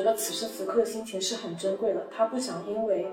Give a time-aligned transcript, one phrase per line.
[0.00, 3.06] 觉得此时此刻心情是很珍贵的，他不想因为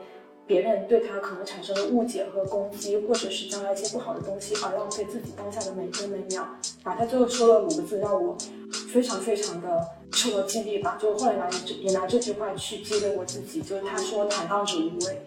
[0.46, 6.44] 别人对他可能产生的误解和攻击，或者是将来一些不好的东西而浪费自己当下的每分每秒。
[6.84, 8.38] 啊，他最后说了五个字，让我
[8.88, 10.98] 非常非常的受到激励吧。
[10.98, 15.22] 就后来拿这也拿这句话去激励我自己，就是他说坦荡者无畏。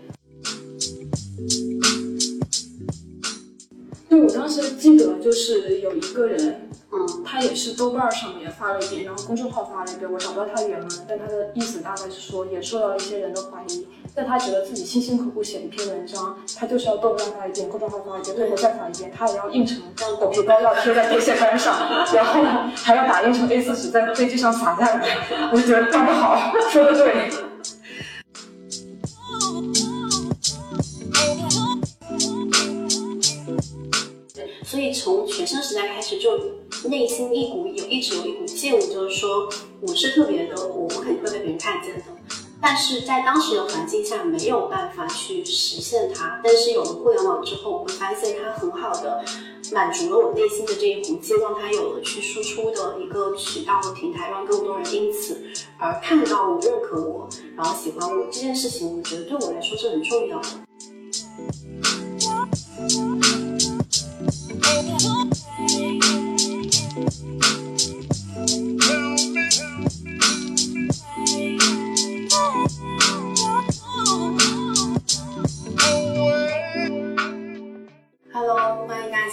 [4.08, 6.70] 对，我当时记得就是有一个人。
[6.93, 19.81] 嗯，他也是豆瓣上面发了一遍，然后公众号发了一遍，我找不到他原文，但他的意思大概是说，也受到了一些人的怀疑，但他觉得自己辛辛苦苦写一篇文章，他就是要豆瓣发一遍，公众号发一遍，最后再发一遍，他也要印成
[20.18, 21.79] 狗皮膏药贴在电线杆上，
[22.12, 22.43] 然后
[22.75, 27.31] 还要打印成 A4 纸在飞机上撒下来，我就觉得干得好，说的对。
[34.64, 36.31] 所以从学生时代开始就。
[36.89, 39.48] 内心一股有一直有一股劲，就是说
[39.80, 42.05] 我是特别的，我我肯定会被别人看见的。
[42.62, 46.41] 但是在当时的环境下没有办法去实现它。
[46.45, 49.25] 但是有了互联网之后，我会发现它很好的
[49.72, 55.41] 满足了我内心的这一股劲，让它有了去输出的一个渠道和平台，让更多人因此
[55.78, 60.48] 而看到我、认可我，然后喜欢我这件事情，我觉得对我来说是很重要的。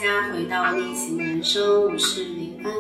[0.08, 2.74] 大家回到逆行人生，我是林安。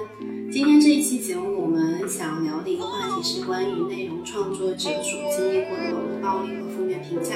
[0.49, 7.35] 今天这一期节目，我们想聊的一个话题是关于内容创作者所经历过的网络暴力和负面评价。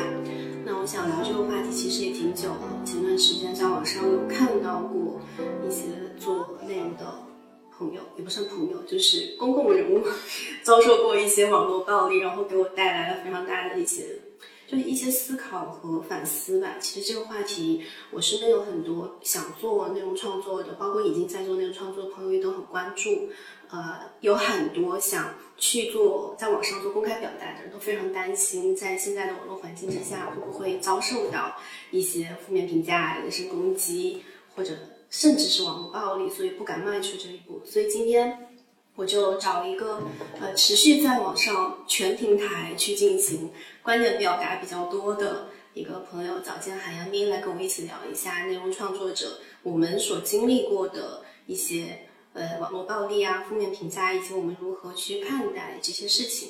[0.63, 5.19] 那我想聊这个话题其实也挺久了，前段时间在网上有看到过
[5.67, 7.13] 一些做内容的。
[7.77, 10.03] 朋友也不算朋友，就是公共人物，
[10.61, 14.05] 遭受过一些网络暴力，然后给我带来了非常大的一些，
[14.71, 16.75] 就一些思考和反思吧。
[16.79, 23.29] 其实这个话题，我身边有很多想做内容创作的，包括已经在做内容创作的朋友也都很关注。
[23.69, 31.55] 呃，有很多想去做在网上做公开表达的人都非常担心，在现在的网络环境之下，会不会遭受到
[31.89, 34.23] 一些负面评价、人身攻击
[34.55, 34.77] 或者。
[35.11, 37.61] 甚至是网络暴力，所以不敢迈出这一步。
[37.65, 38.50] 所以今天
[38.95, 40.01] 我就找了一个
[40.39, 56.49] 呃持续在网上全平台去进行观点表达比较多的一个朋友，早见海洋妮来跟我一起聊一下内容创作者我们所经历过的一些呃网络暴力啊、负面评价，以及我们如何去看待这些事情。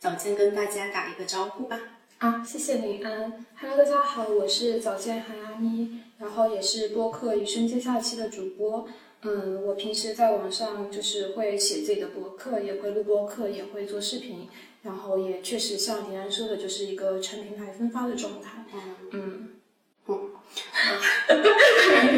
[0.00, 1.80] 早见跟大家打一个招呼吧。
[2.18, 3.46] 啊，谢谢林安。
[3.60, 6.07] Hello，大家好，我是早见海洋妮。
[6.18, 8.86] 然后也是播客《余生接下期》的主播，
[9.22, 14.48] 嗯，我平时在网上就是会写自己的博客，也会录播客，也会做视频，
[14.82, 18.64] 然后也确实像林安说的，就是一个全平台分发的状态。
[19.12, 19.50] 嗯
[20.08, 20.08] 嗯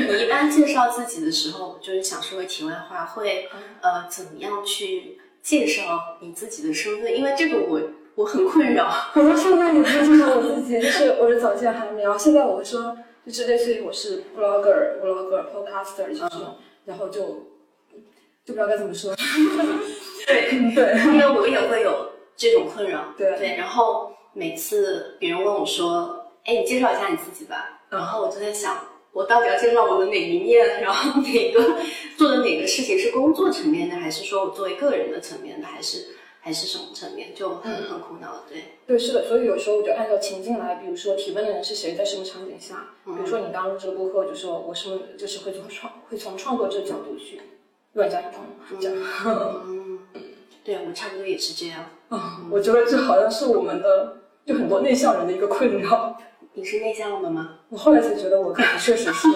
[0.08, 3.50] 你一般介绍自己的时候，就是想说个题外话，会
[3.82, 7.14] 呃怎么样去介绍你自己的身份？
[7.14, 7.82] 因为这个我
[8.14, 8.90] 我很困扰。
[9.14, 12.96] 我说现在你不介绍我自己，就是我是早见海苗，现在我说。
[13.30, 17.20] 就是类似于我是 blogger、blogger、podcaster 这种，然后就
[18.44, 19.14] 就不知道该怎么说。
[20.26, 23.14] 对 对，因为我也会有这种困扰。
[23.16, 28.76] 对对，然后每次别人问我说：“哎，你介绍一下你自己吧。”然后我就在想，
[29.12, 30.80] 我到底要介绍我的哪一面？
[30.80, 31.76] 然后 哪个
[32.16, 36.04] 做的哪个事情是工作层面的，还是说我作为个人的层面的，还是？
[36.40, 38.64] 还是什么层面就很很苦恼，对。
[38.86, 47.40] 对是的，所以有时候我就按照情境来，比如说提问的人是谁，在什么场景下，比如说你刚录这个播客，就说我是就是会从创会从创作者角度去
[47.92, 48.42] 乱加一通
[48.80, 48.96] 这样，
[49.66, 49.98] 嗯，
[50.64, 56.16] 对我差不多也是这样，嗯，我觉得这好像是我们的就很多内向人的一个困扰。
[56.52, 57.58] 你是内向的吗？
[57.68, 59.28] 我后来才觉得我可能确实是，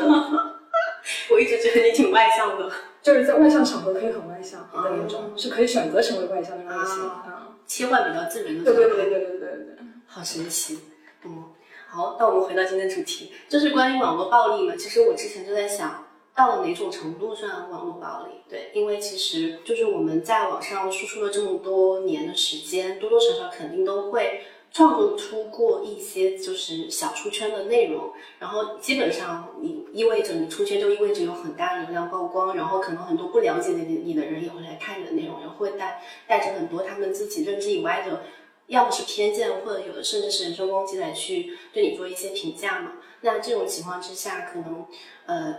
[1.30, 2.70] 我一直觉得你挺外向的。
[3.02, 8.64] 就是在外向场合可以很外向的那种，是可以选择成为外向的类型啊，切换比较自然的。
[8.64, 10.78] 对对对对对对对，好神奇。
[11.22, 11.44] 嗯，
[11.90, 14.74] 好，那我们回到今天主题，就是关于网络暴力嘛。
[14.74, 18.40] 其实我之前就在想，到了哪种程度算网络暴力？
[18.48, 24.40] 对，因为其实就是我们在网上输出了这么多年的时间，多多少少肯定都会。
[24.74, 28.10] 创作出过一些就是小出圈的内容，
[28.40, 38.24] 然后基本上你意味着你出圈就意味着有很大流量曝光，然后可能很多不了解你你的人也会来看你的内容，然后会带带着很多他们自己认知以外的，
[38.66, 42.94] 要么是偏见，或者有的甚至是人身攻击来去对你做一些评价嘛。
[43.20, 44.84] 那这种情况之下，可能
[45.26, 45.54] 呃，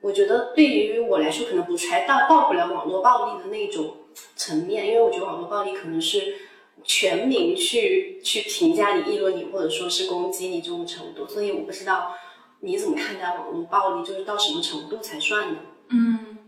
[0.00, 3.96] 我觉得对于我来说，可能不还到到不了网络暴力的那种
[4.36, 6.36] 层面，因为我觉得网络暴力可能是。
[6.84, 11.26] 全民去去评价你、议论你，或者说是攻击你这种程度。
[11.26, 12.14] 所以我不知道
[12.60, 15.58] 你怎么看待网络暴力，就是到什么程度才算呢？
[15.88, 16.38] 嗯，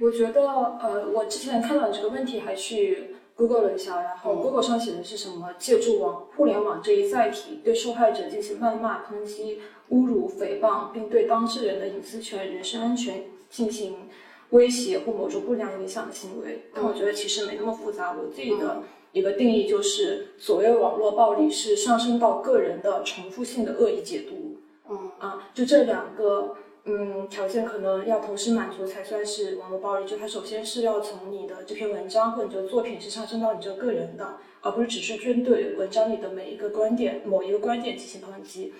[0.00, 0.42] 我觉得
[0.80, 3.14] 呃，我之前看到这个问题还去。
[3.38, 5.52] Google 了一下，然后 Google 上写的是什么？
[5.58, 14.08] 借助网互联网这一载体，对受害者进行谩骂、抨击、侮辱、诽谤，并对当事人的隐私权、人身安全进行
[14.52, 16.70] 威胁或某种不良影响的行为。
[16.74, 18.16] 但我觉得其实没那么复杂。
[18.18, 18.82] 我自己的
[19.16, 24.58] 一个定义就是，所谓网络暴力是上升到个人的重复性的恶意解读。
[24.88, 26.56] 嗯啊，就这两个。
[26.88, 30.06] 嗯，条件可能要同时满足才算是网络暴力。
[30.06, 38.72] 就它首先是要从你的这篇文章或者你的作品是上升到你这个个人的，而不是只是针对文章里的每一个观点、某一个观点进行抨击。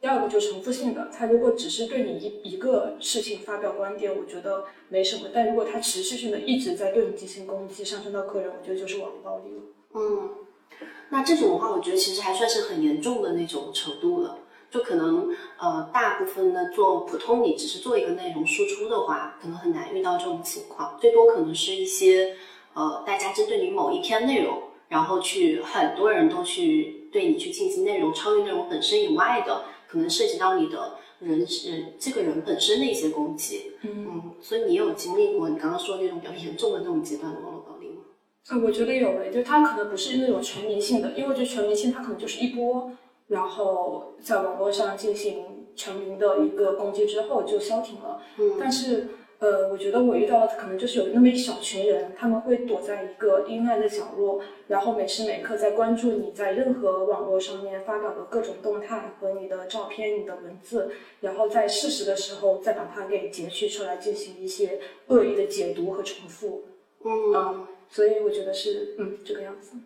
[0.00, 5.28] 第二个就重复性的，他如果只是对你一一个事情发表观点，我觉得没什么。
[5.32, 9.62] 但如果他持续性的一直在对你进行攻击，上升到个人，我觉得就是网络暴力了。
[9.94, 10.30] 嗯，
[11.10, 14.38] 那这种的话，我觉得其实还算是很严重的那种程度了。
[14.70, 15.28] 就可能
[15.58, 20.96] 呃，大部分的做普通，你只是做一个内容输出的话，可能很难遇到这种情况。
[20.98, 22.34] 最多可能是一些
[22.72, 33.72] 呃，大家针对你某一篇内容，然后去很多人都去对你去进行内容超越内容本身以外的，可能涉及到你的人人这个人本身的一些攻击。
[33.82, 37.60] 嗯，所以你有经历过你刚刚说那种比较严重的那种阶段吗？
[38.50, 42.90] 呃，我觉得有诶，就它可能不是那种全民性的，因为我觉得全民性它可能就是一波。
[43.28, 48.20] 然后在网络上进行全民的一个攻击之后就消停了。
[48.36, 49.08] 嗯，但是
[49.38, 60.90] 呃，我觉得我遇到的可能就是有那么一小群人，他们会躲在一个阴暗的角落，然后每时每刻在关注你在任何网络上面发表的各种动态和你的照片、你的文字，
[61.20, 66.64] 然后在适时的时候再把它给截取出来进行一些恶意的解读和重复。
[67.04, 69.76] 嗯，所以我觉得是嗯这个样子。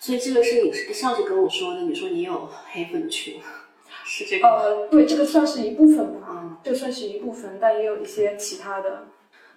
[0.00, 3.40] 所以这个是你上次跟我说的，你说你有黑粉群，
[4.04, 4.48] 是这个？
[4.48, 9.08] 呃，对，这个算是一部分吧，嗯，这算是一部分，但也有一些其他的。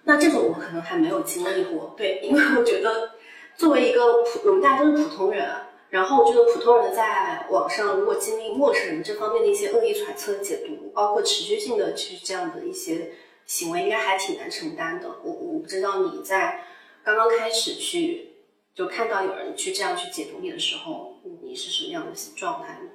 [0.04, 3.10] 那这种我可能还没有经历过，对，因为我觉得
[3.56, 5.46] 作为一个普，我们大家都是普通人，
[5.90, 13.12] 然后我觉得普通人在网上如果经历陌生人这方面的一些恶意揣测、解读，包括持续性的去这样的一些
[13.46, 15.08] 行为，应该还挺难承担的。
[15.22, 16.64] 我我不知道你在
[17.14, 18.26] 刚刚开始去。
[18.72, 22.88] 就看到有人去这样去解读你的时候，你是什么样的状态呢？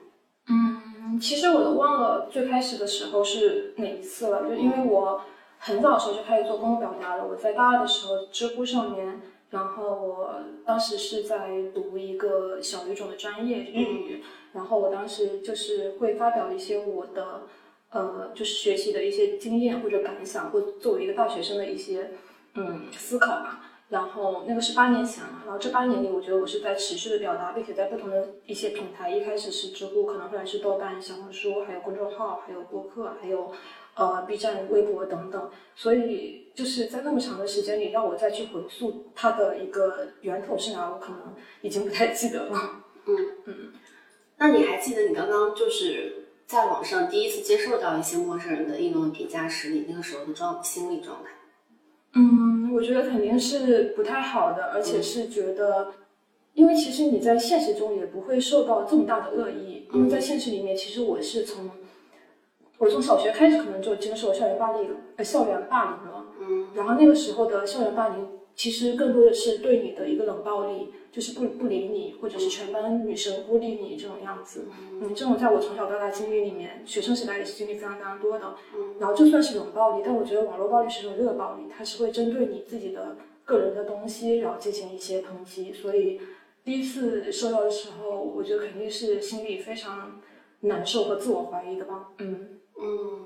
[0.48, 4.50] 嗯，其实我都忘了最开始的时候是哪一次了。
[4.50, 5.22] 就因为我
[5.60, 7.28] 很早的时候就开始做公共表达了。
[7.28, 9.22] 我在大二的时候，知乎上面，
[9.52, 14.24] 然后我当时是在读一个小语种的专业日语，
[14.54, 17.44] 然后我当时就是会发表一些我的
[17.92, 22.12] 呃，就是学习的一些经验或者感想，或作为一个大学生的一些
[22.56, 23.65] 嗯思考吧。
[23.90, 33.52] 然后那个是八年前了，然后这八年里，我觉得我是在持续的表达，并且在不同的一些平台，一开始是知乎，可能后来是豆瓣、小红书，还有公众号，还有播客，还有
[33.94, 35.52] 呃 B 站、微博等等。
[35.76, 42.84] 所以就是在那么长的时间里，让我再去回溯它的一个源头是哪，我可能已经不太记得了。
[43.06, 43.16] 嗯
[43.46, 43.74] 嗯，
[44.38, 51.30] 那你还记得你刚刚就是在网上第一次接受到一些陌生人的议论评价时，你那个时候的状心理状态？
[52.16, 55.90] 嗯，我觉得肯定是不太好的，而且是觉得，
[56.54, 61.70] 因为其实你在现实中也不会受到这么大的恶意，因为在现实里面，其实我是从
[62.78, 68.28] 我从小学开始可能就经受校园霸凌，呃，校园霸凌了，嗯，然后那个时候的校园霸凌。
[68.58, 74.66] 其实更多的是对你的一个冷暴力，就是不不理你，或者是全班女生孤立你这种样子。
[74.92, 78.58] 嗯，这种在我从小到大经历里面，学生时代也是经历非常非常多的。
[78.76, 85.72] 嗯，然后就算是冷暴力，但我觉得网络暴力是一种热暴力，它是会针对你自己的个人的东西，然后进行一些抨击。
[85.72, 86.20] 所以
[86.66, 90.20] 第一次收到的时候，我觉得肯定是心里非常
[90.60, 92.10] 难受和自我怀疑的吧。
[92.18, 93.26] 嗯嗯，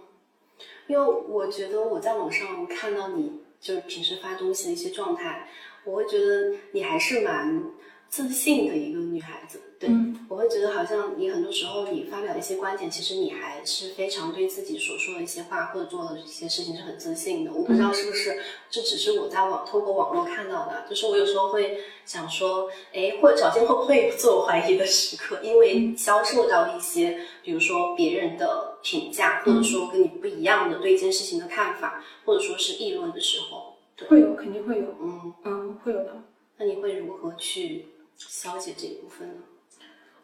[0.85, 3.41] 因为我觉得我在网上看到你。
[3.61, 5.49] 就是平时发东西的一些状态，
[5.83, 7.63] 我会觉得你还是蛮
[8.09, 9.61] 自信的一个女孩子。
[9.79, 9.89] 对，
[10.27, 17.53] 我会觉得好像你很多时候你发表一些观点，其实你还是非常对自己所说的一些话或者做的一些事情是很自信的。
[17.53, 18.37] 我不知道是不是
[18.69, 25.39] 这只是我在网通过网络看到的，就是我有时候会想说，哎，或者小金会不会有自我怀疑的时刻？
[25.41, 33.68] 因为遭受到一些，比如说别人的评价，或者说跟你不一样的对一件事情的看法，或者说是议论的时候，
[34.07, 36.23] 会有，肯定会有，嗯嗯，会有的。
[36.57, 37.87] 那你会如何去
[38.17, 39.35] 消解这一部分呢？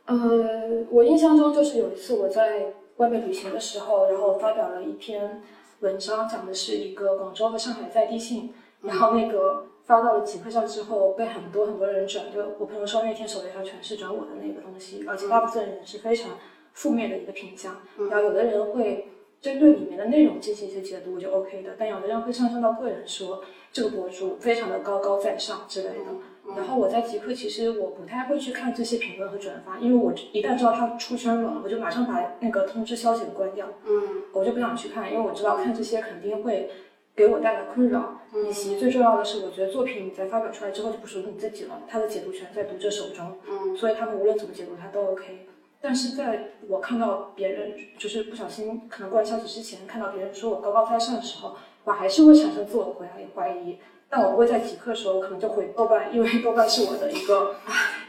[0.06, 5.42] 呃，我印象中就是有一次我在外面旅行的时候，然后发表了一篇
[5.80, 16.38] 文章，讲的是一个广州和上海在地性，然后那个发到了极客上之后，被很多很多人转，就我朋友说那天首页上全是转我的那个东西，而且大部分人是非常
[16.74, 17.78] 负面的一个评价。
[18.10, 19.08] 然后有的人会
[19.46, 26.56] 针对里面的内容进行一些解读我，就 OK 的，但有的人会上升到个人说这个博主非常的高高在上之类的。
[26.56, 33.68] 然后我在极客其实我不太会去看这些评论和转发，因为我一旦知道他出圈了，我就马上把那个通知消息关掉。
[33.86, 36.72] 嗯，我就不想去看，因为我知道看这些肯定会。
[37.18, 45.48] 给我带来困扰，以及最重要的是，我觉得作品你在发表出来之后就不属于你自己了，他的解读权在读者手中，嗯，所以他们无论怎么解读它都 OK。
[45.86, 53.78] 但是在我看到别人就是不小心可能关消息之前看到别人说我高高在上的时候，我还是会产生自我怀疑怀疑，
[54.10, 57.58] 但我不会在极客的时候可能就回豆瓣，因为豆瓣是我的一个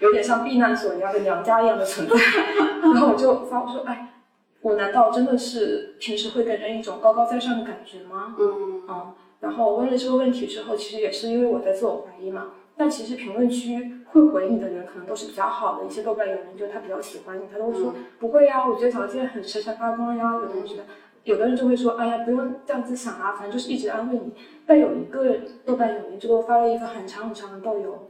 [0.01, 2.17] 有点像避难所一样的娘家一样的存在，
[2.81, 4.15] 然后我就发我说哎。
[4.63, 8.35] 我难道真的是平时会给人一种高高在上的感觉吗？
[8.37, 12.49] 嗯嗯，然后问了这个问题之后，其实也是因为我在自我怀疑嘛。
[12.77, 20.35] 但其实评论区会回你的人，可能都是比较好的一些豆瓣友人，就他比较喜欢你，他都会说不会呀，我觉得小贱很闪闪发光呀。
[20.35, 20.85] 有的人觉得，
[21.25, 24.33] 有的人就会说，哎呀，不用这样子想啊，反正就是一直安慰你。
[24.67, 28.09] 但有一个豆瓣友人就给我发了一个很长很长的豆油，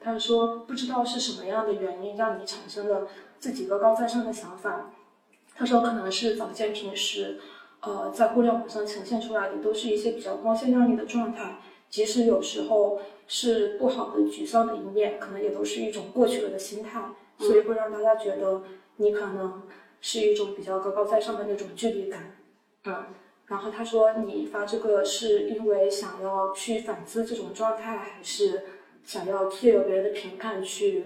[0.00, 3.06] 他说不知道是什么样的原因让你产生了
[3.38, 4.90] 自己高高在上的想法。
[5.54, 7.38] 他说，可能是早见平时，
[7.80, 11.58] 呃，在互联网上呈现出来的都是一些比较光鲜亮丽的状态，
[11.90, 17.02] 即使有时候是不好的、沮丧的一面，可能也都是一种过去了的心态，
[17.38, 18.62] 所以会让大家觉得
[18.96, 19.62] 你可能
[20.00, 22.36] 是一种比较高高在上的那种距离感。
[22.84, 23.06] 嗯，
[23.46, 28.62] 然后他说，你发这个是因为想要去反思这种状态，还是
[29.04, 31.04] 想要借由别人的评判去，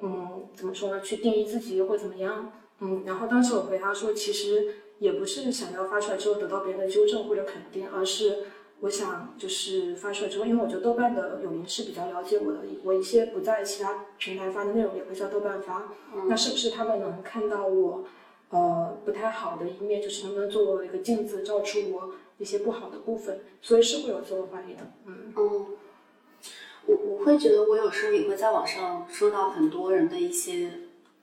[0.00, 1.00] 嗯，怎么说呢？
[1.00, 2.52] 去定义自己或怎么样？
[2.80, 8.38] 嗯，然后当时我回答说，其实也不是想要发出来之后得到别人的纠正或者肯定，而是
[8.82, 15.88] 我想就是发出来之后，因为我觉得豆瓣的友邻是比较了解我的，我一些不在其他平台发的内容也会在豆瓣发，
[16.28, 18.04] 那是不是他们能看到我
[18.50, 24.80] 呃不太好的一面，就是能不能作为一个镜子照出我一些不好的部分，所以是会有自我怀疑的。
[25.06, 25.66] 嗯嗯，
[26.86, 30.70] 我我会觉得我有时候也会在网上收到很多人的一些。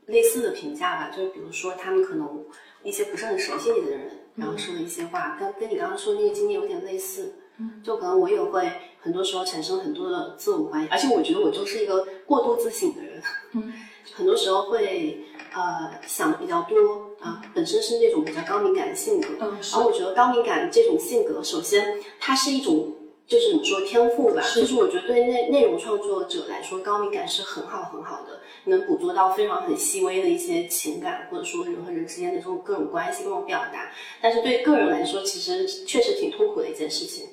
[0.06, 2.44] 类似的评价吧，就是比如说他们可能
[2.82, 7.34] 一些不是很熟悉你的人，然后说的一些话，跟跟你刚刚说那个经历有点类似。
[7.60, 13.22] 嗯，就可能我也会很多时候产生很多的自我怀疑，而且我觉得我就是一个过度自省的人。
[13.54, 13.74] 嗯，
[14.16, 16.78] 很多时候会呃想的比较多
[17.20, 19.28] 啊，本身是那种比较高敏感的性格。
[19.42, 22.96] 嗯，然后我觉得高敏感这种性格，首先它是一种。
[23.30, 33.92] 就是你说天赋吧，就是我觉得对内内容创作者来说，高敏感是很好很好的，能捕捉到非常很细微的一些情感，或者说人和人之间的这种各种关系、各种表达。
[34.20, 37.28] 但是对个人来说，其实确实挺痛苦的一件事情。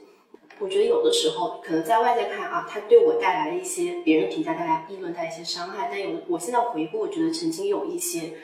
[0.59, 8.35] 我觉得有的时候可能在外界看啊，他对我带来了一些别人评价带来议论带来一些伤害，但有我现在回顾，我觉得曾经有一些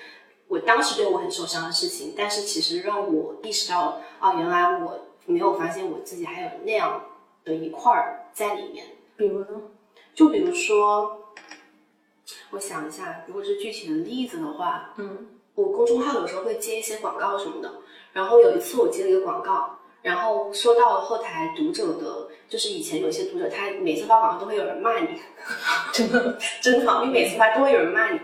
[0.48, 7.02] 我当时对我很受伤的事情，但是其实让我意识到啊，原来我没有发现我自己还有那样。
[7.44, 9.48] 的一块儿在里面，比如呢？
[10.14, 11.32] 就比如说，
[12.52, 15.26] 我想一下，如果是具体的例子的话，嗯，
[15.56, 17.80] 我公众号有时候会接一些广告什么的，
[18.12, 25.08] 然后有一次我接了一个广告，然后说到后台读者的，就是以前有些读者他每次发广告都会有人骂你，
[25.92, 28.20] 真 的真的，你每次发都会有人骂你，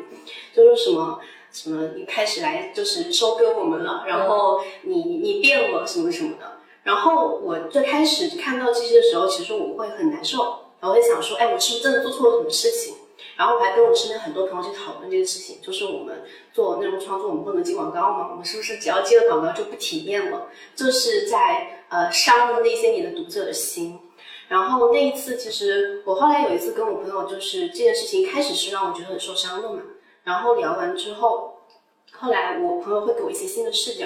[0.54, 1.20] 就是什么
[1.52, 6.58] 什么你开始来就是收割我们了，然后你你变了什么什么的。
[6.82, 12.94] 然后我最开始看到这些的时候，其实我会很难受，然后会想说，哎，我是不是真的做错了什么事情？
[13.38, 18.26] 然后我还跟我身边很多朋友去讨论这个事情，就是我们做内容创作，我们不能接广告吗？
[18.32, 20.48] 我们是不是只要接了广告就不体验了？
[20.74, 24.00] 这是在呃伤了那些你的读者的心。
[24.48, 29.82] 然后那一次，其实我后来有一次跟我朋友，就是这件事情开始是让我觉得很受伤的嘛。
[30.24, 31.60] 然后聊完之后，
[32.10, 34.04] 后来我朋友会给我一些新的视角，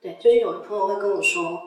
[0.00, 1.64] 对，就是有朋友会跟我说。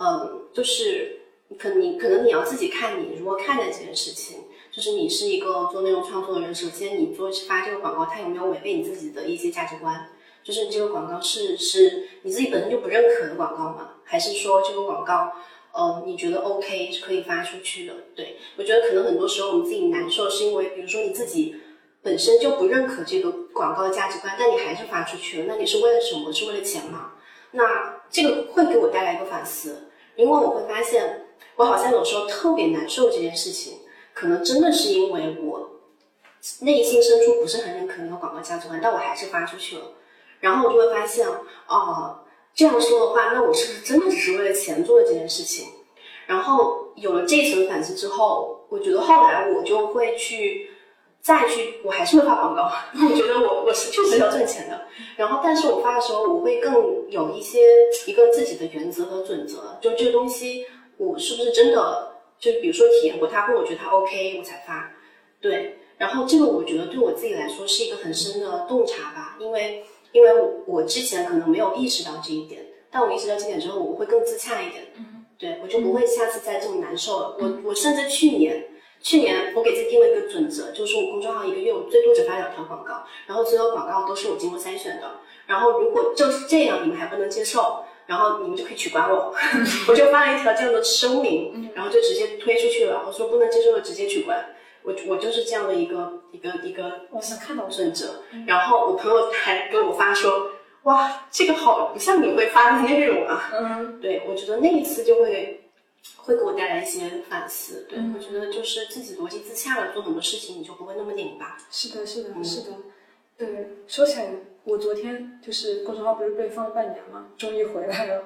[0.00, 1.20] 嗯，就是
[1.58, 4.38] 可你可能你要自己看你如何看待这件事情。
[4.78, 10.08] 就是你是一个做内容创作的人，首先你做发这个广告，它有没有违背你自己的一些价值观？
[10.44, 13.94] 就是你这个广告是是你自己本身就不认可的广告吗？
[14.04, 15.32] 还是说这个广告，
[15.72, 17.94] 呃，你觉得 OK 是可以发出去的？
[18.14, 21.56] 对我觉得可能很多时候我们自己难受，是因为比如说你自己
[22.00, 26.32] 本身就不认可这个广告的价值观，但你还是发出去了，那你是为了什么？
[26.32, 27.14] 是为了钱吗？
[27.50, 29.88] 那这个会给我带来一个反思。
[30.14, 33.78] 因为我会发现，我好像有时候特别难受这件事情，
[34.18, 35.70] 可能真的是因为我
[36.62, 39.82] 内心深处不是很认可那个广告价值观，但我还是发出去了。
[40.40, 41.24] 然后我就会发现，
[41.68, 42.18] 哦，
[42.52, 45.68] 这样说的话，那我是不是真的只是为了钱做的这件事情？
[46.26, 50.68] 然后有了这层反思之后，我觉得后来我就会去
[51.20, 54.82] 再去，我还是会发广告，因为我觉得我我是确实要挣钱的。
[55.16, 56.74] 然后，但是我发的时候，我会更
[57.08, 57.60] 有一些
[58.08, 64.92] 一个自己的原则和准则，就这个东西我是不是真的，就比如说体验过他，或者我觉得他 OK，我才发。
[65.40, 74.84] 对，然后这个我觉得对我自己来说是一个很深的洞察吧，因为因为我我之前可能没有意识到这一点，但我意识到这点之后，我会更自洽一点。
[75.38, 77.36] 对，我就不会下次再这么难受了。
[77.38, 78.66] 我我甚至去年，
[79.00, 85.20] 去年我给自己定了一个准则，就是我公众号一个月我最多只发两条广告，然后所有广告都是我经过筛选的。
[85.46, 89.32] 然后如果就是这样，你们还不能接受，然后你们就可以取关我。
[89.86, 93.04] 我就发了一条这样的声明，然后就直接推出去了。
[93.06, 94.44] 我说不能接受的直接取关。
[94.82, 98.24] 我我就是这样的一个一个一个，我是看到准则。
[98.46, 100.50] 然后我朋友还给我发说。
[100.84, 103.50] 哇，这个好不像你会发的内容啊！
[103.52, 105.68] 嗯， 对，我觉得那一次就会
[106.16, 107.84] 会给我带来一些反思。
[107.90, 111.58] 对，我觉得就是自己逻辑自洽了，做很多事情你就不会那么拧巴。
[111.70, 112.68] 是的，是的，是的。
[113.36, 114.30] 对，说起来，
[114.68, 118.24] 我昨天就是公众号不是被封了半年嘛，终于回来了。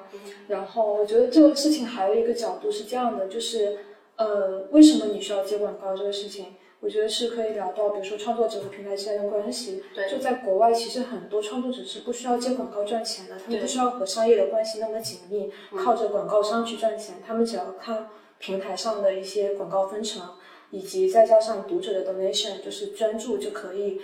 [0.49, 3.77] 然后我觉得这个事情还有一个角度是这样的，就是
[4.17, 6.55] 呃，为什么你需要接广告这个事情？
[6.81, 9.81] 我觉得是可以聊到，比如说创作者和平台之间的关系。
[9.95, 17.15] 对，就在国外，其实很多创作者是不需要接广告赚钱的，他们不需要和商业的关系那么紧密，靠着广告商去赚钱。
[17.25, 20.31] 他们只要看平台上的一些广告分成，
[20.71, 24.01] 以及再加上读者的 donation，就是专注就可以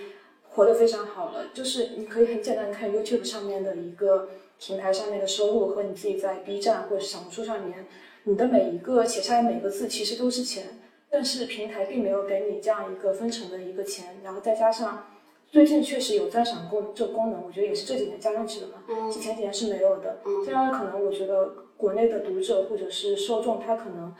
[0.54, 1.46] 活得非常好了。
[1.54, 4.28] 就是你可以很简单看 YouTube 上面的一个
[4.58, 7.86] 平台上面的收入，和你自己在 B 站或者小红书上面，
[8.24, 10.78] 你的每一个写下来每个字，其实都是钱。
[11.12, 15.06] 但是平台并没有给你这样一个分成的一个钱，然后再加上
[15.50, 24.14] 最近确实有赞赏功这个功能，我觉得也是这几年加上去的嘛，嗯，前几年是没有的，嗯，这样可能我觉得国内的读者或者是受众他可能，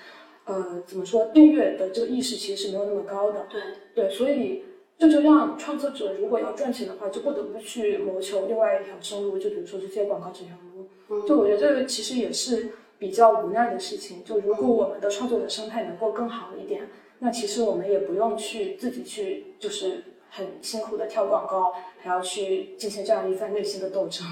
[0.46, 3.60] 呃，怎么说订阅的这个意识其实是没有那么高的，对
[3.94, 4.64] 对，所以
[5.00, 12.68] 这就让创作者如果要赚钱的话，就不得不去谋求另外一条生路，就比如说这些广告这条路，嗯，就我觉得这个其实也是。
[13.00, 16.86] 比较无奈的事情，就如果我们的创作者生态能够更好一点，
[17.20, 24.26] 那其实我们也不用去自己去，就是很辛苦的跳广告，还要去进行这样一番内心的斗争。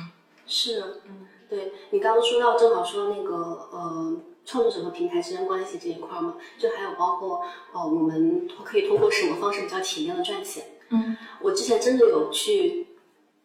[0.46, 3.34] 是，嗯，对你刚刚说到，正好说那个
[3.72, 4.16] 呃，
[4.48, 10.64] 创作者和平台之间关系这一块嘛，就还有包括呃，我们可以通过什么方式比较体面的赚钱？
[10.90, 12.86] 嗯，我之前真的有去。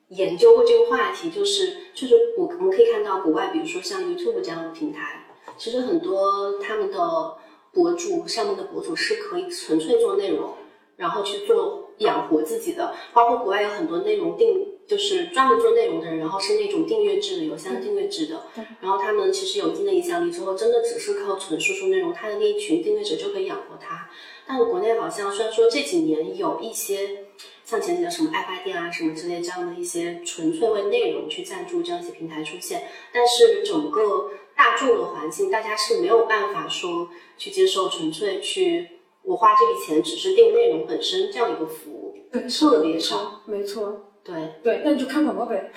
[0.09, 5.25] 研究过这个话题，就是就是我我们可以看到国外，比如说像 YouTube 这样的平台，
[5.57, 7.35] 其实很多他们的
[7.71, 10.53] 博主上面的博主是可以纯粹做内容，
[10.97, 12.93] 然后去做养活自己的。
[13.11, 18.43] 包括国外有很多内容订，就是专门做内容的人，然后是那种订阅制的，有像订阅制的。
[18.81, 24.09] 然后他们其实有一定的影响力之后，真的只是靠纯输出内容，他的那一群订阅者就可以养活他。
[24.45, 27.25] 但是国内好像虽然说这几年有一些。
[27.65, 38.89] 像前几年什么爱发电啊什么之类这样的一些纯粹为内容去赞助这样一些平台出现，但是整个大众的环境，大家是没有办法说去接受纯粹去
[39.21, 45.69] 我花这笔钱只是订内容本身这样一个服务，对，特别少，没错，对对，那你就看广告呗，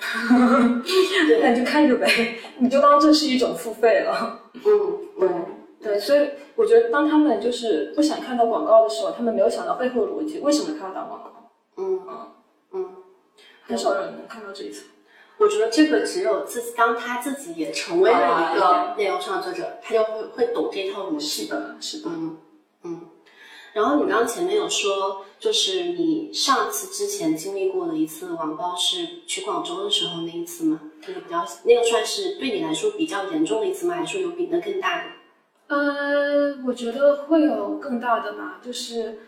[1.41, 5.29] 那你就看着呗，你就当这是一种付费了，嗯，对
[5.81, 11.51] 对，所以我觉得当他们就是不想看到广告的时候，他们没有想到背后的逻辑，为什么他要打广告？
[11.75, 12.31] 嗯嗯
[12.71, 12.85] 嗯，
[13.63, 14.85] 很少有人能看到这一层。
[15.39, 21.75] 我觉得这个只有自己，当他自己也成为了一个内容创作者，他就会会懂这套逻辑的。
[21.79, 22.09] 是的。
[23.77, 30.81] 然后你刚刚前面有说，就是你上次之前经历过的一次网暴是去广州的时候那一次吗？
[31.07, 33.93] 那个比较，那个算是对你来说比较严重的一次吗？
[33.93, 35.75] 还是说有比那更大的？
[35.75, 39.19] 呃，我觉得会有更大的吧，就是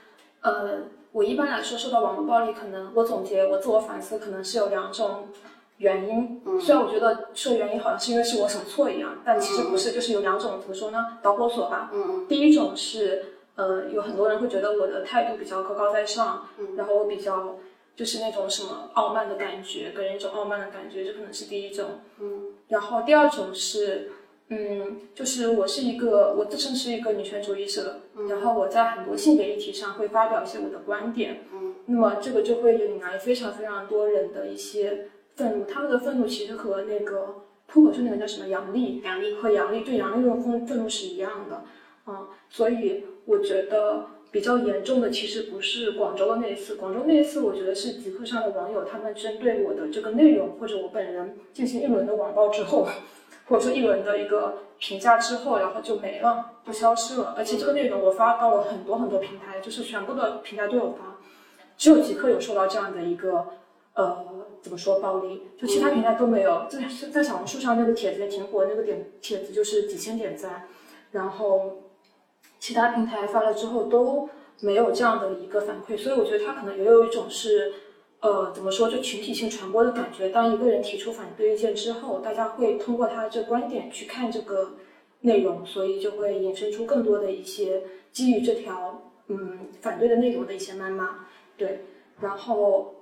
[0.42, 0.80] 呃。
[1.12, 5.28] 我一般来说受到网络暴力，可能我总结我自我反思，可能是有两种
[5.78, 6.40] 原因。
[6.62, 11.00] 虽然我觉得说原因好像是因为是我什么错一样，但其实不是，就是有两种怎么说呢？
[11.24, 11.90] 导火索吧。
[11.92, 13.26] 嗯第一种是，
[13.60, 17.58] 呃，有很多人会觉得我的态度比较高高在上，然后我比较
[17.96, 22.00] 就是那种什么傲慢的感觉，给人一种傲慢的感觉，这可能是第一种。
[22.20, 22.54] 嗯。
[22.70, 24.12] 然后第二种是。
[24.52, 41.64] 嗯，就是我是一个，我自称是一个女权主义者，然后我在很多性别议题上会发表一些我的观点，嗯，那么这个就会引来非常非常多人的一些愤怒，他们的愤怒其实和那个脱口秀那个叫什么杨笠，杨笠和杨笠对杨笠那种愤愤怒是一样的，
[42.08, 52.88] 嗯，所以我觉得比较严重的其实不是广州的那一次，广州那一次我觉得是极客上的网友他们针对我的这个内容或者我本人进行一轮的网暴之后。
[53.48, 57.34] 或者说一轮的一个评价之后，然后就没了，就消失了。
[57.36, 61.18] 而且这个内容我发到了很多很多平台，就是全部的平台都有发，
[61.76, 63.48] 只有极客有受到这样的一个
[63.96, 64.24] 呃
[64.62, 66.68] 怎么说暴力，就其他平台都没有。
[66.70, 66.80] 在
[67.12, 70.68] 在小红书上那个帖子也挺火，那个点帖子就是几千点赞，
[71.10, 71.89] 然后
[72.60, 77.74] 其他平台发了之后都没有这样的一个反馈，所以我觉得他可能也有一种是。
[78.22, 78.90] 呃，怎么说？
[78.90, 80.28] 就群体性传播的感觉。
[80.28, 84.74] 当一个人提出反对意见之后，大家会通过他这观点去看这个
[85.22, 91.28] 内容，所以就会衍生出更多的一些基于这条嗯反对的内容的一些谩骂。
[91.56, 91.86] 对，
[92.20, 92.94] 然后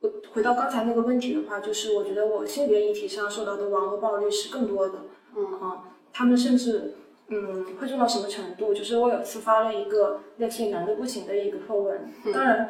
[0.00, 4.94] 我回到刚才那个问题的话，就是我觉得我性别议题上受到的网络暴力是更多的。
[5.36, 6.94] 嗯啊，他们甚至
[7.28, 8.74] 嗯会做到什么程度？
[8.74, 12.68] 就是我有次发了一个类似于“男的不行”的一个破文，当然。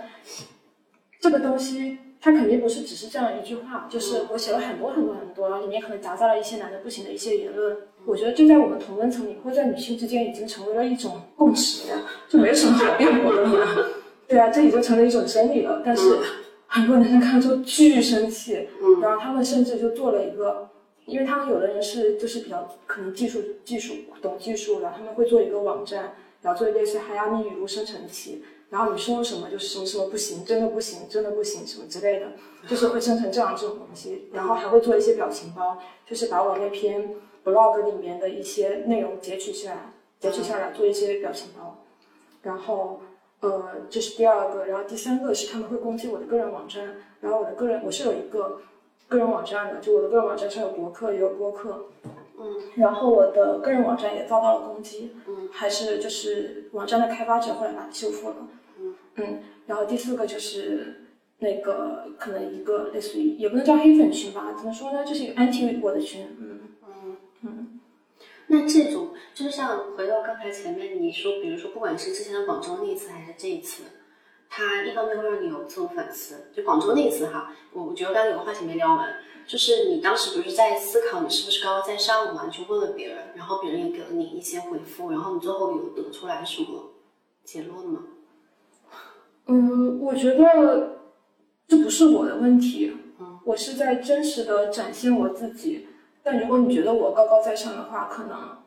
[1.20, 7.74] 这个东西它肯定不是只是这样一句话，就是我写了很多很多很多，然后里面可能夹杂了一些男的不行的一些言论。
[8.04, 13.88] 我觉得就在我们同温层里，或在女性之间，已经成为了一种共识了，就没有什么好辩驳的了。
[14.28, 15.80] 对啊，这已经成了一种真理了。
[15.82, 16.18] 但是
[16.66, 18.68] 很多男生看了之后巨生气，
[19.00, 20.68] 然后他们甚至就做了一个，
[21.06, 28.44] 因为他们有的人是就是比较可能技术技术懂技术的，他们会做一个网站，然后做一类似海亚米语录生成器。
[28.70, 32.32] 然后你说什么就是什么什么不行，真的不行，真的不行，什么之类的，
[32.66, 34.28] 就是会生成这样这种东西。
[34.32, 37.14] 然后还会做一些表情包，就是把我那篇
[37.44, 41.84] blog 里面的一些内容截取下来，截取下来做一些表情包。
[42.42, 43.00] 然后，
[43.40, 44.66] 呃，这是第二个。
[44.66, 46.96] 然后第三个是他们会攻击我的个人网站。
[47.20, 48.60] 然后我的个人我是有一个
[49.08, 51.86] 个人网站的，就我的个人网站上有博客也有播客。
[52.38, 52.56] 嗯。
[52.76, 55.12] 然后我的个人网站也遭到了攻击。
[55.26, 55.48] 嗯。
[55.52, 58.36] 还是就是网站的开发者后来把它修复了。
[59.16, 61.06] 嗯，然后第四个就是
[61.38, 66.36] 那个可能一个类似于也不能叫黑粉群吧，怎么说呢，就是一个 anti 我的群。
[66.38, 67.80] 嗯嗯嗯。
[68.48, 73.84] 那这种就是像回到刚才前面你说，比如说不管是之前的广州那一次还是这一次，
[74.48, 76.50] 它一方面会让你有自我反思。
[76.54, 79.14] 就广州那一次哈，我我觉得刚才有个话题没聊完，
[79.46, 86.92] 就是你当时不是在思考你是不是高高在上嘛，去问了别人，然后别人也给了你一些回复，然后你最后有得出来什么
[87.42, 88.00] 结论吗？
[89.46, 90.98] 嗯，我觉得
[91.68, 92.96] 这不是我的问题，
[93.44, 95.88] 我是在真实的展现我自己。
[96.22, 98.63] 但如果你觉得我高高在上的话，可能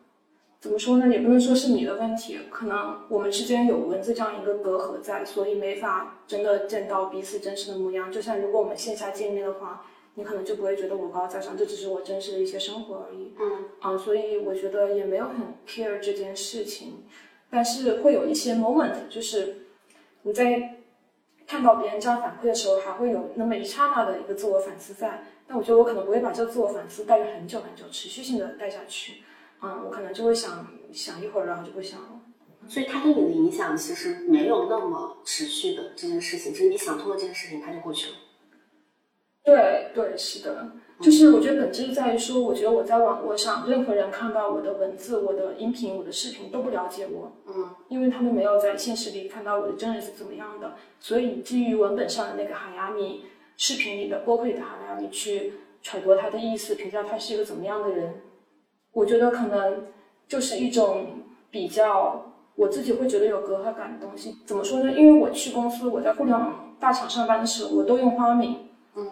[0.60, 1.08] 怎么说呢？
[1.08, 8.12] 也不能说是你的问题，可能我们之间有文字这样一个隔阂在，所以没法真的见到彼此真实的模样。
[8.12, 13.34] 就像如果我们线下见面的话，你可能就不会觉得我高高在上，这只是我真实的一些生活而已。
[13.40, 17.04] 嗯，啊，所以我觉得也没有很 care 这件事情，
[17.50, 19.64] 但是会有一些 moment，就是。
[20.24, 20.78] 你在
[21.48, 25.24] 看到别人这样反馈的时候，还会有那么一刹那的一个自我反思在。
[25.48, 29.22] 但我觉得我可能不会把这个自我反思带着很久很久，持续性的带下去。
[29.62, 32.22] 嗯，我可能就会想想一会儿，然后就不想了。
[32.68, 38.16] 所以它对你的影响其实没有那么持续的这件事情，就是你想通了这件事情，它就过去了。
[39.44, 40.72] 对对，是的。
[41.00, 53.26] 就是我觉得本质在于说，我觉得我在网络上，任何人看到我的文字、我的音频、我的视频都不了解我，嗯，因为他们没有在现实里看到我的真人是怎么样的，所以基于文本上的那个海亚米，
[53.58, 58.16] 视频里的、播客里的海亚米去揣度他的意思，评价他是一个怎么样的人，
[58.98, 59.84] 我觉得可能
[60.28, 61.06] 就是一种
[61.52, 64.38] 比较，我自己会觉得有隔阂感的东西。
[64.44, 64.92] 怎么说呢？
[64.92, 68.58] 因为我去公司，我在互联网大厂上班的时候，我都用花名。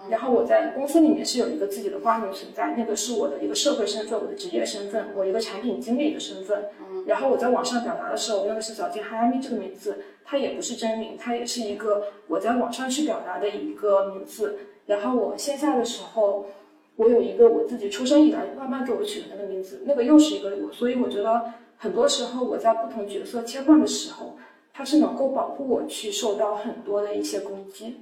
[0.10, 6.66] 然后我在公司里面是有一个自己的花名存在，那个是我的一个社会身份，我的职业身份，我一个产品经理的身份。
[7.06, 14.58] 然后我在网上表达的时候，我用的是小金哈亚米这个名字，它也不是真名，它也是一个我在网上去表达的一个名字。
[14.88, 16.48] 然后我线下的时候，
[16.98, 20.72] 我有一个我自己出生以来慢慢给我取的那个名字，那个又是一个我。
[20.72, 24.38] 所以我觉得很多时候我在不同角色切换的时候，
[24.74, 27.98] 它是能够保护我去受到很多的一些攻击。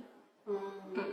[0.47, 0.59] 嗯
[0.95, 1.03] 嗯。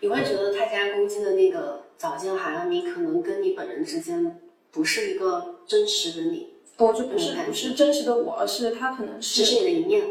[0.00, 10.04] 你会觉得他家攻击的那个早见海拉米可能跟你本人之间不是一个真实的你，我就不是不是真实的我，而是他可能是只是你的一面。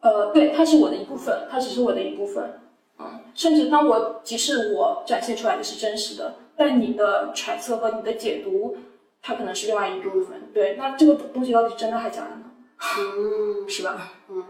[0.00, 2.60] 呃，对，他是我的一部分，他只是我的一部分。
[3.00, 8.76] 嗯，甚至当我即使我展现出来的是真实的，但你的揣测和你的解读，
[9.22, 10.50] 它可能是另外一部分。
[10.52, 12.44] 对，那这个东西到底真的还是假的呢？
[12.98, 14.12] 嗯， 是吧？
[14.28, 14.44] 嗯，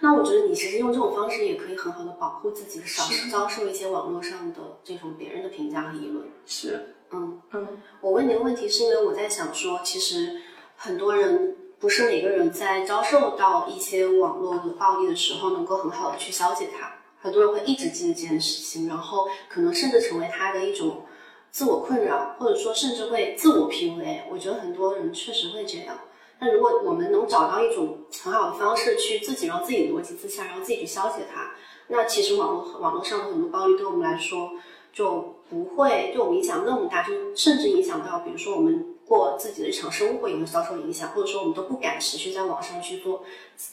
[0.00, 6.26] 那我觉得你其实用这种方式也可以很好的保护自己，少遭受一些网络上的这种别人的评价和议论。
[6.44, 7.66] 是，嗯嗯。
[8.00, 10.40] 我问你的问题是因为我在想说，其实
[10.76, 16.92] 很多人不是每个人在遭受到一些网络的暴力的时候，能够很好的去消解它。
[17.20, 21.04] 很多人会一直记得这件事情，然后可能甚至成为他的一种
[21.52, 24.22] 自我困扰，或者说甚至会自我 PUA。
[24.30, 25.96] 我觉得很多人确实会这样。
[26.40, 31.52] 那如果我们能找到一种很好的方式，去自己让自己逻辑自洽，然后自己去消解它，
[31.88, 34.50] 那其实网络网络上的很多暴力对我们来说
[34.92, 43.22] 就不会对我们影响那么大，就甚至影响到，比如说我们过自己的日常生活也会遭受影响，或者说我们都不敢持续在网上去做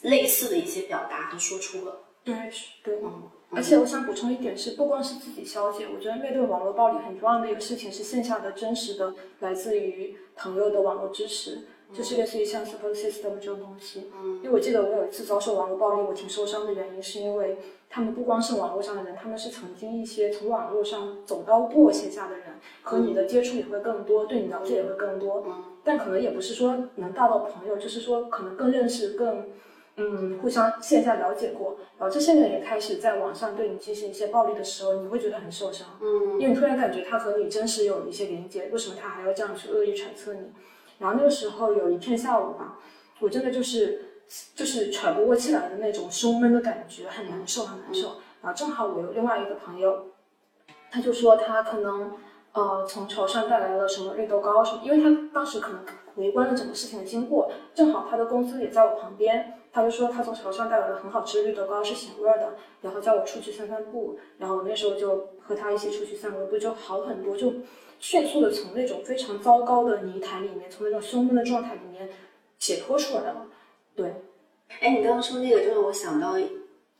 [0.01, 1.97] 类似的一些表达和输出了。
[2.25, 2.35] 对，
[2.83, 3.23] 对，嗯。
[3.51, 11.59] 而且我想补充一点是，不光是自己消解，我觉得面对网络暴力很重要的一个事情是线下的真实的来自于朋友的网络支持。
[11.91, 17.57] 就是类似于像 support system 这种东西，嗯，因为我记得我有一次遭受网络暴力，我挺受伤的原因是因为
[17.89, 22.45] 他们不光是网络上的人，他们是曾经一些从网络上走到过线下的人，
[22.83, 29.47] 和你的接触也会更多，对你了解也会更多，嗯，但可能也不是说能大到朋友，就是说可能更认识、更，
[29.99, 40.51] 嗯，互相线下了解过，然后这些人也开始在网上对你进行一些暴力的时候，你会觉得很受伤，嗯，因为你突然感觉他和你真实有一些连接，为什么他还要这样去恶意揣测你？
[40.99, 42.79] 然后那个时候有一天下午吧，
[43.19, 44.05] 我真的就是
[44.55, 48.17] 就是喘不过气来的那种胸闷的感觉，很难受很难受。
[48.41, 50.07] 然后正好我有另外一个朋友，
[50.89, 52.13] 他就说他可能
[52.53, 55.81] 呃从潮汕带来了什么绿豆糕什么，因为他当时可能
[56.15, 64.17] 围观了整个事情的经过，正好他的公司也在我旁边，他就说他从潮汕带来了很好吃的绿豆糕，是咸味儿的，然后叫我出去散散步。
[64.37, 67.53] 然后我那时候就和他一起出去散个步，就好很多就。
[68.01, 72.07] 迅速的从那种非常糟糕的泥潭里面，从那种胸闷的状态里面
[72.57, 73.45] 解脱出来了。
[73.93, 74.13] 对，
[74.79, 76.39] 哎，你刚刚说那个，就让我想到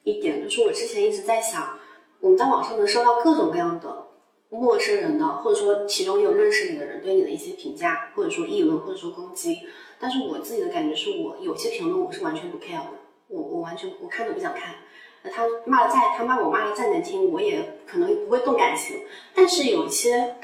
[0.04, 1.80] 一点，就是我之前一直在想，
[2.20, 4.08] 我们在网上能收到各种各样的
[4.50, 9.60] 陌生人的，或者说其中有认识你的人对你的一些评价，或者说议论，或者说攻击。
[10.00, 14.76] 但是我自己的感觉是我有些评论我是完全不 care 的，我我完全我看都不想看。
[15.24, 19.02] 那他骂的再他骂我骂的再难听，我也可能不会动感情。
[19.34, 20.36] 但是有一些。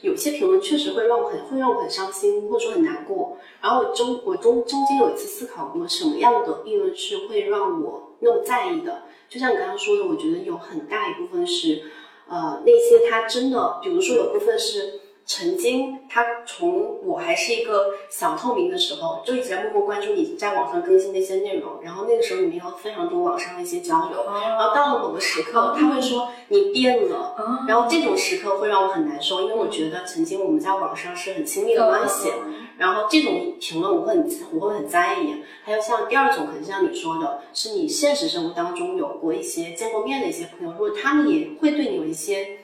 [0.00, 3.36] 有些评论确实会让我很会让我很伤心，或者说很难过。
[3.60, 9.02] 然后中我中中间有一次思考过，什么样的议论是会让我那么在意的？
[9.28, 11.82] 就像你刚刚说的，我觉得有很大一部分是，
[12.26, 15.00] 呃，那些他真的，比如说有部分是。
[15.26, 21.80] 曾经，他从我还是一个小透明的时候，就一直在默默关注你在网上更新的一些内容。
[21.82, 24.24] 然后那个时候，你们有非常多网上的一些交流。
[24.26, 27.34] 然后到了某个时刻，他会说你变了。
[27.66, 32.30] 然后这种时刻会让我很难受，因为我觉得曾经我们在网上是很亲密的关系。
[32.76, 35.42] 然后这种评论我会很我会很在意。
[35.62, 42.58] 还有像第二种，可能像你说的，是你现实生活当中有过一些见过面的一些朋友，如果他们也会对你有一些。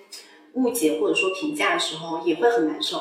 [0.54, 3.00] 误解或者说评价的时候也会很难受，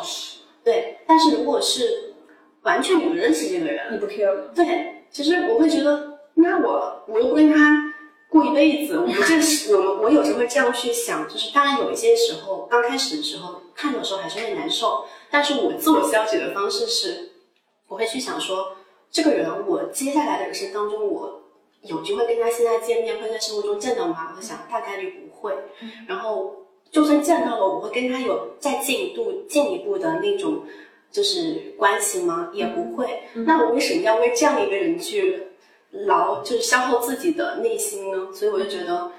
[0.64, 0.98] 对。
[1.08, 2.14] 但是如果是
[2.62, 7.94] 完全不认识这个人，你不 care 对，其实我会觉得，那我我又不跟他
[8.30, 17.32] 过一辈子，我们这是我我有时候会这样去想，就是当然有一些时候刚开始的时候看的时候还是会难受，但是我自我消解的方式是，
[17.88, 18.76] 我会去想说，
[19.10, 21.42] 这个人我接下来的人生当中，我
[21.82, 24.34] 有机会跟他现在见面，会在生活中见到吗？
[24.38, 25.54] 我想大概率不会，
[26.08, 26.59] 然后。
[26.92, 30.64] 就算见到了，我会跟他有再进一步、进一步的那种
[31.12, 32.50] 就是关系吗？
[32.52, 33.22] 也不会。
[33.46, 35.44] 那我为什么要为这样一个人去
[35.92, 38.34] 劳，就是消耗自己的内心呢？
[38.34, 39.12] 所以我就觉得，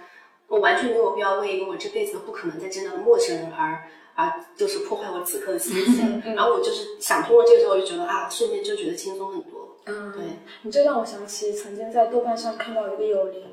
[0.48, 3.82] 我完全没有必要为一个我这辈子不可能再见到的陌生人而
[4.16, 6.34] 而就是破坏我此刻的心情。
[6.34, 9.76] 然后我就是想通了这个之后，我就觉得啊，瞬间就觉得轻松很多。
[9.86, 10.22] 嗯，对
[10.62, 13.44] 你这让我想起曾经在豆瓣上看到一个友邻，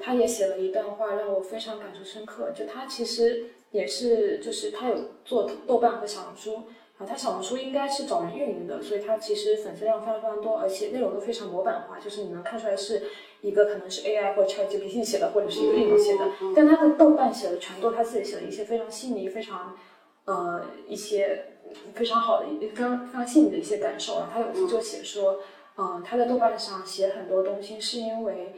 [0.00, 2.50] 他也写了一段话，让我非常感触深刻。
[2.52, 3.50] 就他其实。
[3.76, 6.62] 也是，就是他有做豆瓣和小红书，
[6.96, 13.02] 啊，他小红书应该是找人运营的，所以他其实粉丝量非常非常多，而且内容都非常模板化，就是你能看出来是
[13.42, 16.24] 一个可能是 AI 或者 ChatGPT 写的，或者是一个运营写的。
[16.54, 19.76] 但他的豆瓣写的全都他自己写的一些非常细腻、非常
[20.24, 21.58] 呃一些
[21.94, 24.14] 非常好的、非常非常细腻的一些感受。
[24.20, 25.40] 然后他有一次就写说，
[25.76, 28.54] 嗯，他在豆瓣上写很多东西是因为。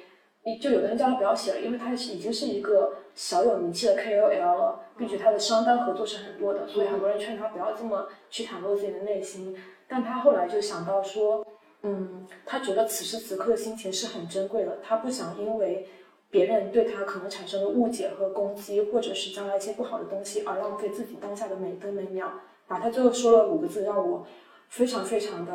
[0.56, 9.54] 就有的人叫他不要写了，因为他是已经是一个小有名气的 KOL 了，并且他的商单合作是很多的，所以很多人劝他不要这么去袒露自己的内心。
[9.86, 11.46] 但他后来就想到说，
[11.82, 15.86] 嗯，他觉得此时此刻的心情是很珍贵的，他不想因为
[16.30, 22.32] 别人对他可能产生的误解和攻击，或者是将来一些不好的东西而浪费自己当下的每分每秒。
[22.66, 24.26] 把，他最后说了五个字，让我
[24.68, 25.52] 非常非常的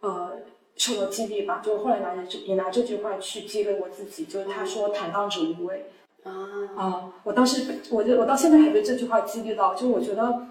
[0.00, 0.32] 呃。
[0.76, 5.86] 受到激励吧，就后来拿着这也拿这句话去激励我自己，就是他说坦荡者无畏
[6.24, 6.32] 啊
[6.76, 7.12] 啊！
[7.22, 10.46] 我当时我就我到现在还被这句话激励到，就我觉得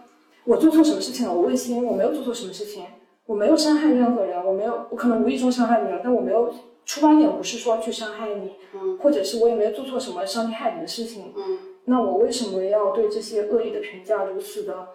[0.45, 1.33] 我做错什么事情了？
[1.33, 2.85] 我问心，我没有做错什么事情，
[3.25, 6.53] 我没有伤害任何人，我没有，我可能无意中伤害你了，但我没有
[6.85, 14.87] 出发点不是说去伤害你，嗯，或者是我也没有做错什么伤天害理的事情，嗯，那我为什么要对这些恶意的评价如此的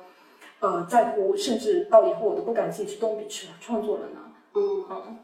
[0.60, 4.20] 呃在乎，甚至到以后我都不敢自己去动笔去创作了呢？
[4.54, 5.18] 嗯嗯。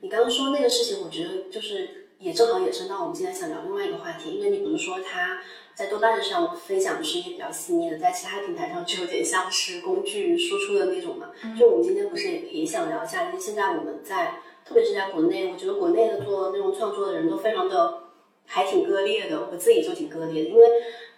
[0.00, 5.40] 你刚刚说那个事情，我觉得就是也正好衍生到我们今天想聊另外一个话题，因为你不是说他。
[5.78, 11.30] 在豆瓣上分享的是一些比较细腻的，在其他平台上就有点像是工具输出的那种嘛。
[11.56, 18.07] 就我们今天不是也也想聊一下，因为现在我们在，特别是在国内，我觉得国内的做内容创作的人都非常的
[18.48, 20.50] 还挺割裂的，我自己就挺割裂的。
[20.50, 20.66] 因为，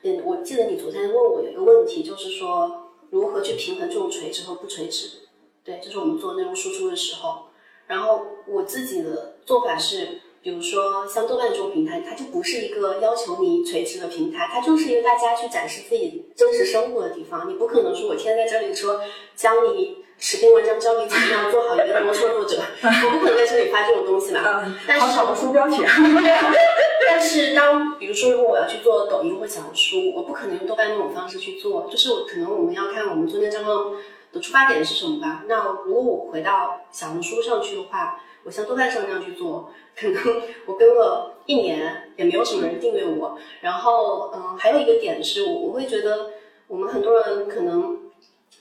[0.03, 5.09] 嗯，我记得你昨天问我有一个问题，就是说如何去平衡这种垂直和不垂直。
[5.65, 7.45] 对，就是我们做内容输出的时候，
[7.87, 10.21] 然后我自己的做法是。
[10.43, 17.47] 比如说像豆瓣这种平台，它就不是一个要求你垂直的平台，它就是一个大家去展示自己真实生活的地方。
[17.47, 19.03] 你不可能说我天天在这里说
[19.37, 24.71] 教你十篇文章，教你怎么样做好一个内容创作者， 我不可能在这里发这种东西吧？
[24.87, 25.83] 但是小红书标题。
[27.09, 33.93] 但是当比如说如果我要去做抖音或小红书，我不可能用豆瓣那种方式去做，就是我可能我们要看我们做那账号
[34.31, 35.45] 的出发点是什么吧。
[35.49, 38.21] 那如果我回到小红书上去的话。
[38.43, 43.37] 我像豆瓣上那样去做，可能我跟了一年也没有什么人订阅我。
[43.61, 46.31] 然后，嗯，还有一个点是我我会觉得，
[46.67, 48.00] 我们很多人可能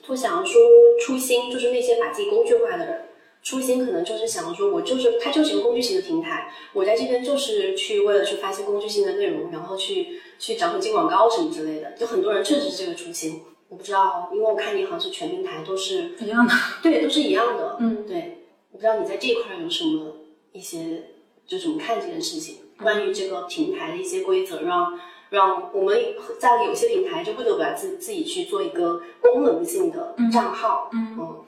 [0.06, 0.60] 不想说
[1.00, 3.08] 初心，就是那些把自己工具化的人，
[3.42, 11.92] 初心可能就是想说，我就是它就是一个工具型的平台，我在这边就是去为了去发一些工具性的内容，然后去去找你进广告什么之类的。
[11.92, 18.36] 就很多人确实是这个初心，我不知道，因为我看你好像是全平台都是一样的，对，都是一样的，嗯，对。
[18.72, 20.16] 我不知道你在这一块有什么
[20.52, 21.02] 一些，
[21.46, 22.56] 就怎么看这件事情？
[22.80, 24.98] 关于这个平台的一些规则，让
[25.30, 25.96] 让我们
[26.38, 30.90] 在有些平台就不得不自自己去做一个功能性的账号。
[30.92, 31.44] 嗯嗯，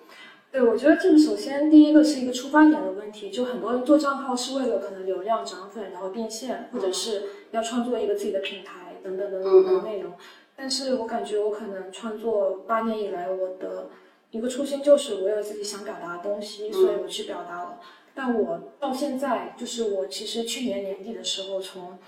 [0.51, 10.13] 对，我觉得这个首先第一个是一个出发点的问题，就很多人做账号是为了可能流量涨粉，然后变现，或者是要创作一个自己的品牌等等等等的内容。
[10.57, 13.91] 但是我感觉我可能创作八年以来，我的。
[14.33, 17.79] 一个初心就是我有自己想表达的东西，所以我去表达了。
[18.15, 21.99] 但我到现在，就是我其实去年年底的时候从，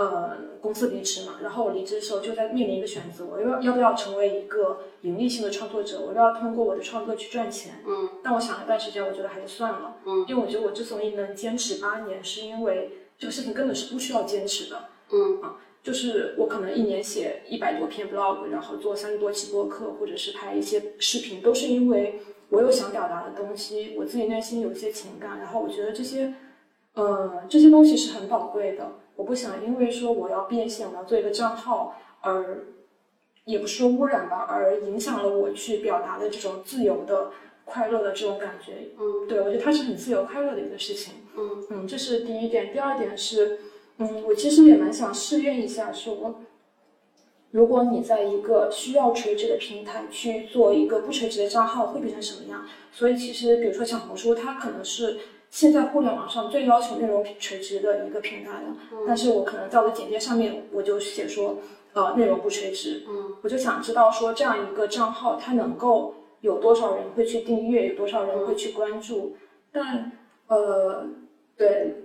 [0.00, 7.82] 呃公司离职嘛，然后我离职的时候就在面临一个选择，我要要不要成为一个盈利性的创作者，我要通过我的创作去赚钱。
[7.86, 8.08] 嗯。
[8.22, 9.96] 但我想了一段时间，我觉得还是算了。
[10.06, 10.24] 嗯。
[10.26, 14.88] 因为我觉得我之所以能坚持八年，是因为这个事情根本是不需要坚持的。
[15.12, 15.42] 嗯。
[15.42, 15.56] 啊。
[15.82, 26.34] 就是我可能一年写一百多篇 blog，然后做三十多期播客，或者是拍一些视频，都是因为我有想表达的东西，我自己内心有一些情感，然后我觉得这些，
[26.94, 28.92] 呃，这些东西是很宝贵的。
[29.20, 32.64] 我不想因为说我要变现，我要做一个账号，而
[33.44, 37.30] 也不是说污染吧，而影响了我去表达的这种自由的、
[37.66, 38.72] 快乐的这种感觉。
[38.98, 41.16] 嗯，对，我觉得它是很自由、快乐的一个事情。
[41.36, 42.72] 嗯嗯，这是第一点。
[42.72, 43.58] 第二点是。
[44.02, 46.40] 嗯，我其实也蛮想试验一下，说，
[47.50, 52.64] 如果你在一个需要垂直的平台去做一个不垂直的账号，会变成什么样？
[52.90, 55.18] 所以其实，比如说小红书，它可能是
[55.50, 58.76] 现在互联网上最要求内容垂直的一个平台了。
[59.06, 61.58] 但是我可能在我的简介上面，我就写说，
[61.92, 63.02] 呃，内容不垂直。
[63.08, 69.36] 嗯，我就想知道说，这样一个账号它能够有多少人会去订阅，有多少人会去关注？
[69.70, 70.12] 但，
[70.46, 71.06] 呃，
[71.56, 71.96] 对。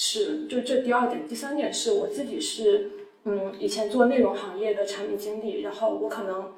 [0.00, 2.88] 是，就这第二点，第三点是我自己是，
[3.24, 6.52] 嗯，以前做内容行业的产品经理，然后我可能，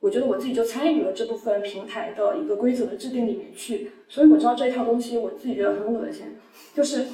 [0.00, 6.36] 我觉得我自己就参与了这部分平台的一个规则的制定里面去，所以我知道这一套东西，我自己觉得很恶心，
[6.74, 7.06] 就是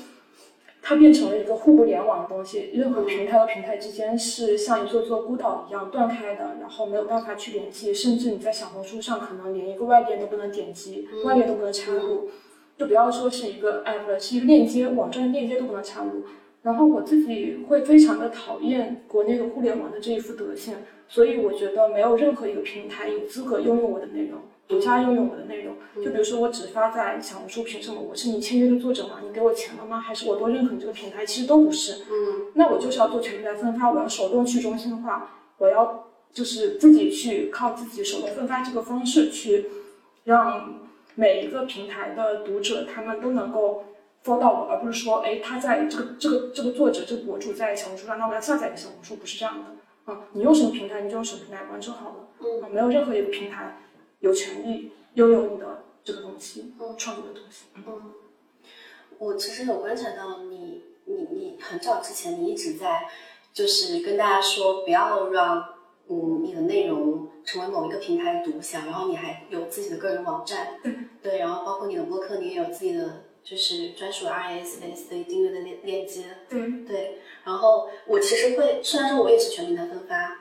[0.83, 12.29] 它变成了一个互不联网的东西，任何平台和平台之间是像一座座孤岛一样断开的，然后没有办法去联系，甚至你在小红书上可能连一个外链都不能点击，外链都不能插入。
[12.79, 16.25] 就不要说是一个 app 了，是一个链接，网站的链接都不能插入。
[16.63, 20.77] 然后我自己会非常的讨厌国内的互联网的这一副德性，
[21.09, 25.75] 所以我觉得没有任何一个平台有资格拥有我的内容，独家拥有我的内容。
[25.97, 28.01] 就比如说我只发在小红书，凭什么？
[28.01, 29.19] 我是你签约的作者吗？
[29.27, 30.01] 你给我钱了吗？
[30.01, 31.27] 还是我多认可你这个平台？
[31.27, 32.05] 其实都不是。
[32.11, 39.67] 嗯，那我就是要做全平台分发，我要手动去中心化，我要就是自己去靠自己手动分发这个方式去
[40.25, 40.81] 让。
[41.15, 43.85] 每一个平台的读者，他们都能够
[44.25, 50.23] follow 到我，而不是说，哎，他在这个这个这个作者这个博主在小红书上，那我要下载一个小红书，不是这样的啊。
[50.33, 52.29] 你用什么平台，你就用什么平台关注好了。
[52.41, 53.83] 嗯，没有任何一个平台
[54.21, 57.67] 有权利拥有你的这个东西，嗯，创作的东西。
[57.75, 58.13] 嗯，
[59.19, 63.09] 我其实有观察到你，你你很早之前你一直在
[63.53, 65.65] 就是跟大家说，不要让
[66.09, 67.29] 嗯你的内容。
[67.45, 70.79] 成为某一个平台的独享，然后你还有自己的个人网站，
[71.21, 76.25] 对，然后包括你的播客，你也有自己的就是专属 RSS 的订阅的链链接。
[76.49, 80.39] 对对，然后我其实会，虽然说我也是全平台分发，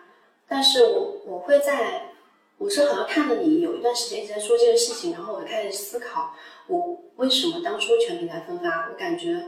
[0.47, 2.14] 但是我我会在，
[2.58, 6.36] 我是好像看了你有一段时间一直在说这个事情，然后我就开始思考，
[6.68, 9.43] 我为什么当初全平台分发，我感觉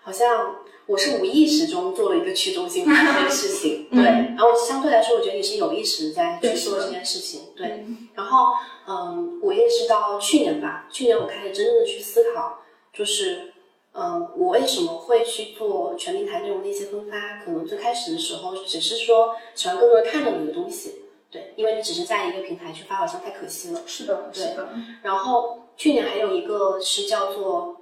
[0.00, 7.84] 好像我是无意识中做了一个去中心化这件事情， 对，然后相对来说，我觉得你是有意识在去做这件事情，对，
[8.14, 8.52] 然后
[8.86, 12.63] 嗯，我也是到去年吧，去年我开始真正的去思考，
[12.94, 13.50] 就是。
[13.96, 17.44] 嗯，我为什么会去做全平台内容的一些分发？
[17.44, 20.96] 可能最开始的时候只是说喜欢更多人看到你的东西，
[21.30, 23.82] 对，因为你只是在一个平台去发，好像太可惜了。
[23.86, 24.68] 是的，对是的，
[25.04, 27.76] 然后去年还有一个是叫做，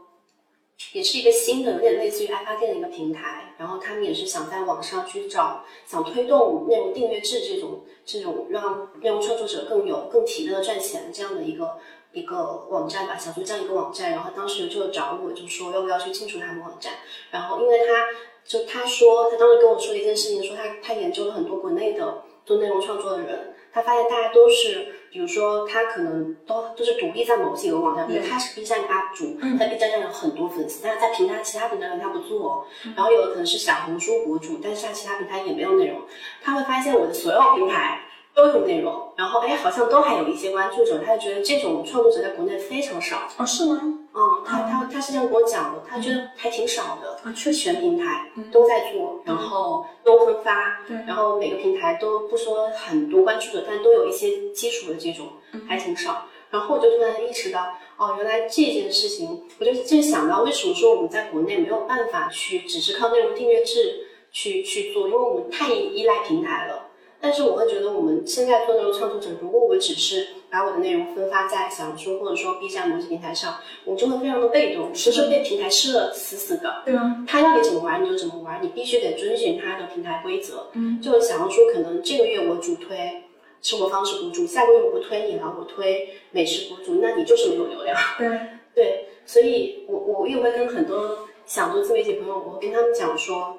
[0.92, 11.78] 也是一个新的，有点类似于爱发电的一个平台，然后他们也是想在网上去找，想推动内容订阅制这种这种让内容创作者更有更体面的赚钱这样的一个。
[12.12, 16.92] 一个网站吧，小猪这样一个网站，然后当时就找我，就说要不要去进驻他们网站。
[17.30, 18.06] 然后因为他
[18.44, 32.66] 就他说，他当时跟我说一件事情，说他他研究了很多国内的做内容创作的人，他发现大家都是，比如说他可能都都是独立在某几个网站，比如他是 B 站 UP 主，在 B 站上有很多粉丝，但是在平台其他平台上他不做。
[32.94, 36.02] 然后有的可能是小红书博主，但是在其他平台也没有内容。
[36.42, 38.00] 他会发现我的所有平台。
[38.34, 43.28] 都有内容，然后哎，好像都还有一些关注者，他就觉得这种创作者在国内非常少。
[43.36, 43.80] 哦，是吗？
[44.14, 47.18] 嗯，他他他是这样跟我讲的，他觉得还挺少的。
[47.24, 55.28] 啊，确实，全平台都在做，然后都分发，对，然后每个平台都不说很多关注者，但都有一些基础的这种，
[55.68, 56.26] 还挺少。
[56.50, 57.66] 然后我就突然意识到，
[57.96, 66.81] 哦，原来这件事情，我就就想到为什么说我们在国内没有办法去只是靠内容订阅制去去做，因为我们太依赖平台了。
[67.22, 76.82] 但是我会觉得，我们现在做内容创作者，如果我只是把我的内容分发在小红书或者说 B 站某些平台上，我就会非常的被动，其实被平台吃的死死的。
[76.84, 80.66] 对啊，他要你怎么玩你就怎么玩，你必须得遵循他的平台规则。
[80.72, 83.22] 嗯，就小红书可能这个月我主推
[83.60, 87.96] 生活方式博主，下个月我不推你了，我推美食博主，那你就是没有流量。
[88.18, 88.28] 对
[88.74, 93.58] 对，所以我我也会跟很多想做自媒体朋友，我会跟他们讲说，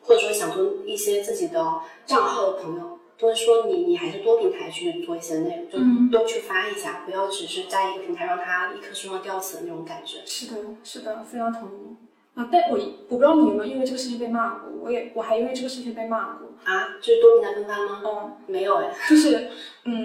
[0.00, 1.62] 或者说想做一些自己的
[2.06, 2.91] 账号的朋友。
[3.18, 10.18] 都是说你，你还是多平台去做一些内容，就多去发一下，不要只是在一个平台让它一棵树上吊死的那种感觉。
[10.26, 11.96] 是的，是的，非常同意
[12.34, 12.48] 啊！
[12.50, 16.96] 但我我不知道你有没有因为这个事情被骂过，我也我还因为这个事情被骂过啊！
[17.00, 18.00] 就是多平台分发吗？
[18.04, 19.48] 哦，没有哎，就是
[19.84, 20.04] 嗯，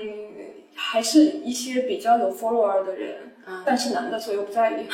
[0.76, 3.32] 还是一些比较有 follower 的人，
[3.66, 4.86] 但是男的，所以我不在意。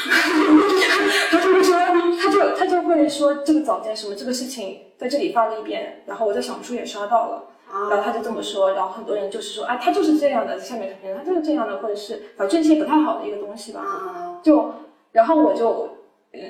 [1.32, 1.80] 他就会说，
[2.16, 7.49] 他就他就会说这个早间什么这个事情在这里发了一遍，然后我在小红书也刷到了。
[7.89, 14.39] 然后他就这么说，然后很多人就是说，哎，他就是这样的，下面评论他就是这样的，或者是反正一些不太好的一个东西吧。
[14.43, 14.71] 就，
[15.11, 15.89] 然后我就，
[16.34, 16.41] 嗯，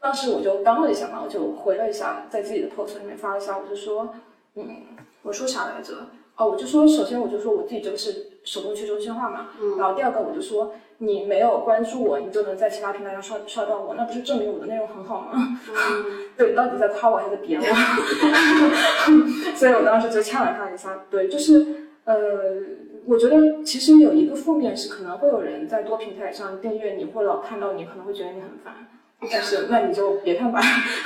[0.00, 4.14] 当时我就当了一下嘛，我就回了一下，在自己的 post 里面发了一下，我就说，
[4.54, 4.82] 嗯，
[5.22, 5.94] 我说啥来着？
[6.36, 9.48] 哦，我就说，首先我就说我自己这个是手动去中心化嘛。
[9.76, 10.72] 然后第二个我就说。
[10.98, 15.60] 你没有关注我，你就能在其他平台上刷刷到我，那不是证明我的内容很好吗？
[16.38, 17.66] 对，你到底在夸我还是贬我？
[19.54, 21.04] 所以我当时就呛了他一下。
[21.10, 21.66] 对，就是
[22.06, 22.16] 呃，
[23.04, 28.72] 我觉得其实有一个负面是，可能会有人在多平台上订阅你，或老看到你，可能会觉得你很烦。
[29.30, 30.62] 但是那你就别看吧。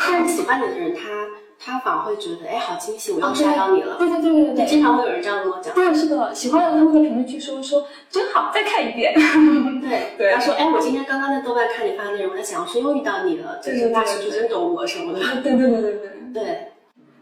[0.09, 1.27] 但是喜欢你的人，他。
[1.63, 3.97] 他反而会觉得，哎，好惊喜，我又刷到你了。
[3.99, 5.75] 对对对对对，经常会有人这样跟我讲。
[5.75, 9.13] 对，是的，喜欢的他会在评论区说说真好，再看一遍。
[9.83, 15.21] 对对，他说，哎，我今天刚刚在豆瓣看你发的内容，在小红书又遇到你了，就是大是真懂我什么的。
[15.43, 16.67] 对对对对对对。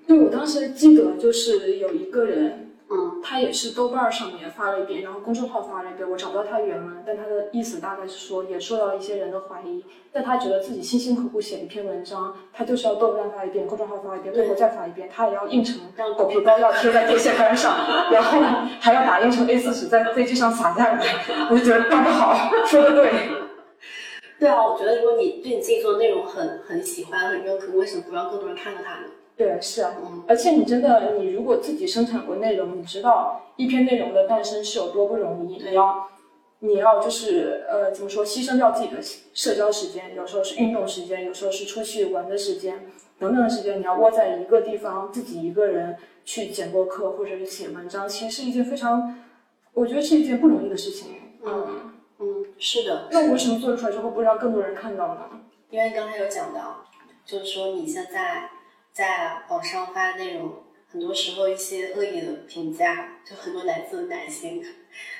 [0.06, 2.67] 对，我当时记得就是有一个人。
[2.90, 15.78] 嗯，他也是豆瓣上面发了一遍，然后公众号发了一遍，我找不到他原文，但他的意思大概是说，也受到了一些人的怀疑，但他觉得自己辛辛苦苦写一篇文章，他就是要豆瓣发一遍，公众号发一遍，微博再发一遍，他也要印成
[16.16, 17.76] 狗皮膏药贴在电线杆上，
[18.10, 18.40] 然后
[18.80, 21.04] 还要打印成 A4 纸在飞机上撒下来，
[21.50, 23.12] 我就觉得干得好， 说的对。
[24.40, 29.06] 对啊，我觉得如果你对你自己做的内容很很喜欢、很认可，为什么不让更多人看到它呢？
[29.38, 29.94] 对，是啊，
[30.26, 35.62] 而且你真的，你如果自己生产过内容，你知道一篇内容的诞生是有多不容易。
[35.62, 36.08] 你要，
[36.58, 38.96] 你要就是呃，怎么说，牺牲掉自己的
[39.32, 49.20] 社交时间，有时候是运动时间，有时候是出去玩的时间，等等的时间，你要窝在一个地方，自己一个人去剪播客或者是写文章，其实是一件非常，
[49.72, 51.12] 我觉得是一件不容易的事情。
[51.46, 53.06] 嗯嗯，是的。
[53.12, 55.20] 那我为什么做出来之后不让更多人看到呢？
[55.70, 56.84] 因为刚才有讲到，
[57.24, 58.50] 就是说你现在。
[58.92, 64.64] 在网上发的内容，很多时候一些恶意的评价，就很多来自男性，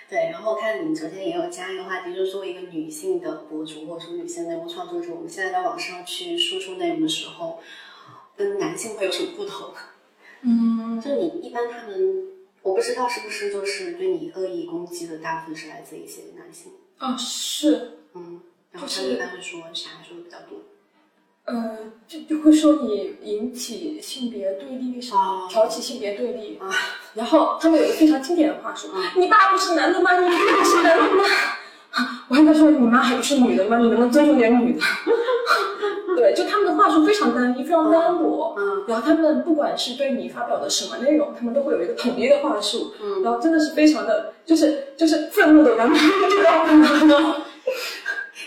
[0.09, 7.61] 对，然后我看你昨天也有加一个话题，就是作为一个女性的博主或者说女性内容创作者，我们现在在网上去输出内容的时候，
[8.37, 9.73] 跟男性会有什么不同？
[10.41, 12.29] 嗯，就你一般他们，
[12.63, 18.41] 我不知道是不是就是对你恶意攻击的大部分是来自一些男性，啊是，嗯，
[18.73, 20.61] 然后他们一般会说啥说的比较多？
[21.49, 26.69] 呃，就就会说你引起性别对立什么哦，挑起性别对立啊。
[27.15, 30.19] 然后他们有一个非常经典的话说嗯：“你爸不是男的吗？
[30.19, 31.23] 你妈不是男的吗？”
[32.29, 33.79] 我还跟他说：“你妈还不是女的吗？
[33.79, 34.81] 你能不能尊重点女的？”
[36.17, 38.55] 对，就他们的话术非常单一，非常单薄。
[38.59, 42.93] 嗯然后他们不管是对你发表的什么内容，他们都会有一个统一的话术。
[43.03, 46.65] 嗯然后真的是非常的，就是就是愤怒的人，知道
[47.21, 47.37] 吗？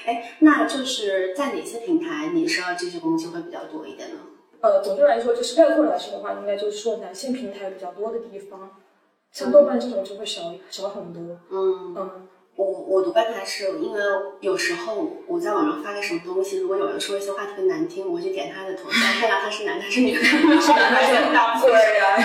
[0.05, 4.17] 哎，那就是在哪些平台你收到这些攻击会比较多一点呢？
[4.61, 8.77] 呃，总的来说，就是概括来说的话，应该就是说男性平台比较多的地方，
[9.31, 11.39] 像豆瓣这种就会少少很多。
[11.49, 14.01] 嗯，嗯，我我读半台是因为
[14.39, 20.33] 有时候我在网上发个什么东西，如果有人说一些话特别难听，我就点他的头像，看到他是男的还是女的， 是
[20.73, 22.17] 男的还是大部分对呀，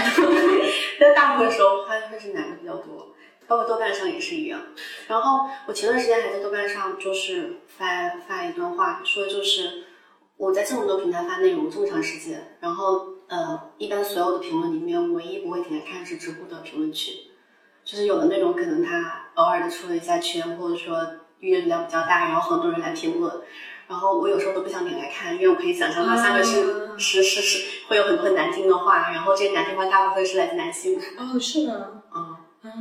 [1.00, 3.14] 但大部分时候发现会是男的比较多，
[3.46, 4.60] 包括豆瓣上也是一样。
[5.08, 9.84] 然后我前段时间还在豆瓣上就是发发一段话，说就是
[10.36, 17.12] 我在这么多平台发内容这么长时间，然后呃，一般所有的评论里面，唯一不会点开看是知乎的评论区，
[17.84, 20.96] 就是有的内容可能他偶尔的出了一下圈，或者说
[21.40, 23.32] 阅读量比较大，然后很多人来评论。
[23.88, 30.98] 然后我有时候都不想点开看，因为我可以想象到下面是、啊是是是会有很多很难听的话，然后这些难听话大部分是来自男性。
[31.18, 32.02] 哦，是吗？
[32.14, 32.72] 嗯嗯，哎，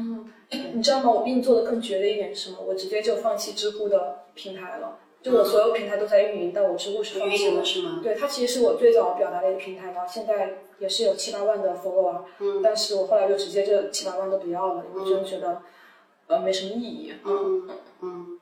[0.73, 1.11] 你知道吗？
[1.11, 2.57] 我比你做的更绝的一点是什么？
[2.65, 7.63] 我直接就放弃知乎的平台了，就我所有平台都在运营，但我知乎是放运弃了。
[7.63, 7.99] 是吗？
[8.03, 15.61] 对，它其实是我最早表达的一个平台，然后现在也是有七八万的 follower，嗯但是我后来就直接这七八万都不要了，因为真的觉得，
[16.27, 17.13] 呃，没什么意义。
[17.23, 17.69] 嗯
[18.01, 18.39] 嗯，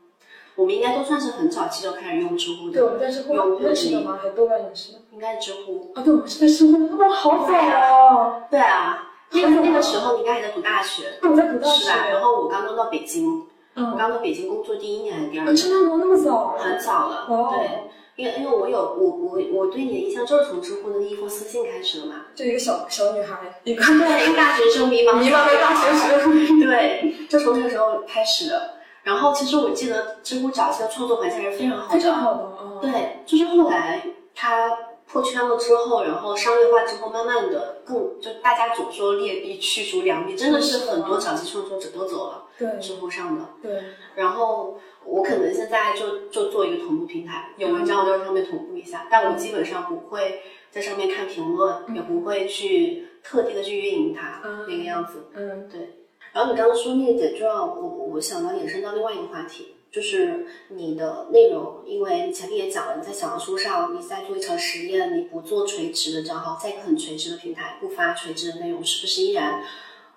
[0.56, 4.20] 我们应该都算是很早期就开始用知乎对，我，们在知乎用户认识的吗？
[4.22, 5.00] 还是豆瓣认识的？
[5.12, 5.92] 应该是知乎。
[5.96, 8.44] 啊，对，我们是在知乎，哇，好早哦！
[8.52, 12.08] 对啊，那个那个时候你应该还在读大学，我在读大学，是吧？
[12.10, 15.98] 然后我刚刚到北京，我嗯，刚到北京工作第一年还是第二啊，年，真的吗？
[16.00, 16.56] 那么早？
[16.60, 17.26] 很早了。
[17.28, 17.70] 哦对，
[18.16, 22.26] 因为因为我有我我我对你的印象就是从知乎的那一封私信开始的嘛。
[22.36, 26.60] 就一个小小女孩，一个对，一个大学生迷茫迷茫的大学生。
[26.60, 28.76] 对，就从那个时候开始的。
[29.04, 32.80] 然后其实我记得知乎早期的创作环境还是非常好的，非常好的啊。
[32.82, 34.02] 对，就是后来
[34.34, 34.72] 它
[35.08, 43.46] 破圈了之后，然后商业化之后，慢慢的更就大家总说劣币驱逐良币，真的是很多早期创作者都走了对知乎上的。
[43.62, 43.84] 对，
[44.16, 50.42] 然后我可能现在就就做一个同步平台，有文章我就在上面同步一下，但我基本上不会
[50.72, 55.28] 在上面看评论，也不会去特地的去运营它、嗯那个样子。
[55.34, 69.64] 嗯对，然后你刚刚说那个点，就让我我想到衍生到另外一个话题，就是你的内容，因为前面也讲了，你在小红书上你在做一场实验，你不做垂直的账号，在一个很垂直的平台不发垂直的内容，是不是依然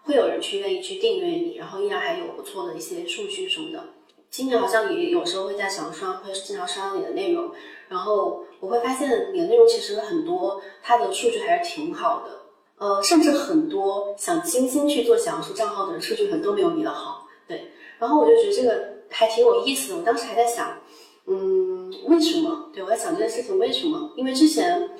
[0.05, 3.85] 会有人去愿意去订阅你，然后依然还有不错的一些数据什么的？
[4.31, 7.53] 今年好像也有时候会在小红书上会经常刷到你的内容，
[7.89, 12.41] 然后我会发现你的内容其实很多，它的数据还是挺好的。
[12.79, 17.27] 呃，甚至很多想精心去做小红书账号的人，数据可能都没有你的好。
[17.47, 19.99] 对，然后我就觉得这个还挺有意思的。
[19.99, 20.79] 我当时还在想，
[21.25, 22.71] 嗯，为什么？
[22.71, 24.12] 对我在想这件事情为什么？
[24.14, 24.91] 因为之前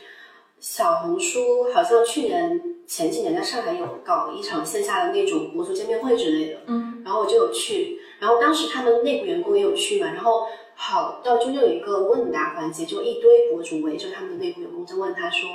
[0.59, 15.51] 小红书好像去年前几年在上海有搞一场线下的那种博主见面会之类的，嗯然后我就有去，然后当时他们内部员工也有去嘛，然后好到中间有一个问答环节，就一堆博主围着他们的内部员工在问他说，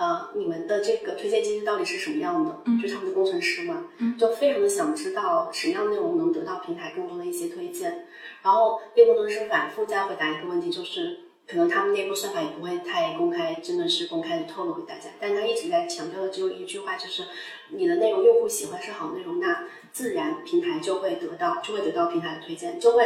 [0.00, 2.62] 呃，你们的这个推荐机制到底是什么样的？
[2.64, 2.80] 嗯。
[2.80, 4.16] 就是他们的工程师嘛，嗯。
[4.16, 8.06] 就非常的想知道什么样的内容能得到平台更多的一些推荐，
[8.42, 17.24] 然后内部工程师反复在回答一个问题，就是可能他们内部算法也不会太公开，真的是公开的透露给大家，但他一直在强调的只有一句话，就是
[17.68, 23.04] 你的内容用户喜欢是好内容，那自然平台就会得到就会得到平台的推荐，就会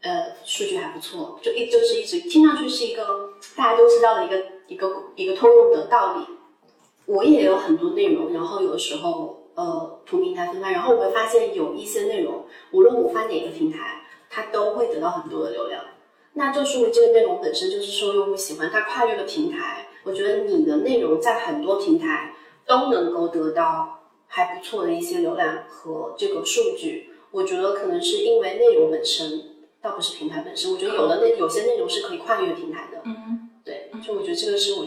[0.00, 6.26] 呃数据还不错，就一就是一直听上去是一个大家都知道的一个一个一个通用的道理。
[7.06, 15.84] 我也有很多内容，然后有的时候呃同平台分发，然后我会发现有一些内容，无论我发哪个平台，它都会得到很多的流量。
[16.32, 19.86] 那就说明这个内容本身就是受用户喜欢，它跨越了平台。
[20.02, 22.34] 我觉得你的内容在很多平台
[22.66, 27.10] 都能够得到还不错的一些流量和这个数据。
[27.30, 29.40] 我觉得可能是因为内容本身，
[29.82, 30.72] 倒不是平台本身。
[30.72, 33.02] 我觉得有的内有些内容是可以跨越平台的。
[33.04, 33.43] 嗯，
[34.00, 34.86] 就我觉得这个是我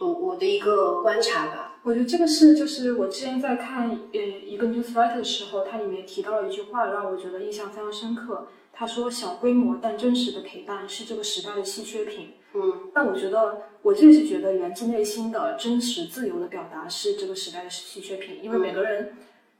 [0.00, 1.80] 我我的一个观察吧。
[1.84, 8.48] 我觉得这个是，就是我之前在看呃一个 newsletter 的时候，它里面提到了一句话，让我觉得印象非常深刻。
[8.72, 19.14] 他说：“小规模但真实的陪伴是这个时代的稀缺品。”嗯，但我觉得我自己是觉得源自内心的真实自由的表达是这个时代的稀缺品，因为每个人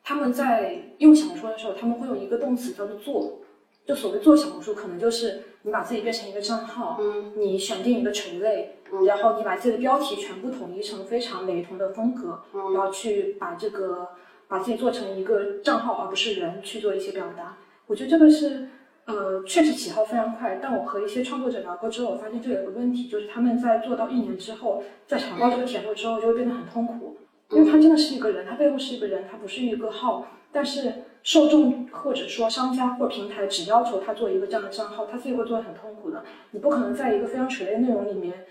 [0.05, 3.41] 他们在用小说的时候，他们会用一个动词叫做做。
[3.89, 14.09] 就所谓做小红书，可能就是你把自己变成一个账号，嗯，你选定一个垂类，嗯然后你把自己的标题全部统一成非常雷同的风格，然后去把这个
[14.47, 17.57] 把自己做成一个账号，而不是人去做一些表达。
[17.87, 18.69] 我觉得这个是，
[19.07, 20.59] 呃，确实起号非常快。
[20.61, 27.17] 但我和一些创作者聊过之后，我发现这有个问题，就是他们在做到一年之后，在尝到这个甜头之后，就会变得很痛苦，
[27.53, 30.93] 因为他真的是一个人，他背后是一个人，他不是一个号，但是。
[31.29, 36.25] 受众或者说商家或平台只要求他做一个这样的账号，他自己会做的很痛苦的。
[36.53, 38.47] 你不可能在一个非常垂类的内容里面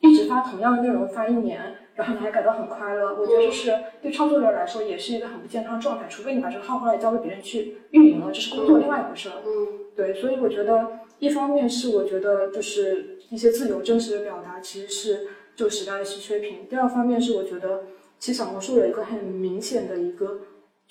[0.00, 1.60] 一直发同样的内容发一年，
[1.94, 3.14] 然后你还感到很快乐。
[3.16, 6.06] 我觉得就是对创作者来说也是一个很不健康的状态。
[6.08, 9.34] 除非你把这个号后来交给别人去运营了，这是工作另外一回事了。
[9.44, 16.66] 嗯，对，所以我觉得一方面是我觉得就是一些自由真实的表达其实是这个时代的稀缺品。
[16.70, 17.82] 第二方面是我觉得
[18.18, 20.38] 其实小红书有一个很明显的一个。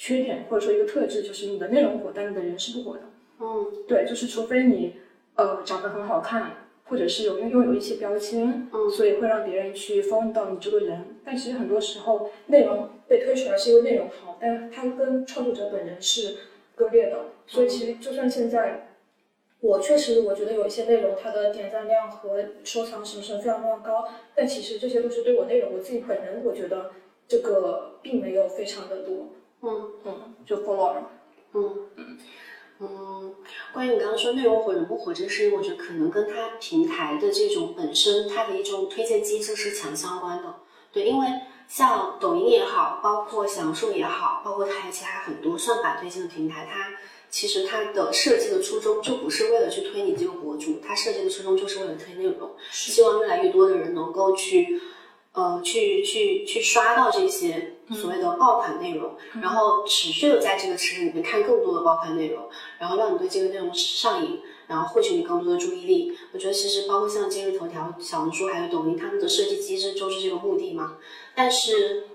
[0.02, 3.04] 缺点或者说一个特质就是你的内容火，但你的人是不火的。
[3.39, 4.95] 嗯，对，就是除非你
[5.36, 6.54] 呃长得很好看，
[6.86, 11.06] 或者是有拥拥有一些标签，嗯，所以会让别人去 follow 到你这个人。
[11.24, 16.36] 但其实很多时候内容被推出来是因为内容好，但它跟创作者本人是
[16.74, 17.20] 割裂的。
[17.45, 18.95] 所以其实就算现在，
[19.60, 26.89] 我确实我觉得有一些内容它的点赞量和收藏什么什么非常非常高，但其实这些都是对我内容我自己本人我觉得
[27.28, 29.28] 这个并没有非常的多。
[29.62, 31.09] 嗯嗯，就 follow 了。
[31.53, 32.18] 嗯嗯
[32.80, 33.36] 嗯，
[33.74, 40.55] 关于你刚刚说内容火人不火这个事情，我觉得可能跟它平台的这种本身它的一种推荐机制是强相关的。
[40.91, 41.28] 对，因为
[41.68, 46.93] 像抖音也好，包括小红书也好，包括它其他很多算法推荐的平台，它
[47.30, 54.82] 其实它的设计的初衷就不是为了去推你这个博主，它设计的初衷就是为了推内容，希望越来越多的人能够去。
[55.34, 66.18] 呃，去去去刷到这些所谓的爆款内容，然后持续的在这个池子里面看更多的爆款内容，然后让你对这个内容上瘾，然后获取你更多的注意力。
[66.34, 70.98] 我觉得其实包括像今日头条、小红书还有抖音，他们的设计机制就是这个目的嘛。
[71.34, 72.08] 但是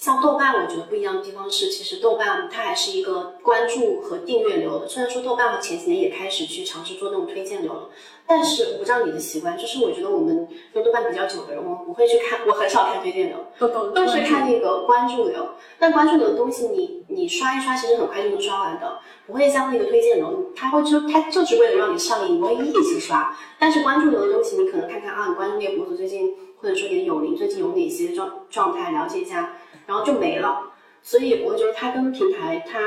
[0.00, 4.88] 像豆瓣，我觉得不一样的地方是，其实豆瓣它还是一个关注和订阅流的。
[4.88, 7.90] 虽然说豆瓣前几年也开始去尝试做那种推荐流了。
[8.26, 15.50] 但是我不知道你的习惯，就是我觉得我们用豆瓣比较久的人，我们不会去看，我很少看推荐流，都是看那个关注流。
[15.78, 23.36] 但关注流的东西，你你刷一刷，其实很快就能刷完的，不会像那个推荐流，它会就它就是为了让你上瘾，你会一直刷。
[23.58, 29.56] 但是关注流的东西，你可能看看啊，你关注那个博主最近，或者说你的友邻最近有哪些状状态，了解一下，
[29.90, 30.70] 然后就没了。
[31.02, 32.78] 所以我觉得它跟平台它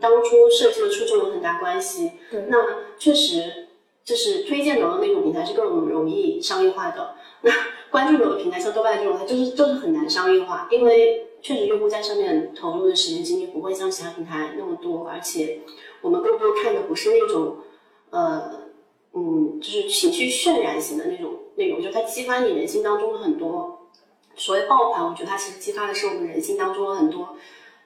[0.00, 2.10] 当初设计的初衷有很大关系。
[2.28, 2.56] 对，那
[2.98, 3.64] 确实。
[4.08, 7.52] 就是推荐流的那种平台是更容易商业化的，那
[7.90, 15.60] 关注流的平台像豆瓣这种，它就是就是很难商业化，因为确实用户在上面投入的时间精力不会像其他平台那么多，而且
[16.00, 17.56] 我们更多看的不是那种，
[18.08, 18.50] 呃，
[19.12, 23.77] 嗯，就是情绪渲染型的那种内容，就它激发你人心当中的很多
[24.38, 27.36] 所谓爆款，我觉得它其实激发的是我们人性当中的很多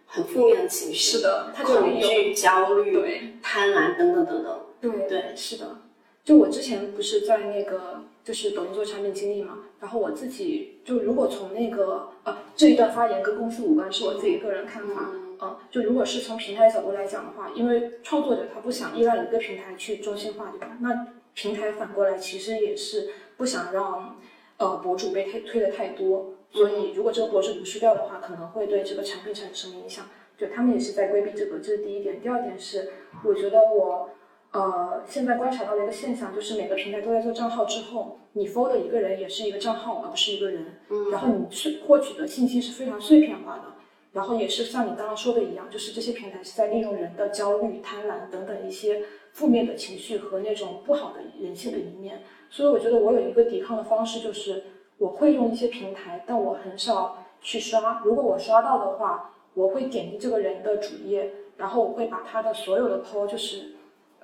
[0.07, 5.79] 很负面的情绪，是的，恐惧、焦虑、对贪婪等等等等，对对，是的。
[6.25, 20.77] 就我之前不是在那个就是抖音做产品经理嘛，然后我自己就如果从那个呃这一段发言跟公司无关，是我自己个人看法，嗯，就如果是从平台角度来讲的话，因为创作者他不想依赖一个平台去中心化，对吧？
[20.81, 24.17] 那平台反过来其实也是不想让
[24.59, 30.07] 呃博主被推推的太多，所以如果这个博主流失掉的话，可能会对这个产品产生什么影响？
[30.37, 32.21] 对他们也是在规避这个，这是第一点。
[32.21, 32.91] 第二点是，
[33.25, 34.11] 我觉得我。
[34.53, 40.79] 呃，现在观察到的一个现象就是，每个平台都在做账号之后，你 follow 的一个人也是一个账号，而不是一个人。
[40.91, 41.11] 嗯。
[41.11, 43.65] 然后你是获取的信息是非常碎片化的，
[44.13, 52.23] 然后也是像你刚刚说的一样，就是这些平台是在利用人的焦虑、贪婪等等一些负面的情绪和那种不好的人性的一面。
[52.51, 54.65] 所以我觉得我有一个抵抗的方式，就是
[55.03, 58.03] 我会用一些平台，但我很少去刷。
[58.05, 63.75] 如果我刷到的话，我会点击这个人的主页，然后我会把他的所有的 po 就是。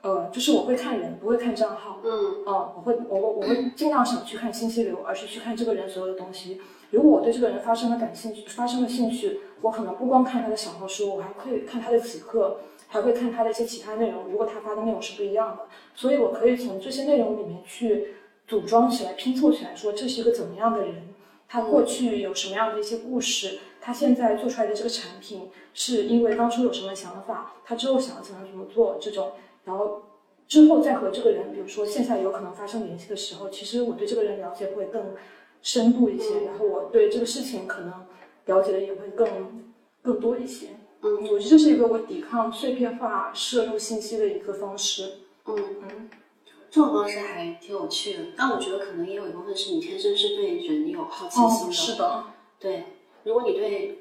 [0.00, 1.98] 呃，就是我会看人，不会看账号。
[2.04, 6.60] 嗯，哦，我会，我我我会尽量少去看信息流，而是去看这个人所有的东西。
[6.92, 14.28] 如果我对这个人发生了感兴趣，发生了兴趣，我可能不光看他的小红书，我还会看他的此刻，还会看他的一些其他内容。
[14.30, 15.64] 如果他发的内容是不一样的，
[15.96, 18.17] 所以我可以从这些内容里面去
[18.48, 21.14] 组装起来、拼凑起来，说这是一个怎么样的人，
[21.46, 29.32] 他过去有什么样的一些故事，他现在做出来的这个产品是因为当初有什么想法，他之后想要怎么怎么做这种，
[29.64, 30.02] 然后
[30.48, 35.14] 之后再和这个人，比如说线下有可能发生联系的时候，其实我对这个人了解会更
[35.60, 38.06] 深度一些，然后我对这个事情可能
[38.46, 39.70] 了解的也会更
[40.00, 40.68] 更多一些。
[41.02, 45.18] 嗯，我觉得这是一个我抵抗碎片化摄入信息的一个方式。
[45.44, 46.10] 嗯嗯，
[46.70, 51.70] 这种方式还挺有趣的，但我觉得可能也有一部分是你天生是对人有好奇心的。
[51.70, 52.24] 哦，是的，
[52.58, 52.84] 对，
[53.24, 53.98] 如果你对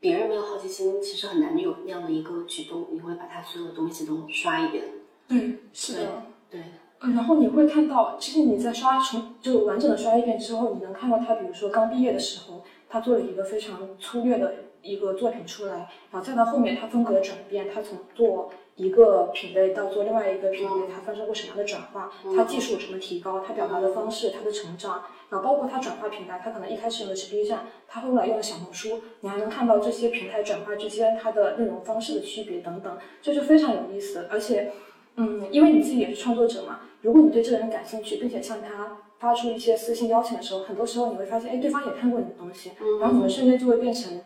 [0.00, 4.84] 别人没有好奇心，其实很难有那样的一个举动，你会把他所有的东西都刷一遍。
[5.28, 6.60] 对，是的，对。
[7.00, 34.72] 嗯，然后你会看到，其实你在刷重就完整的刷一遍之后，你能看到他，比如说刚毕业的时候，他做了一个非常粗略的一个作品出来，然后再到后面他风格的转变，他从做一个品类到做另外一个品类，它发生过什么样的转化，它技术有什么提高，它表达的方式，它的成长，然后包括它转化平台，它可能一开始用的是 B 站，它后来用了小红书，你还能看到这些平台转化之间它的内容方式的区别等等，这就非常有意思，而且。
[35.20, 42.70] 嗯，因为你自己也是创作者嘛，如果你对这个人感兴趣，并且向他发出一些私信邀请的时候，很多时候你会发现，哎，对方也看过你的东西，
[43.00, 44.16] 然后你们瞬间就会变成，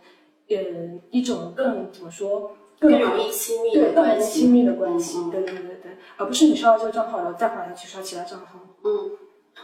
[0.50, 0.56] 呃，
[1.10, 2.54] 一种更怎么说，
[2.88, 8.58] 更容易亲密对，更容易亲密的关系，对对对对，而不是你刷到这个账号，然后再回来去刷其他账号。
[8.84, 9.12] 嗯，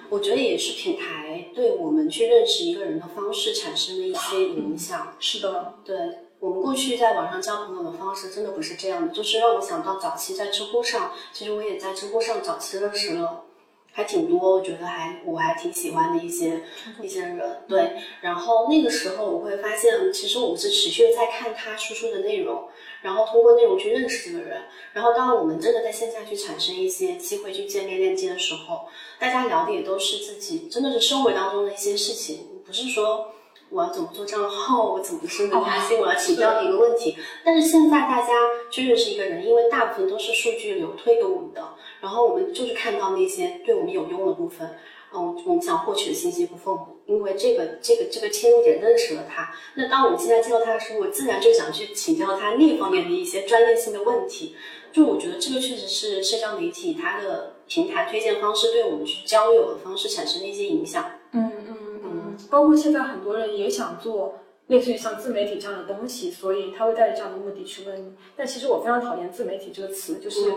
[0.08, 5.14] 我觉得也是品牌对我们去认识一个人的方式产生的一些影响。
[5.18, 5.96] 是的，对。
[6.40, 13.42] 我们过去在网上交朋友的方式真的不是这样的，就是让我想到早期在知乎上，其实我也在知乎上早期认识了
[13.90, 16.62] 还挺多，我觉得还我还挺喜欢的一些
[17.02, 17.96] 一些人，对。
[18.20, 22.68] 然后那个时候我会发现，其实我们是持续在看他输出的内容，
[23.02, 24.62] 然后通过内容去认识这个人。
[24.92, 28.88] 然后当我们真的在线下去产生一些机会去见面链接的时候，
[29.18, 33.32] 大家聊的也都是自己真的是生活当中的一些事情，不是说。
[33.70, 34.94] 我要怎么做账号？
[34.94, 35.98] 我怎么升的加薪？
[35.98, 37.14] 我要请教的一个问题。
[37.44, 38.32] 但是现在大家
[38.70, 44.74] 去认识一个人，因为大部分都是数据流推给我们的，然后我们就是看到那些对我们有用的部分，
[45.14, 49.50] 嗯，我们想获取的信息不丰富，因为这个这个这个切入点认识了他。
[49.74, 54.54] 那当我们现在见到他的时候，我自然就想去请教他那方面的一些专业性的问题。
[54.90, 61.10] 就我觉得这个确实是社交媒体它的平台推荐方式对我们去交友的方式产生的一些影响。
[61.32, 62.36] 嗯嗯嗯。
[62.50, 64.38] 包括现在很多人也想做
[64.68, 68.14] 类似于像自媒体这样的东西，所以他会带着这样的目的去问你。
[68.34, 70.52] 但其实我非常讨厌自媒体这个词，就是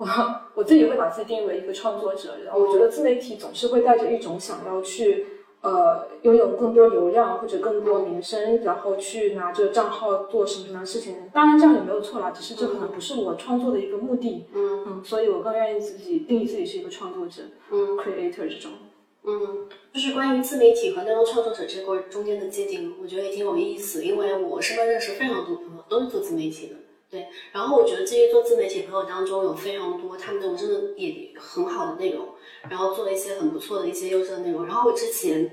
[0.00, 0.06] 我
[0.54, 5.26] 我自己会把自己定义为一个创作者，然后我觉得自媒体总是会带着一种想要去
[5.60, 11.16] 呃拥有更多流量或者更多名声，然后去拿着账号做什么什么事情。
[11.34, 14.46] 当然这样也没有错啦，只是这可能不是我创作的一个目的。
[14.54, 18.72] 嗯嗯，所以我更愿意自己定义自己是一个创作者，嗯，creator 这种。
[19.22, 24.02] 嗯，就是关于自媒体和内容创作者这个中间的界定，我觉得也挺有意思。
[24.02, 26.76] 因为我身边认识非常多朋友都是做自媒体的，
[27.10, 27.26] 对。
[27.52, 32.28] 然后我觉得这些做自媒体朋友当中有非常多，他们那种真的也很好的内容，
[32.68, 34.64] 然后做了一些很不错的一些优质的内容。
[34.66, 35.50] 然后我之前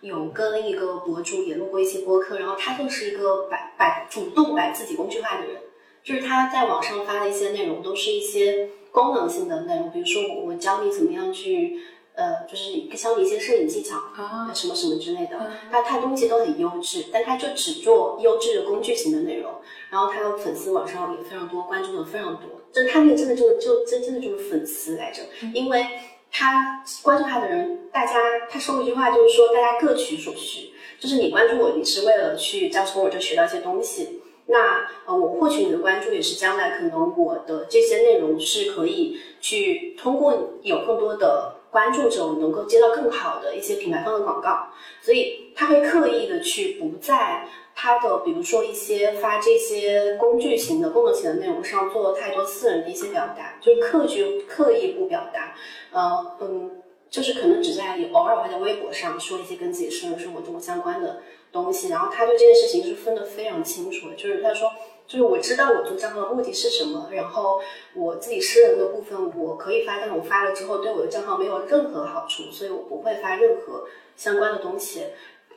[0.00, 5.62] 有跟一个博主也录过一些播客，然后他就是一个摆摆主动摆自己工具化的人，
[6.04, 11.80] 就是他在网上发的一些内容都是一些功能性的内容，比如说我我教你怎么样去。
[12.18, 15.38] 呃，就是教你一些摄影技巧啊，什么什么之类的。
[15.70, 19.52] 他他东西都很优质，但他就只做优质的工具型的内容。
[19.90, 22.60] 然后他的粉丝网上也非常多，关注的非常多。
[22.72, 25.22] 就他那个真的就就真真的就是粉丝来着，
[25.54, 25.86] 因为
[26.30, 28.12] 他关注他的人，大家
[28.50, 30.70] 他说过一句话，就是说大家各取所需。
[31.00, 34.20] 就是你关注我，你是为了去从我这学到一些东西。
[34.46, 41.54] 那呃，我获取你的关注，也是将来可能我的这些内容是可以去通过有更多的。
[41.70, 44.68] 关注者能够接到更好的一些品牌方的广告，
[45.02, 47.46] 所以他会刻意的去不在
[47.80, 55.54] 他的比如说一些发这些工具型的功能型的内容上做了太多私人的一些表达，就是刻意刻意不表达，
[55.92, 61.22] 呃嗯，就是可能只在偶尔会在微博上说一些跟自己私人生活中相关的
[61.52, 64.68] 东西，然后他对这件事情是分得非常清楚的，就是他说。
[65.08, 67.58] 就是我知道我做账号的目的是什么，然后
[67.94, 75.04] 我自己私人的部分我可以发，但我发了之后对我的账号没有任何好处，所以我不会发任何相关的东西。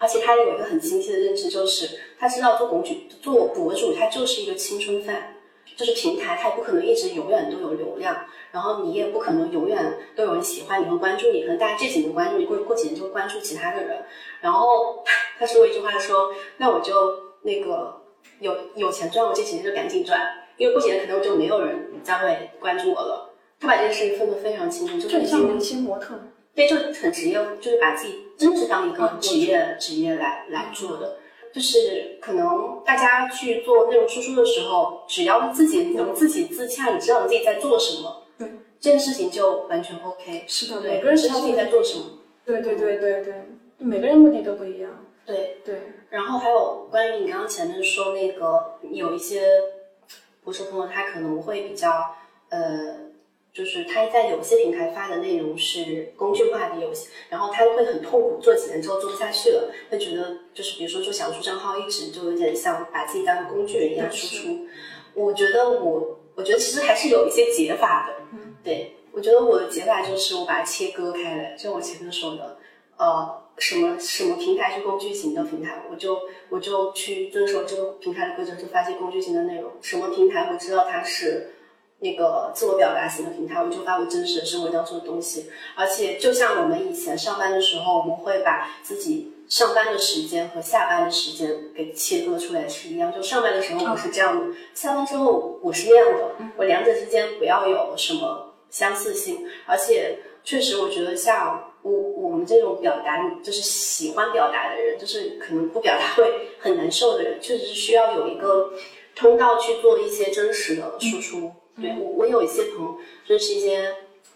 [0.01, 5.35] 而且他有一个很清晰的认知，就是他知道做公主、做博主，他就是一个青春饭，
[5.77, 14.03] 就是平台，他也不可能一直永远都有流量，然后你也不可能永远都有人喜欢你和关注你，可能大家这几年关注你，过过几年就会关注其他的人。
[14.41, 15.03] 然后
[15.37, 16.93] 他说过一句话，说那我就
[17.43, 18.01] 那个。
[18.39, 20.19] 有有钱赚，我这几年就赶紧赚，
[20.57, 23.29] 因为过几年可能就没有人再会关注我了。
[23.59, 26.19] 他把这件事情分得非常清楚，就很像明星模特，
[26.53, 31.17] 对，就很职业，就是把自己真的是当一个职业职业来来做的。
[31.53, 38.47] 就是可能大家去做内容输出的时候，只要自己能自己自洽，你知道你自己在做什么，对
[38.79, 40.45] 这件事情就完全 OK。
[40.47, 42.05] 是的，对，每个人知道自己在做什么。
[42.45, 43.33] 对对对对对，
[43.77, 44.89] 每个人目的都不一样。
[45.25, 49.45] 对对，然后还有关于你刚刚前面说那个有一些
[50.45, 52.15] 博主朋友，他可能会比较
[52.49, 53.10] 呃，
[53.53, 64.67] 就是他在有些平台发的内容是工具化的，有些然后他会很痛苦，做几年之后做不下去了，会觉得就是比如说做小红书账号，一直就有点像把自己当个工具人一样输出。
[65.13, 72.57] 我觉得我我觉得其实还是有一些解法的，嗯，对我觉得我的解法就是我把它切割开来，就我前面说的，
[72.97, 73.41] 呃。
[73.57, 76.17] 什么什么平台是工具型的平台，我就
[76.49, 79.69] 我就去遵守这个平台的规则，就发些工具型的内容。
[79.81, 81.51] 什么平台我知道它是
[82.01, 85.49] 那个自我表达型的平台，我就发我真实的生活当中的东西。
[85.75, 93.13] 而且就像我们以前上班的时候，我们会把自己上班的时间和下班的时间给切割出来是一样。
[93.13, 96.35] 就上班的时候我是这样的，下班之后我是那样的。
[96.57, 99.47] 我两者之间不要有什么相似性。
[99.65, 101.67] 而且确实，我觉得像。
[101.83, 108.71] 我我们这种表达就是喜欢表达的人，就是可能不表达会很难受的人，确实是需要有一个
[109.15, 111.51] 通道去做一些真实的输出。
[111.79, 112.97] 对我，我有一些朋友
[113.27, 113.95] 认识一些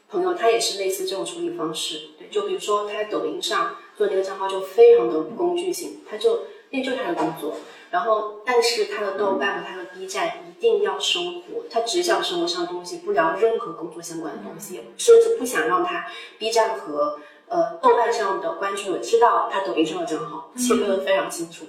[0.10, 2.10] 朋友，他也是类似这种处理方式。
[2.18, 7.56] 对，就比如说他在抖音上做那个账号就非常的工具性，他就那就是他的工作。
[7.92, 16.06] 然后，但是他的豆瓣和他的 B 站一定要生活，他只讲生活上的东西，不聊任何工作相关的东西，甚至不想让他
[16.38, 17.20] B 站和。
[17.48, 21.64] 呃，豆瓣上的关注我知道他抖音上的账号切割的非常清楚。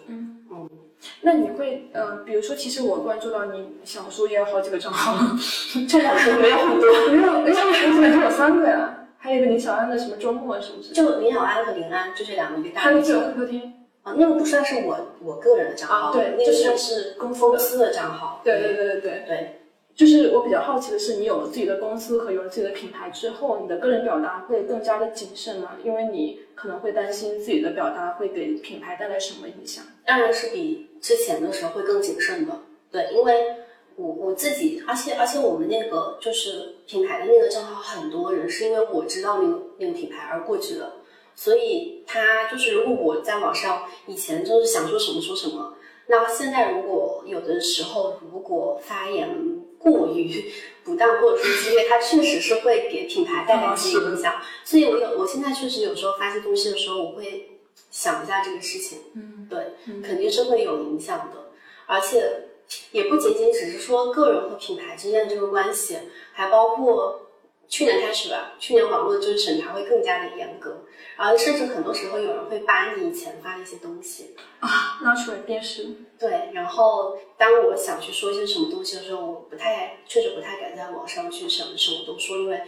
[1.23, 5.17] 那你会呃，比如说，其实我关注到你小说也有好几个账号，
[5.89, 9.09] 这两个没有很多，没有，没有，我怎只有三个呀？
[9.19, 10.93] 还有一个林小安的什么周末是不是？
[10.93, 12.81] 就林小安和林安就这两个被大。
[12.81, 18.41] 还有个客厅啊，那个不算是我我个人的账号，对，那个算是公司的账号。
[18.45, 19.61] 对对对对对对。
[19.97, 25.73] 就是我比较好奇的是，你有了自己的公司和有了自己的品牌之后，你的个人表达会更加的谨慎吗？
[25.83, 29.83] 因为你可能会担心自己的表达会给品牌带来什么影响。
[30.05, 32.53] 当然是比之前的时候会更谨慎的。
[32.93, 33.57] 对，因为
[33.97, 40.93] 我我自己，而且而且我们那个就是品牌的那个账号，很多人是因为我知道那个那个品牌而过去的，
[41.35, 45.75] 所以他就是如果我在网上以前就是想说什么说什么，
[46.09, 49.63] 那现在如果有的时候如果发言。
[49.91, 50.53] 过于
[50.85, 54.43] 不当或者说激烈，它确实是会给品牌带来一些影响。
[54.65, 57.51] 所以我有，我现在确实有时候发些东西的时候，我会
[57.91, 58.99] 想一下这个事情。
[59.15, 61.51] 嗯，对，肯定是会有影响的。
[61.87, 62.49] 而且
[62.91, 65.99] 也不仅仅只是说个人和品牌之间的这个关系，
[66.33, 67.23] 还包括。
[67.69, 70.85] 去年开始吧，去年网络就是审查会更加的严格，
[71.17, 75.87] 然后甚至很多时候有人会扒你以前发的一些东西啊，拿出来辨识。
[76.19, 82.63] 对，然后当我想去说一些什么东西的时候，我不太，确实不太敢在网上去什么什么都说，因为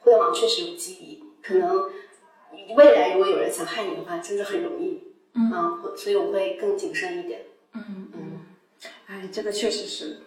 [0.00, 1.90] 互联网确实有记忆，可能
[2.76, 5.02] 未来如果有人想害你的话，真的很容易。
[5.34, 5.50] 嗯，
[5.96, 7.42] 所以我会更谨慎一点。
[7.72, 8.40] 嗯嗯，
[9.06, 10.18] 哎，这个确实是。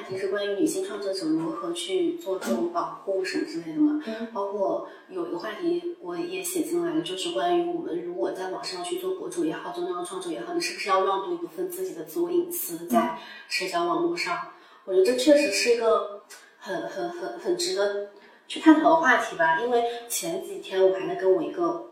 [0.00, 4.02] 话题是关于女性创作者如何去做这种保护什么之类的嘛？
[4.32, 13.18] 包括有一个话题我也写进来了，就是关于我们如果在网上去做博主也好，做内容创作也好，你是不是要让渡一部分自己的自我隐私在
[13.50, 14.38] 社交网络上？
[14.86, 16.22] 我觉得这确实是一个
[16.58, 18.08] 很很很很值得
[18.48, 19.60] 去探讨的话题吧。
[19.60, 21.89] 因为前几天我还在跟我一个。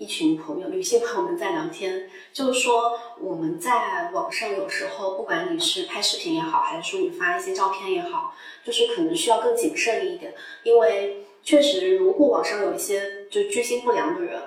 [0.00, 8.34] 一群朋友，女性朋友们在聊天，就是说我们在网上有时候，不管你是拍视频也好，还是说你发一些照片也好，
[8.64, 10.32] 就是可能需要更谨慎一点，
[10.62, 14.40] 因为确实，如果网上有一些就居心不良的人，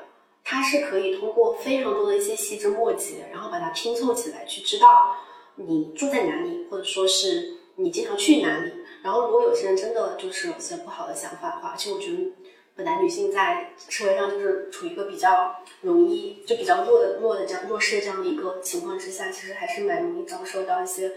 [0.43, 5.15] 他是可以通过非常多的一些细枝末节，然后把它拼凑起来，去知道
[5.57, 8.71] 你住在哪里，或者说是你经常去哪里。
[9.03, 12.31] 然后，如果有些人真的就是有些不好的想法的话，其实我觉得。
[12.75, 21.11] 本来女性在社会上就是处于一个比较容易就比较弱的弱的这样弱势的这样的一个情况之下，其实还是蛮容易遭受到一些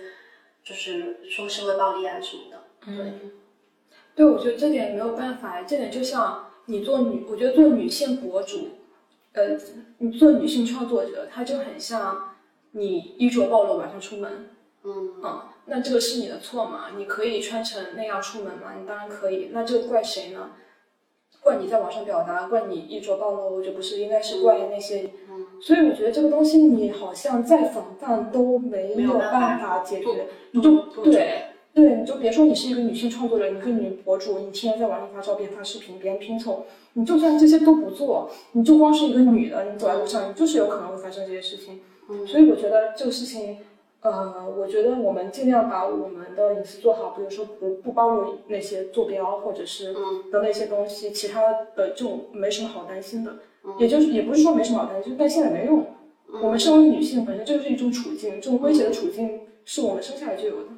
[0.63, 2.65] 就是说社会暴力啊什么的。
[2.87, 3.33] 嗯，
[4.15, 8.69] 对，我觉得这点没有办法，这点就像你做女，我觉得做女性博主，
[9.33, 9.59] 呃，
[9.99, 12.35] 你做女性创作者，她就很像
[12.73, 14.51] 你衣着暴露晚上出门。
[14.85, 16.91] 嗯嗯，那这个是你的错吗？
[16.97, 18.75] 你可以穿成那样出门吗？
[18.79, 20.53] 你当然可以，那这个怪谁呢？
[21.47, 25.11] 怪你在网上表达，怪你衣着暴露，这不是应该是怪那些。
[25.31, 30.27] 嗯，所以我觉得这个东西你好像再防范都没有办法解决。
[30.51, 41.79] 你就对，对，你就别说你是一个女性创作者，一个女博主，你天天在网上发照片、发视频，别人拼凑，你就算这些都不做，你就光是一个女的，你走在路上，你就是有可能会发生这些事情。
[42.09, 43.59] 嗯，所以我觉得这个事情，
[44.03, 51.41] 呃，我觉得我们尽量把我们的隐私做好，比如说不不暴露那些坐标或者是嗯的那些东西，其他
[51.75, 53.33] 的就没什么好担心的。
[53.65, 55.85] 嗯也就是也不是说没什么好担心，就是担心也没用。
[56.41, 60.69] 我们身为女性，本身就是一种处境，这种威胁的处境是我们生下来就有的。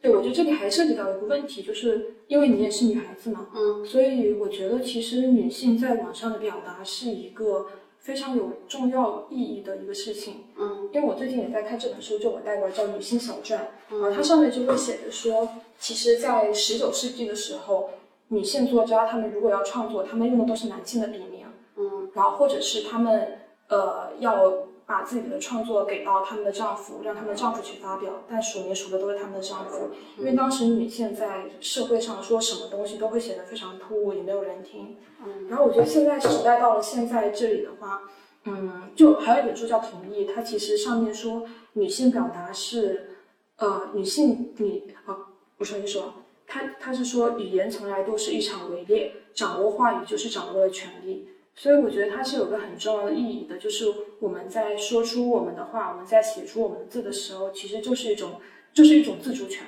[0.00, 7.66] 对，我觉得这里还涉及到一个问题，就是因为你也是女孩子嘛，嗯所以我觉得其实女性在网上的表达是一个
[8.02, 10.44] 非常有重要意义的一个事情。
[10.58, 10.90] 嗯。
[10.92, 14.02] 因为我最近也在看这本书，就我带过来叫《女性小传》，嗯。
[14.02, 15.48] 啊，它上面就会写着说，
[15.78, 17.90] 其实，在十九世纪的时候，
[18.28, 21.46] 女性作家她们如果要创作，她们用的都是男性的笔名，
[21.76, 22.10] 嗯。
[22.12, 23.38] 然后或者是她们
[23.68, 24.52] 呃要
[24.92, 29.88] 把自己的创作给到他们的丈夫，让他们的丈夫去发表，但署名署的都是他们的丈夫，
[30.18, 34.98] 因为当时女性在社会上说什么东西都会显得非常突兀，也没有人听。
[35.24, 38.02] 嗯然后我觉得现在时代到了现在这里的话，
[38.44, 43.16] 嗯，就还有一本书叫《同意》，它其实上面说女性表达是，
[43.56, 45.16] 呃，女性你啊，
[45.56, 46.12] 我重新说，
[46.46, 51.28] 它它是说语言从来都是一场围猎，掌握话语就是掌握了权力。
[51.54, 53.86] 所以我觉得它是有个很重要的意义的，就是
[54.20, 58.40] 我们在说出我们的话，我们在写出我们的字的时候，其实就是一种，
[58.72, 59.64] 就是一种自主权，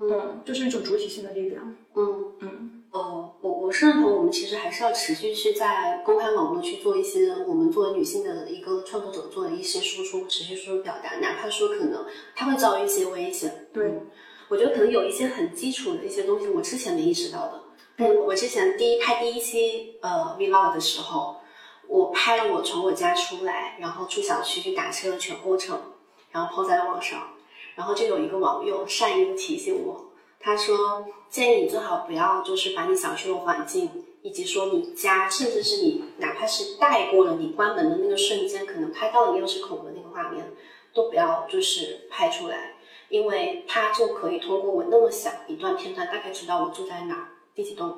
[0.00, 2.32] 嗯，就是一种主体性的力量，嗯。
[2.40, 2.74] 嗯。
[2.90, 13.66] 呃，我我是认同，我们其实还是要持续去在公开网络去做一些我们作为女性的一个创作者做的一些输出，持续输出表达，哪怕说可能它会遭遇一些危险。
[13.74, 14.06] 对嗯
[14.48, 17.60] 我觉得可能有一些很基础的一些东西，我之前没意识到的。
[18.00, 21.36] 嗯，我之前第一拍第一期呃 vlog 的时候，
[21.88, 25.76] 我拍了我从我家出来，然后出小区去打车的全过程，
[26.30, 27.30] 然后抛在了网上，
[27.74, 33.90] 然后就有一个网友善意的提醒我，他说建议你最好不要就是把你小区的环境，
[34.22, 40.52] 以及说你家，甚至是你哪怕是带过了你关门的那个瞬间，可能拍到你钥匙孔的那个画面，
[40.94, 42.74] 都不要就是拍出来，
[43.08, 47.26] 因为他就可以通过我那么小一段片段，大概知道我住在哪儿，
[47.58, 47.92] 第几栋。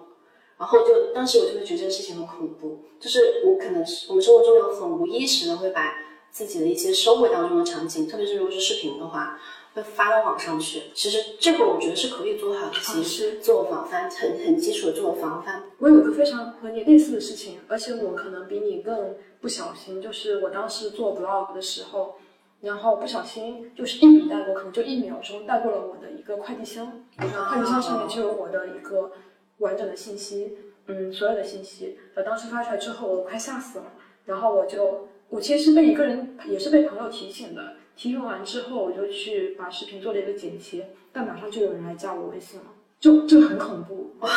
[0.58, 5.94] 然后就当时我就会觉得这个事情很恐怖，就是我可能是我们生活中有很无意识的会把
[6.30, 9.38] 自己的一些生活当中的场景，特别是如果是视频的话，
[9.74, 10.84] 会发到网上去。
[10.94, 15.64] 其实这个我觉得是可以做好一些是自我防范，很很基础的自我防范。
[15.78, 22.16] 我有一个非常和你类似的事情，而且我可能比你更不小心，就是我当时做 vlog 的时候，
[22.60, 29.12] 然后不小心就是一笔带过，可能就一秒钟带过了我的一个快递箱，然后快递箱上面就有我的一个
[29.60, 31.98] 完整的信息，嗯，所有的信息。
[32.14, 33.86] 呃，当时发出来之后，我快吓死了，
[34.26, 42.66] 然后我就我其实是被一个人，也是被朋友提醒的，提醒完之后，我就去把视频做了一个剪切，但马上就有人来加我微信了，
[42.98, 44.28] 就就很恐怖哇，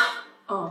[0.48, 0.70] 嗯。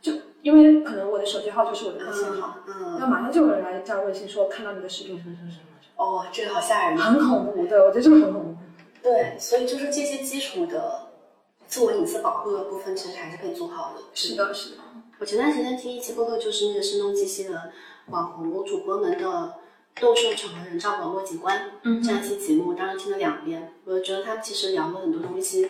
[0.00, 0.12] 就
[0.42, 6.96] 因为可能我的手机号就是我的微信号，嗯，那马上就有人来加微信说看到你的视频什么什么什么，哦，这个好吓人。
[6.96, 7.66] 很恐怖。
[7.66, 8.56] 对，我觉得这个很恐怖。
[9.02, 11.07] 对，所以就是这些基础的
[11.68, 14.02] 自我隐私保护的部分，其实还是可以做好的。
[14.14, 14.76] 是的，是的。
[15.18, 17.70] 我前段时间听一期播客，就是那个声东击西的
[18.06, 19.54] 网红主播们的
[20.00, 25.68] 斗兽场和人造网络景观嗯这样一期节目，当时听了两遍，我觉得他们其实聊了很多东西，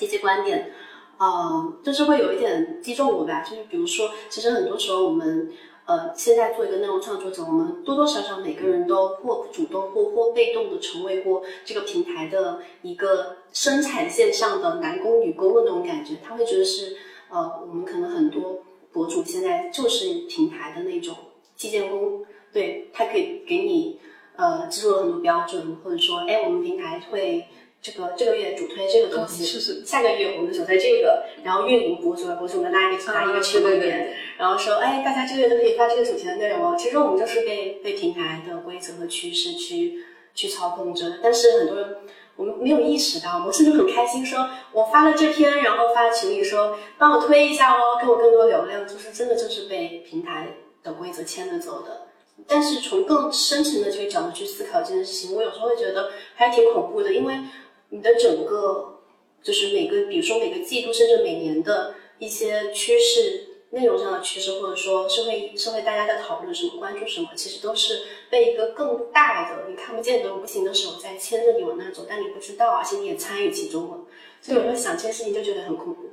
[0.00, 0.72] 一些观点，
[1.18, 3.42] 呃，就是会有一点击中我吧。
[3.42, 5.52] 就是比如说，其实很多时候我们。
[5.90, 16.96] 呃，现在做一个内容创作者，我们多多少少每个人都或主动或或被动的成为过这个平台的一个生产线上的男工女工的那种感觉，他会觉得是
[17.28, 18.62] 呃，我们可能很多
[18.92, 21.12] 博主现在就是平台的那种
[21.56, 23.98] 基建工，对他可以给你
[24.36, 27.44] 呃制作了很多标准，或者说，哎，我们平台会
[27.82, 36.76] 这个这个月主推这个东西，是是下个月我们主推这个，然后运营博主博主我们拉一个拉一个群里面，然后说，哎，大家这个月都可以发这个主题的内容哦。
[36.78, 39.94] 其实我们就是被被平台的规则和趋势去
[40.34, 41.96] 去操控着，但是很多人
[42.36, 50.48] 我们没有意识到，我们甚至很开心说，我发了这篇，然后发群里说帮我推一下哦，给我更多流量，就是真的就是被平台
[50.82, 52.08] 的规则牵着走的。
[52.46, 57.34] 但是从更深层的这个角度去思考这件事情，我有时候会觉得还挺恐怖的，因为
[57.90, 59.00] 你的整个
[59.42, 63.46] 就是每个，比如说每个季度甚至每年的一些趋势。
[63.72, 73.98] 内容上的趋势，或者说社会社会大家在讨论什么、关注什么，其实都是被一个更大的、你看不见的无形的手在牵着你往那走，但你不知道，而且你也参与其中了。
[74.40, 76.09] 所以有时候想这件事情就觉得很恐怖。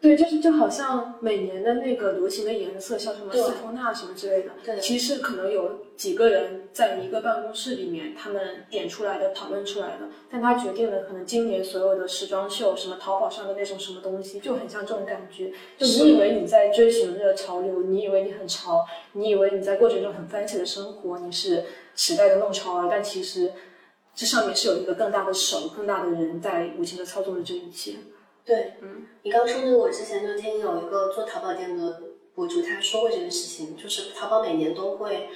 [0.00, 15.50] 对，就是就好像每年的那个流行的颜色，像什么对丝绸纳什么之类的，对其实可能有几个人在一个办公室里面，他们点出来的、讨论出来的，但他决定了可能今年所有的时装秀，什么淘宝上的那种什么东西，就很像这种感觉。
[15.76, 21.64] 就你以为你在追寻着潮流，你以为你很潮，你以为你在过着一种很 fancy 的生活，你是
[21.96, 23.52] 时代的弄潮儿，但其实
[24.14, 27.94] 这上面是有一个更大的手、更大的人在无情的操纵着这一切。
[28.48, 32.00] 对，嗯，你刚说那个，我之前就听有一个做淘宝店的
[32.34, 35.28] 博主他说过这个事情，就是淘宝每年都会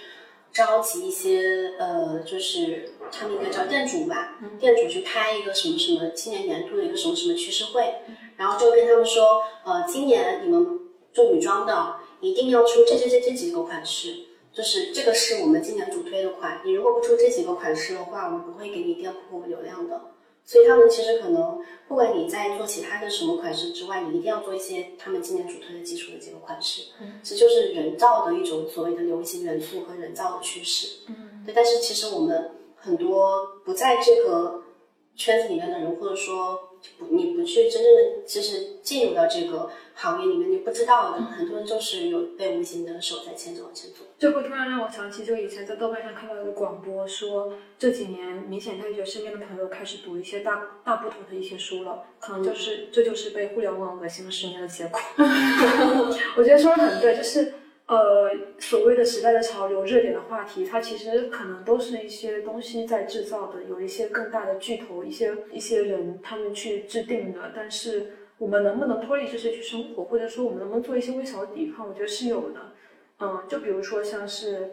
[0.51, 7.97] 召集一些呃，就是他们应该叫店主吧，店主去开一个什么什么今年年度的一个什么什么趋势会，
[8.39, 10.81] 然后就跟他们说，呃，今年你们
[11.13, 14.29] 做女装的一定要出这这这这几个款式。
[14.55, 20.12] 就是这个是我们今年主推的款，你如果不出这几个款式的话，我们不会给你店铺流量的。
[20.45, 26.83] 所以他们其实可能，不管你在做其他的什么款式之外，你一定要做一些他们今年主推的基础的几个款式。
[27.01, 30.99] 嗯，这就是人造的一种所谓的流行元素和人造的趋势。
[31.09, 31.55] 嗯，对。
[31.55, 34.62] 但是其实我们很多不在这个
[35.17, 43.99] 圈子里面的人，或者说不你不去真正的就是进入到这个行业里面，你不知道的，很多人就是有被无形的手在牵着往前走。
[44.19, 55.01] 这会突然让我想起，就以前在豆瓣上看到一个广播，说这几年明显他觉得身边的朋友开始读一些大大部头的一些书了，可能就是这就是被互联网恶心了十年的结果。
[56.37, 57.55] 我觉得说的很对，就是
[57.93, 72.61] 呃所谓的时代的潮流、热点的话题，它其实可能都是一些东西在制造的，有一些更大的巨头、一些一些人他们去制定的，但是我们能不能脱离这些去生活，或者说我们能不能做一些微小的抵抗，我觉得是有的。
[73.21, 74.71] 嗯，就比如说像是，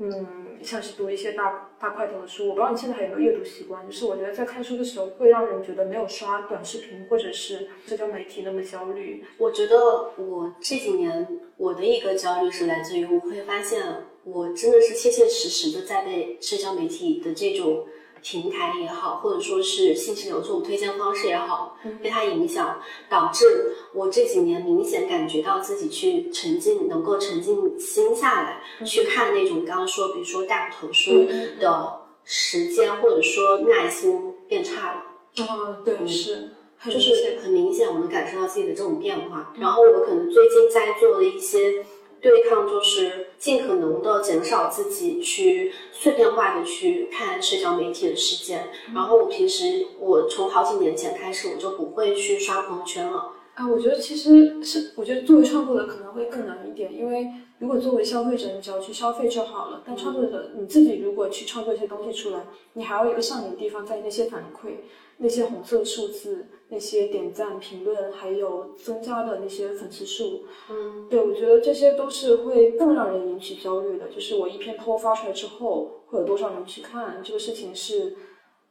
[0.00, 3.84] 嗯，像是读一些大大块头的书，我不知道你现在还有没有阅读习惯。
[3.84, 9.24] 就是我觉得在看书的时候，会让人觉得没有刷短视频或者是社交媒体那么焦虑。
[9.38, 9.76] 我觉得
[10.16, 11.26] 我这几年
[11.56, 13.82] 我的一个焦虑是来自于我会发现，
[14.22, 17.84] 我真的是切切实实的在被社交媒体的这种
[18.22, 31.26] 平台也好，或者说是信息流这种推荐方式也好，被它影响，导致我这几年明显感觉到自己去沉浸，能够沉浸心下来、去看那种刚刚说，比如说大头书
[31.60, 35.04] 的时间或者说耐心变差了。
[35.46, 36.50] 啊，对，是，
[36.84, 39.54] 就是很明显，我能感受到自己的这种变化。
[39.58, 41.84] 然后我可能最近在做的一些
[42.20, 48.68] 对抗，就是尽可能的减少自己去碎片化的去看社交媒体的时间。
[48.94, 53.32] 然后我平时，我从好几年前开始，我就不会去刷朋友圈了。
[53.54, 57.26] 啊，我觉得其实是，我觉得作为创作者可能会更难一点，因为
[57.58, 59.82] 如果作为消费者，你只要去消费就好了。
[59.84, 62.44] 但创作者你自己如果去创作一些东西出来，
[62.74, 64.74] 你还有一个上瘾的地方在于那些反馈、
[65.18, 70.44] 那些红色数字、那些点赞、评论，还有增加的那些粉丝数。
[70.70, 74.08] 嗯，对，我觉得这些都是会更让人引起焦虑的。
[74.08, 77.20] 就是我一篇 PO 发出来之后，会有多少人去看？
[77.22, 78.16] 这个事情是，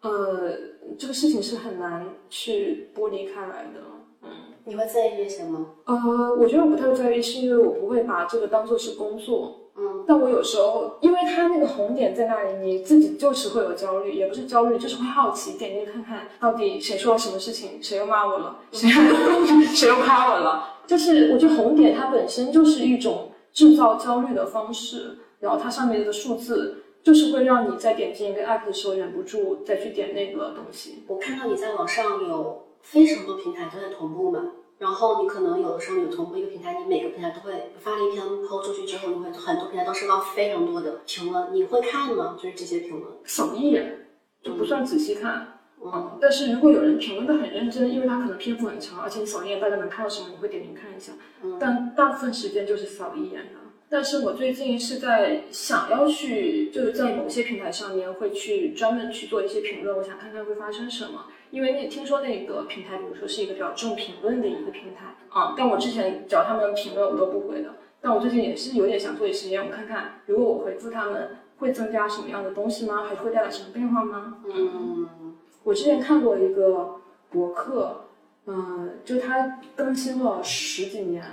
[0.02, 0.58] 呃，
[0.98, 3.82] 这个事情是很难去剥离开来的。
[4.24, 4.30] 嗯。
[4.64, 5.76] 你会在意这些吗？
[5.86, 5.96] 呃，
[6.40, 9.67] 我觉得我不太在意，是因为我不会把这个当做是工作。
[9.80, 18.90] 嗯，但我有时候，因为它那个红点在那里，你自己就是会有焦虑，也不是焦虑，就是会好奇，点进去看看到底谁说了什么事情，谁又骂我了，谁
[19.74, 20.74] 谁又夸我了。
[20.88, 31.04] 就是我觉得红点它本身就是一种制造焦虑的方式，然后它上面的数字就是会让你在点进一个 app 的时候忍不住再去点那个东西。
[31.08, 34.42] 我看到你在网上有非常多平台都在同步嘛。
[34.80, 42.38] 然后你可能有的时候你同步一个平台，你每个平台都会发了一篇 PO 出去之后，你会很多平台都收到非常多的评论，你会看吗？
[42.38, 44.08] 就是这些评论，扫一眼
[44.44, 45.60] 就不算仔细看。
[45.84, 51.14] 嗯，但是如果有人评论的很认真，因为他可能篇幅很长，而且你扫一眼大家能看到什么，你会点进看一下。
[51.44, 53.60] 嗯但大部分时间就是扫一眼的。
[53.90, 61.26] 但是我最近是在想要去，就是在某些平台上面会去专门去做一些评论，我想看看会发生什么。
[61.52, 67.76] 因为那听说那个平台，比如说是一个比较重评论的一个平台啊，但我之前只要他们评论我都不回的。
[68.02, 73.06] 但我最近也是有点想做一实验，我看看如果我回复他们会增加什么样的东西吗？
[73.06, 74.38] 还是会带来什么变化吗？
[74.46, 77.00] 嗯，我之前看过一个
[77.30, 78.02] 博客，
[78.46, 81.24] 嗯、就他更新了十几年，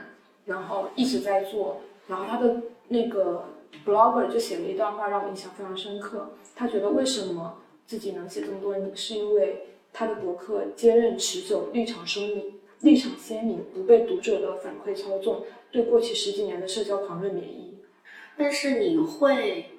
[0.47, 3.45] 然后一直在做，然后他的那个
[3.85, 6.31] blogger 就写了一段话让我印象非常深刻。
[6.55, 17.79] 他觉得为什么自己能写这么多年，是因为他的博客坚韧持久，立场鲜明，立场鲜明，不被读者的反馈操纵，对过去十几年的社交狂热免疫。
[18.37, 19.71] 但是你会，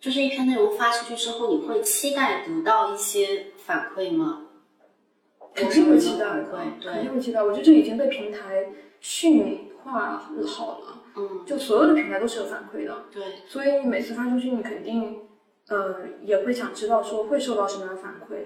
[0.00, 4.46] 就是一篇内容发出去之后，你会期待得到一些反馈吗？
[5.54, 6.24] 肯定会期待
[6.80, 7.42] 对肯定，会期待。
[7.42, 8.68] 我觉得这已经被平台
[9.00, 15.20] 训化好了，嗯，就所有的平台都是有反馈的，对，所以你每次发出去，你肯定
[15.68, 18.36] 呃也会想知道说会受到什么样的反馈，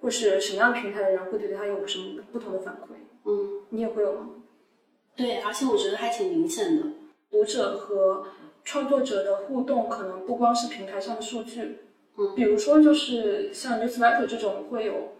[0.00, 2.94] 或是什么样平台的人会对他有什么不同的反馈，
[3.24, 4.30] 嗯，你也会有吗？
[5.16, 6.86] 对，而且我觉得还挺明显的。
[7.30, 8.26] 读者和
[8.64, 11.78] 创作者的互动可能不光是平台上的数据，
[12.18, 15.12] 嗯，比如说就是像 newsletter 这种会有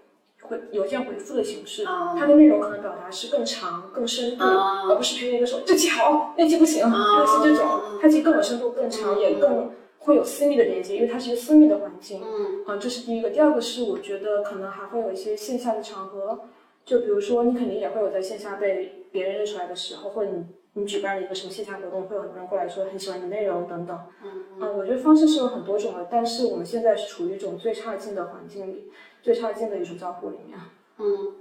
[0.42, 7.66] 会邮件回复的形式，啊它的内容可能表达是更长、更深度，啊而不是平时一个说这期好，那期不行，啊类似这种，
[8.00, 12.22] 它其实更有深度、更长，也更会有私密的连接，因为它是一个私密的环境。
[12.24, 13.30] 嗯啊，这是第一个。
[13.30, 16.40] 第二个是我觉得可能还会有一些线下的场合，
[16.84, 23.98] 就比如说你肯定也会有在线下被别人认出来的时候，或者你你举办了一个什么线下活动，会有很多人过来说很喜欢你的内容等等。
[24.24, 24.30] 嗯
[24.60, 28.90] 嗯，我觉得方式是有很多种的，但是我们现在是处于一种最差劲的环境里，
[29.22, 30.58] 最差劲的一种交互里面。
[30.98, 31.34] 嗯，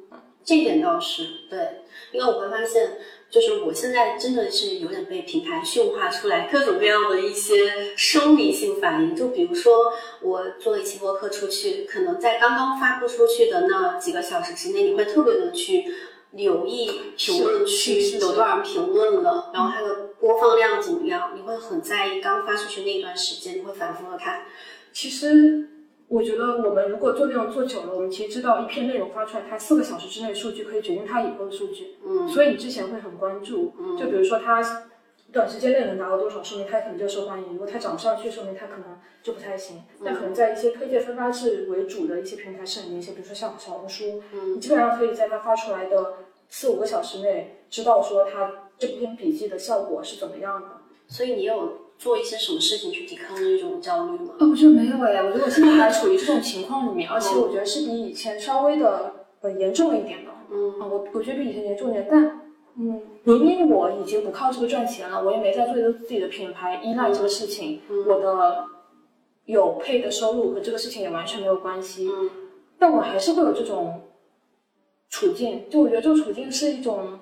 [0.43, 1.81] 这点倒是对，
[2.11, 2.97] 因为我会发现，
[3.29, 9.15] 就是我现在真的是有点被平台驯化出来各种各样的一些生理性反应。
[9.15, 9.91] 就比如说，
[10.21, 15.83] 我做一期播客出去，可能在刚刚发布出去的那几个小时之内，你会特别的去
[16.31, 24.45] 留意评论区有多少人评论了，然后它的播放量怎么样，你会很在意刚发出去那段时间，你会反复的看。
[24.93, 25.67] 其实
[26.09, 31.97] 我觉得我们如果做内容做久了，我们其实知道一篇内容发出来，它四个小时之内数据可以决定它以后的数据。
[32.03, 34.59] 嗯所以你之前会很关注，就比如说它
[35.31, 39.83] 短时间内能达到多少，说明它可能就受欢迎；如果它涨不上去，说明它可能就不太行。
[40.03, 46.13] 但可能在一些推荐分发制为主的一些平台是很明显，比如说像小红书，嗯你基本上可以在它发出来的
[46.49, 50.67] 四五个小时内知道说它这篇笔记的效果是怎么样的。
[51.07, 54.33] 所以你有做一些什么事情去抵抗这种焦虑吗？
[54.39, 60.31] 哦，我觉得没有哎，我觉得我现在还处于这种情况里面，而且我觉得是比以前稍微的呃严重一点的。
[60.49, 60.79] 嗯。
[60.79, 62.41] 啊，我我觉得比以前严重一点，但
[62.77, 68.63] 嗯，明明我已经不靠这个赚钱了，我也没在做一个自己的品牌依赖这个事情，我的
[69.43, 72.29] 有配的收入和这个事情也完全没有关系，嗯。
[72.79, 74.03] 但我还是会有这种
[75.09, 77.19] 处境，就我觉得这个处境是一种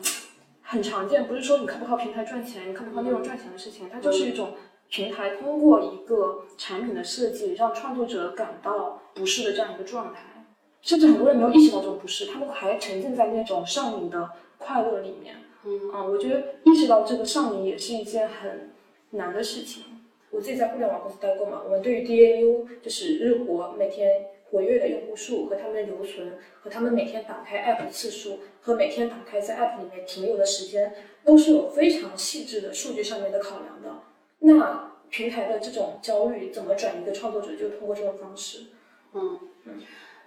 [0.70, 4.52] 很常见，不是说你靠不靠平台赚钱，你靠不靠内容赚钱的事情，它就是一种
[4.90, 10.46] 平台通过一个产品的设计让创作者感到不适的这样一个状态。
[10.82, 15.36] 甚至很多人没有意识到这种不适，他们还沉浸在那种上瘾的快乐里面。
[15.66, 18.72] 嗯啊，我觉得意识到这个上瘾也是一件很
[19.12, 19.84] 难的事情。
[20.32, 24.10] 我自己在互联网公司待过嘛，我们对于 DAU 就是日活每天
[24.50, 30.94] 活跃的用户数和他们的留存，和他们每天打开 App 的次数，和每天打开在 App 里面停留的时间，
[31.24, 34.04] 都是有非常细致的数据上面的考量的。
[34.40, 38.68] 那平台的这种焦虑怎么转移给创作者，就通过这种方式。
[39.14, 39.40] 嗯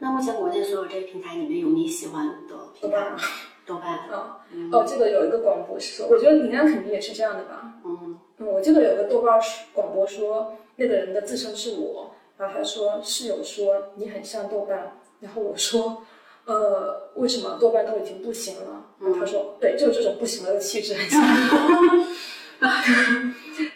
[0.02, 3.18] 那目前国内所有这些平台里面有你喜欢的平台吗？
[3.66, 4.08] 豆瓣。
[4.08, 7.74] 啊，哦，这个有一个广播是说，我觉得林安肯定也是这样的吧。
[7.84, 9.40] 嗯嗯，我记得有个豆瓣儿
[9.74, 16.02] 广播说，那个人的自称是我，然后他说室友说你很像豆瓣，然后我说，
[16.46, 18.86] 呃，为什么豆瓣都已经不行了？
[18.98, 21.20] 然后他说，对，就是这种不行了的气质很像。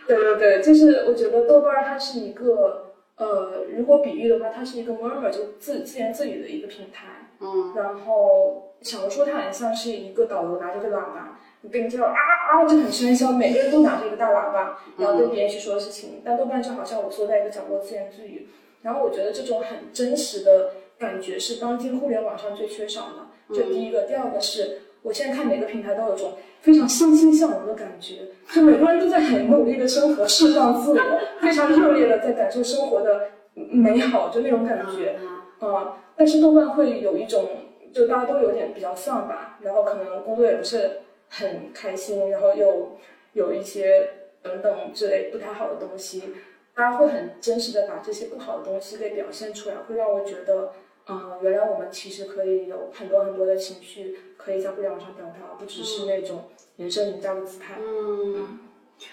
[0.06, 7.20] 对对对，就是我觉得豆瓣它是一个，呃，如果比喻的话，它是一个 murmur 就自自言自语的一个平台。
[7.40, 12.14] 嗯然后小红书它很像是一个导游拿着个喇叭，你跟着啊
[12.52, 16.22] 啊就很喧嚣，每个人都拿着一个大喇叭，然后对别人去说事情。
[16.24, 18.48] 但豆瓣就好像我缩在一个角落自言自语，
[18.82, 23.54] 然后我觉得这种很真实的感觉是当今互联网上最缺少的。
[23.54, 28.20] 这第一个，第二个是我现在看每个平台都有种非常欣欣向荣的感觉，
[28.52, 30.98] 就每个人都在很努力的生活，释放自我，
[31.40, 35.16] 非常热烈的在感受生活的美好，就那种感觉。
[35.60, 37.44] 嗯啊、但是豆瓣会有一种，
[37.92, 40.90] 就大家都有点比较丧吧，然后可能工作也不是
[41.36, 42.96] 很开心，然后又
[43.32, 44.08] 有一些
[44.40, 46.22] 等等之类不太好的东西，
[46.74, 50.72] 大家会很真实的把这些不好的东西给表现出来，会让我觉得，
[51.08, 56.44] 嗯、原来我们其实可以有很多很多的情绪，可以在互联网上表达，不只是那种
[56.76, 57.74] 人生赢家的姿态。
[57.80, 58.60] 嗯，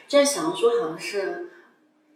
[0.08, 1.50] 这在小红书好像是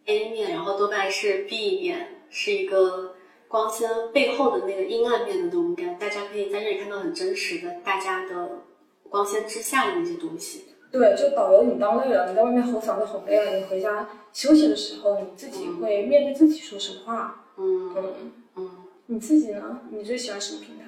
[0.05, 3.15] A 面，然后多半是 B 面，是一个
[3.47, 8.64] 光鲜背后的那个阴暗面的那种感，大家可以在这里看到很真实的大家的
[9.09, 10.65] 光鲜之下的那些东西。
[10.91, 17.43] 对，就导游你当累了，你在外面吼嗓子吼累了，你回家休息的时候，你自己会面对自己说什么话？
[17.57, 18.71] 嗯嗯，嗯。
[19.07, 19.81] 你自己呢？
[19.91, 20.84] 你最喜欢什么平台？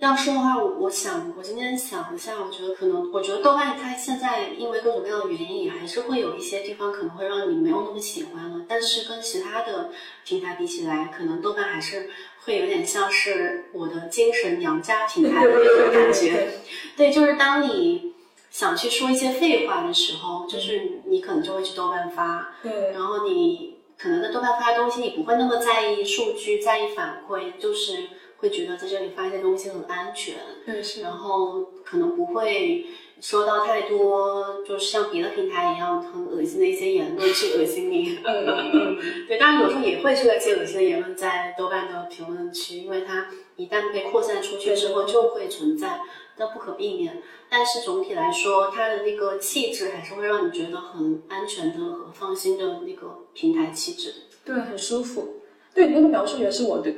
[0.00, 8.64] 要说的话，我我想，我今天想一下，我觉得可能，我觉得豆瓣它现在因为各种各样的原因，还是会有一些地方可能会让你没有那么喜欢了。
[8.66, 9.90] 但是跟其他的
[10.24, 12.08] 平台比起来，可能豆瓣还是
[12.44, 16.48] 会有点像是我的精神娘家平台的那种感觉。
[16.96, 18.14] 对，就是当你
[18.50, 28.08] 想去说一些废话的时候，就是你可能就会去豆瓣发，对，然后你可能在豆瓣发的东西，你不会那么在意数据，在意反馈，就是
[28.38, 32.86] 会觉得在这里发一些东西很安全，对是，然后可能不会
[33.20, 38.18] 收到太多，就是像别的平台一样很恶心的一些言论去恶心你。
[38.24, 38.98] 嗯嗯嗯，
[39.28, 46.00] 对，当然有时候也会出现一些恶心的言论在豆瓣的评论区，因为它一旦被扩散出去之后就会存在，
[46.40, 47.22] 那不可避免。
[47.48, 54.12] 但是总体来说，它的那个气质还是会让你觉得很安全的和放心的那个平台气质。
[54.44, 55.42] 对，很舒服。
[55.74, 56.96] 对你那个描述也是我对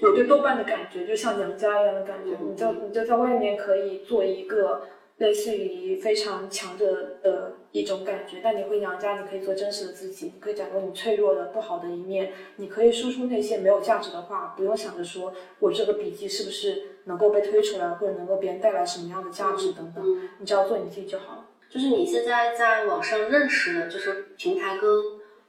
[0.00, 2.36] 我对豆瓣的感觉，就像娘家一样的感觉。
[2.40, 4.82] 你就你就在外面可以做一个
[5.18, 21.46] 类似于非常强者的一种感觉，但你回娘家，你可以做真实的自己，你可以展露你脆弱的不好的一面，你可以输出那些没有价值的话，不用想着说我这个笔记是不是能够被推出来，或者能够别人带来什么样的价值等等，你只要做你自己就好了。
[21.70, 24.90] 就是你现在在网上认识的，就是平台跟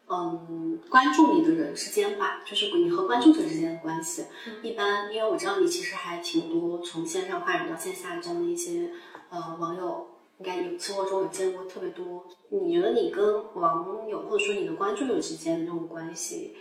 [0.07, 4.26] 嗯关注你的人之间吧，就是你和关注者之间的关系。
[4.61, 8.90] 一般，因为我知道你其实还挺多从线上发展到线下这样的一些
[9.34, 10.05] 呃网友，
[10.38, 12.23] 应该有生活中有见过特别多。
[12.49, 16.55] 你觉得你跟网友或者说你的关注者之间的这种关系，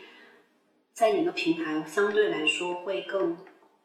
[0.95, 3.37] 在哪个平台相对来说会更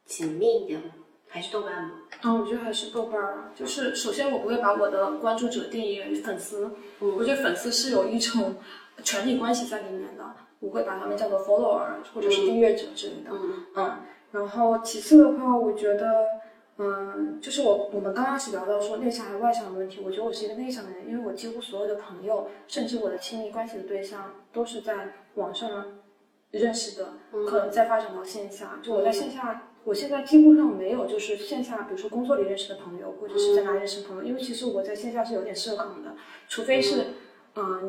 [0.05, 0.91] 紧密一点吗？
[1.27, 1.91] 还是豆瓣吗？
[2.21, 3.51] 啊，我觉得还是豆瓣儿啊。
[3.53, 6.71] 就是首先，我不会把我的关注者定义为粉丝。
[7.01, 8.55] 我觉得粉丝是有一种
[9.03, 10.23] 权利关系在里面的，
[10.61, 13.31] 我会把他们叫做 follower 或者是订阅者之类的。
[13.75, 13.97] 嗯。
[14.31, 16.23] 然后其次的话，我觉得，
[16.77, 25.99] 嗯，就是我我们刚开始聊到说内向还是外向的问题，我觉得我是一个内向的人，因为我几乎所有的朋友，甚至我的亲密关系的对象，都是在网上
[26.51, 27.13] 认识的，
[27.47, 28.79] 可能再发展到线下。
[28.83, 29.63] 就我在线下。
[29.83, 36.13] 我现在几乎上没有就是线下，比如说工作里认识的朋友，或者是在哪里认识朋友，因为其实我在线下是有点社恐的，
[36.49, 37.05] 除非是，嗯，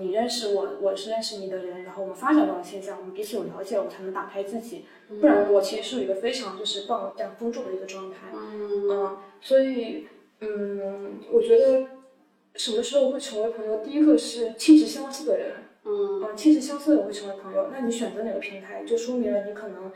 [0.01, 4.85] 你认识我，我是认识你的人，然后我们发展到了线下，我们彼此有了解，我才能打开自己，
[5.20, 10.07] 不然我其实是一个非常就是放这样封住的一个状态，嗯，所以，
[10.40, 11.86] 嗯，我觉得
[12.55, 15.53] 什么时候会成为朋友，第一个是气质相似的人，
[15.85, 19.90] 嗯，气质相似的人会成为朋友，那你选择哪个平台，就说明了你可能。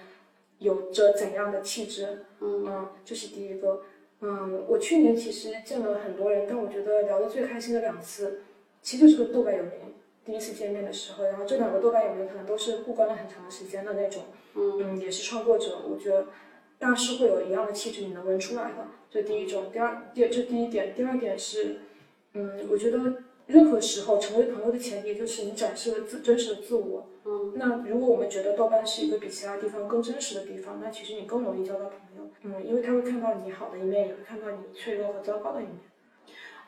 [0.58, 2.24] 有着怎样的气质？
[2.38, 3.82] 嗯，这是第一个。
[4.20, 8.42] 嗯，我去年其实见了很多人，但我觉得聊得最开心的两次，
[8.82, 9.72] 其实就是个豆瓣友邻
[10.24, 11.24] 第一次见面的时候。
[11.24, 14.24] 然后这两个豆瓣友邻可能都是互关了很长时间的那种。
[14.54, 16.26] 嗯，也是创作者，我觉得
[16.78, 18.88] 大师会有一样的气质，你能闻出来的。
[19.08, 19.70] 这第一种。
[19.72, 20.94] 第二，第这第一点。
[20.94, 21.76] 第二点是，
[22.34, 23.22] 嗯，我觉得。
[23.48, 27.08] 任何时候成为朋友的前提就是你展示了自真实的自我。
[27.24, 32.30] 嗯，那如果我们觉得豆瓣是一个比其他地方更真实的地方，那其实你更容易交到朋友。
[32.42, 35.74] 嗯，因为他会看到你好的一面，也会看到你脆弱和糟糕的一面。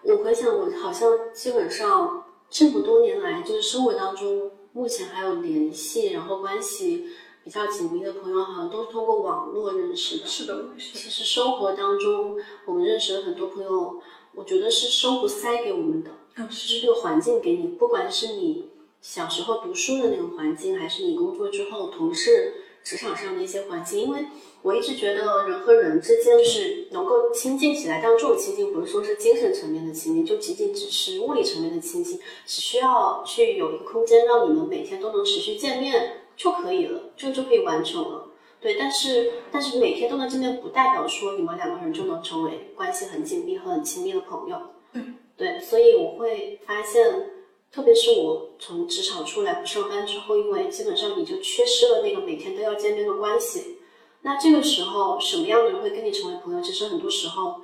[0.07, 7.07] 我回想，我好像基本上这么多年来，就是生活当中目前还有联系，然后关系
[7.43, 10.27] 比较紧密的朋友，好像都是通过网络认识的。
[10.27, 12.37] 是的，其实生活当中
[12.67, 13.99] 我们认识的很多朋友，
[14.35, 16.11] 我觉得是生活塞给我们的。
[16.51, 18.69] 是这个环境给你，不管是你
[19.01, 22.53] 小时候读书的那个环境，还是你工作之后同事、
[22.83, 24.01] 职场上的一些环境。
[24.01, 24.27] 因为
[24.65, 38.31] 我一直觉得人和人之间是能够亲近起来，但这种亲近不是说是精神层面的亲近，就仅仅只是物理层面的亲近，只需要去有一个空间让你们每天都能持续见面就可以了，就就可以完成了。
[38.59, 44.57] 对，但是但是每天都能见面，不代表说你们两个人就能成为关系很紧密和很亲密的朋友。
[44.95, 47.29] 嗯对，所以我会发现，
[47.71, 53.77] 特别是我从职场出来不上班之后，因为基本上你就缺失了那个每天都要见面的关系。
[54.25, 56.61] 那这个时候，什么样的人会跟你成为朋友？
[56.63, 57.61] 其实很多时候，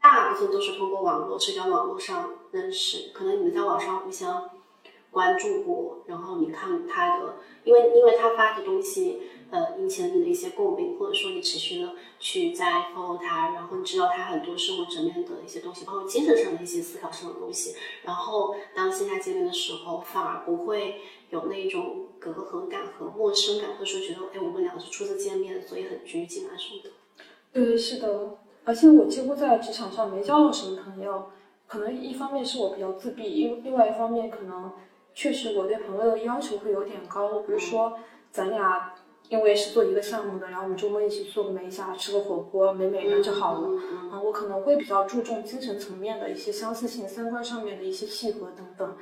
[0.00, 4.48] 大部分都是通过网络社交网络上认识，可能你们在网上互相
[5.10, 7.34] 关注过，然后你看他的，
[7.64, 9.22] 因为因为他发的东西。
[9.54, 17.76] 呃，引起了你的一些共鸣，或者说你持续的去在 follow 他，然后你知道他很多生活层面的一些东西，包括精神上的一些思考上的东西。
[18.02, 20.96] 然后当线下见面的时候，反而不会
[21.30, 26.90] 有那种隔阂感和陌生感，或者说觉得哎，我们两个是初次见面，所以很拘谨啊什么的。
[27.52, 28.36] 对，是的。
[28.64, 31.26] 而且我几乎在职场上没交到什么朋友，
[31.68, 34.72] 可能一方面是我比较自闭，另另外一方面可能
[35.14, 37.96] 确实我对朋友的要求会有点高，比如说
[38.32, 38.96] 咱俩。
[39.34, 43.68] 因为是做一个项目的，然后我们周末一起做个美甲，吃个火锅，美美的就好了。
[44.12, 48.96] 啊，我可能会比较注重精神层面的一些相似性，三观上面的一些契合等等。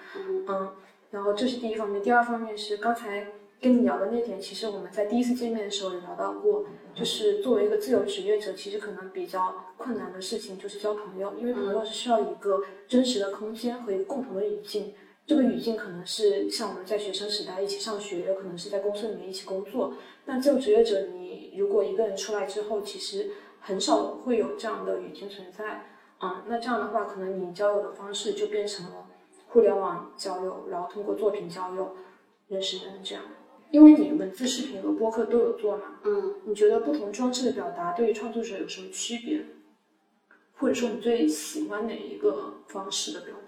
[0.49, 0.73] 嗯，
[1.11, 3.27] 然后这是第一方面，第二方面是刚才
[3.61, 6.65] 跟你聊的那点，其实我们在第一次见面的时候也聊到过，
[6.95, 14.95] 就是作为一个自由职业者，其实可能比较困难的事情就是交朋友，因为朋友是需要一个真实的空间和一个共同的语境。
[15.25, 19.95] 这个语境可能是像我们在学生时代一起上学，有可能是在公司里面一起工作。
[20.25, 23.31] 但自由职业者，你如果一个人出来之后，其实
[23.61, 25.89] 很少会有这样的语境存在。
[26.19, 29.07] 啊，那这样的话，可能你交友的方式就变成了
[29.49, 31.97] 互联网交友，然后通过作品交友
[32.47, 33.25] 认识人这样。
[33.73, 39.45] 因为你文字、视频和播客都有做嘛，嗯，你觉得不同装置的表达对于创作者有什么区别？
[40.59, 43.42] 或者说你最喜欢哪一个方式的表达？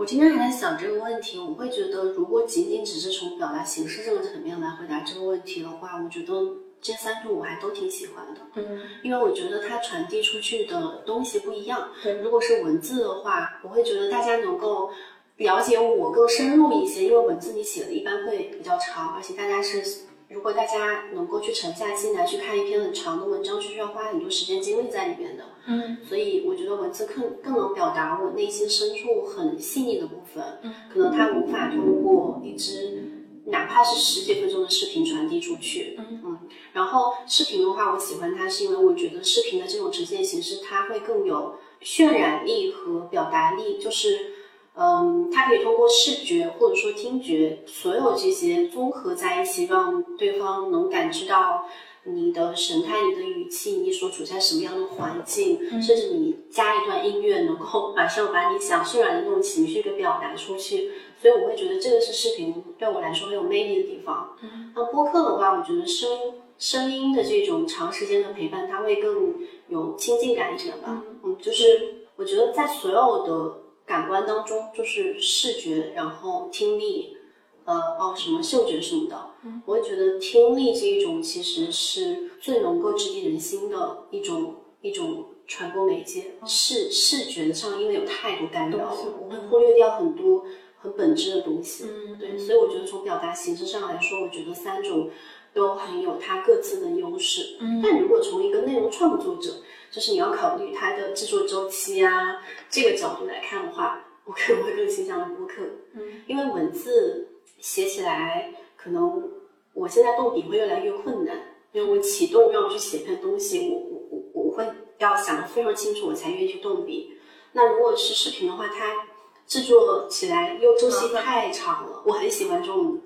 [0.00, 6.32] 我今天还在想这个问题，我会觉得，如果仅仅只是从表达形式这个层面来回答这个问题的话，我觉得
[6.80, 11.90] 这三种我还都挺喜欢的，嗯，因为我觉得它传递出去的东西不一样。
[12.02, 14.90] 对，如果是文字的话，我会觉得大家能够。
[15.36, 19.82] 了解我更深入一些，因为文字你写的一般会比较长，而且大家是，
[20.30, 25.44] 如果大家能够去沉下心来去看一篇很长的文章，是需要花很多时间精力在里面的。
[25.66, 30.60] 嗯，所以我觉得文字更更能表达我内心深处很细腻的部分。
[30.62, 35.96] 嗯，可能它无法通过一支哪怕是十几分钟的视频传递出去。
[35.98, 36.38] 嗯嗯，
[36.74, 44.36] 然后视频的话，我喜欢它是因为我觉得视频的这种呈现形式，它会更有渲染力和表达力，就是。
[44.82, 51.66] 嗯，它可以通过视觉或者说听觉，所有这些综合在一起，让对方能感知到
[52.04, 60.92] 你的神态、你的语气、你所处在什么样的环境，甚至你加一段音乐，能够马上把你想渲染的那种情绪给表达出去。
[61.20, 64.34] 所以我会觉得这个是视频对我来说很有魅力的地方。
[64.42, 66.08] 嗯那播客的话，我觉得声
[66.56, 69.34] 声音的这种长时间的陪伴，它会更
[69.68, 71.02] 有亲近感一点吧。
[71.22, 73.69] 嗯，就是我觉得在所有的。
[73.90, 77.16] 感官当中就是视觉，然后听力，
[77.64, 79.30] 呃，哦，什么嗅觉什么的，
[79.66, 86.36] 我会觉得听力这一种其实是最能够直击人心的一种一种传播媒介。
[86.46, 90.44] 视视觉上因为有太多干扰，我会忽略掉很多
[90.78, 91.86] 很本质的东西。
[91.88, 95.10] 嗯，对，所以我觉得从表达形式上来说，我觉得三种
[95.52, 97.56] 都很有它各自的优势。
[97.60, 105.62] 嗯，但如果从一个内容创作者，就是你要考虑它的制作周期啊，这个角度来看的话，我可能会更倾向于播客。
[105.94, 107.28] 嗯，因为文字
[107.58, 109.30] 写起来，可能
[109.74, 114.64] 我现在动笔会越来越困难，因为我启动让我去写一篇东西，我我我我会
[114.98, 117.18] 要想的非常清楚，我才愿意去动笔。
[117.52, 119.08] 那如果是视频的话，它
[119.48, 122.02] 制作起来又周期太长了。
[122.06, 123.00] 我很喜欢这种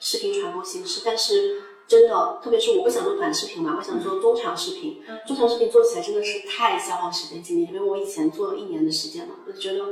[0.00, 1.62] 视频传播形式，但是。
[1.86, 5.02] 真的，特别是我不想做短视频嘛，我想做中长视频。
[5.26, 9.84] 中长视频做起来真的是太消耗时间精力，因为我以前做了一年的时间了，我就觉得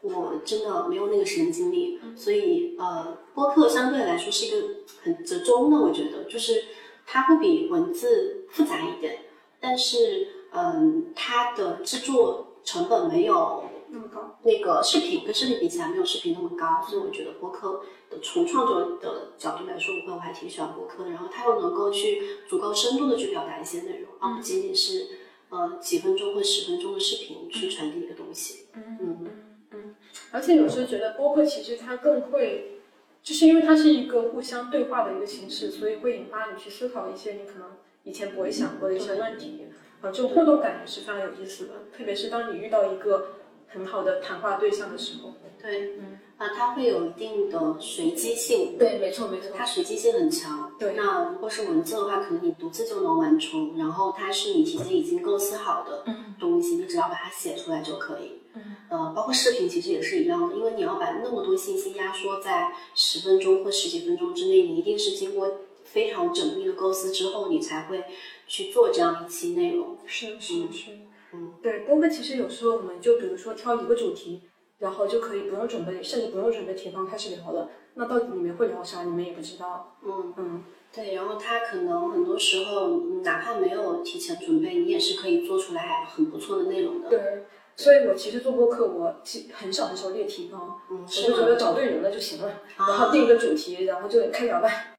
[0.00, 2.00] 我真的没有那个时间精力。
[2.16, 4.68] 所以呃，播客相对来说是一个
[5.02, 6.64] 很折中的，我觉得就是
[7.06, 9.18] 它会比文字复杂一点，
[9.60, 13.64] 但是嗯，它的制作成本没有。
[13.90, 17.80] 那么高，那个视频跟视频比起来没有视频那么高，所以我觉得播客的
[18.22, 21.10] 从创作的角度来说，我会我还挺喜欢播客的。
[21.10, 25.06] 然后他又能够去足够深度的去表达一些内容，而不仅仅是
[25.50, 28.66] 呃几分钟或十分钟的视频去传递一个东西。
[28.74, 29.26] 嗯嗯
[29.72, 29.94] 嗯。
[30.30, 32.80] 而且有时候觉得播客其实它更会，
[33.22, 37.72] 就是因为它是一个互相对话的一个形式，所以会引发你去思考一些你可能
[38.04, 39.66] 以前不会想过的一些问题。
[40.00, 43.28] 啊，这种互动感也是非常有意思的，特别是当你遇到一个。
[43.66, 50.72] 很好的谈话对象的时候，对，嗯，啊，它会有一定的随机性，对，没错没错，它随机性很强。
[50.78, 56.04] 对，那如果是文字的话，可能你独自就能完成，然后它是你提前已经构思好的
[56.40, 58.40] 东西，你只要把它写出来就可以。
[58.54, 68.02] 嗯，呃，包括视频其实也是一样的，因为你要把那么多信息压缩在十分钟或十几分钟之内，你一定是经过非常缜密的构思之后，你才会
[68.48, 69.96] 去做这样一期内容。
[70.06, 70.90] 是是是。
[71.32, 74.42] 嗯，对，播客其实有时候我们就比如说挑一个主题，
[74.84, 77.70] 然后就可以不用准备，甚至不用准备提纲开始聊了。
[77.94, 79.96] 那到底你们会聊啥，你们也不知道。
[80.04, 87.08] 嗯嗯，对，然后他可能很多时候哪怕没有提前准备，你也是可以做出来很不错的内容的。
[87.08, 87.46] 对，
[87.76, 94.93] 所以我其实做播客，我其很少很少列提纲，嗯，我就觉得找对人了就行了，然后定一个主题，然后就开聊呗。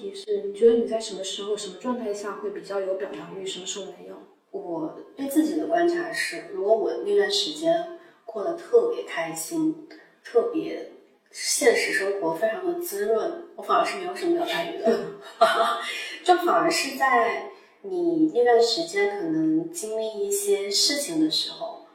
[0.00, 4.16] 题是，你觉得你在什么时候、什么状态下会比较有表达欲，什么时候没有？
[4.50, 9.88] 我对自己的观察是，如果我那段时间过得特别开心，
[10.22, 10.92] 特别
[11.30, 14.98] 现实生活非常的滋润，我反而是没有什么表达欲的，
[16.24, 17.50] 就反而是在
[17.82, 21.86] 你那段时间可能经历一些事情的时候，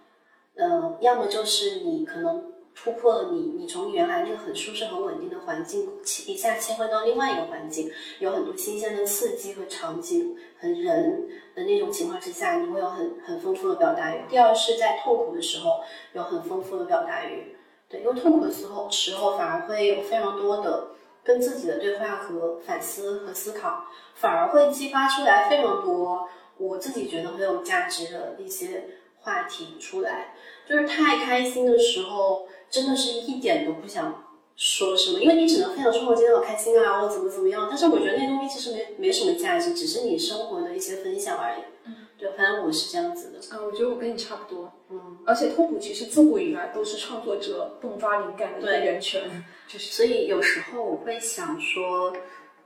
[0.55, 5.88] 呃，要么就是你可能突破了你，你从原来那个很舒适、很稳定的环境，
[6.26, 14.22] 一下切换到另外一个环境，有很多新鲜的刺激和场景、和人的那种情况之下，你会有很很丰富的表达欲。
[14.30, 15.81] 第二是在痛苦的时候
[16.14, 17.56] 有很丰富的表达欲，
[17.88, 20.88] 对，因为痛苦的时候时候反而会有非常多的
[21.23, 23.85] 跟自己的对话和反思和思考，
[24.15, 26.27] 反而会激发出来非常多
[26.57, 28.85] 我自己觉得很有价值的一些
[29.19, 30.34] 话题出来。
[30.68, 34.23] 就是太开心的时候，真的是一点都不想
[34.56, 37.68] 说什么，因为你只能分享说我今天好开心啊，我怎么怎么样。
[37.69, 41.61] 但是我觉得那东西其实没没什么价值，只是你生活的一些分享而已。
[41.85, 43.39] 嗯，对，反正我是这样子的。
[43.56, 44.72] 啊，我觉得我跟你差不多。
[44.89, 49.43] 嗯，而且痛苦其实自古以来都是创作者迸发灵感的一个源泉。
[49.68, 52.14] 就是所以有时候我会想说，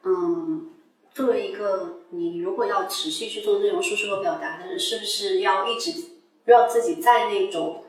[0.04, 0.70] 嗯，
[1.14, 5.94] 作为一个你如果要持续去做内容输出和表达的人，是不是要一直
[6.44, 7.85] 让自己在那种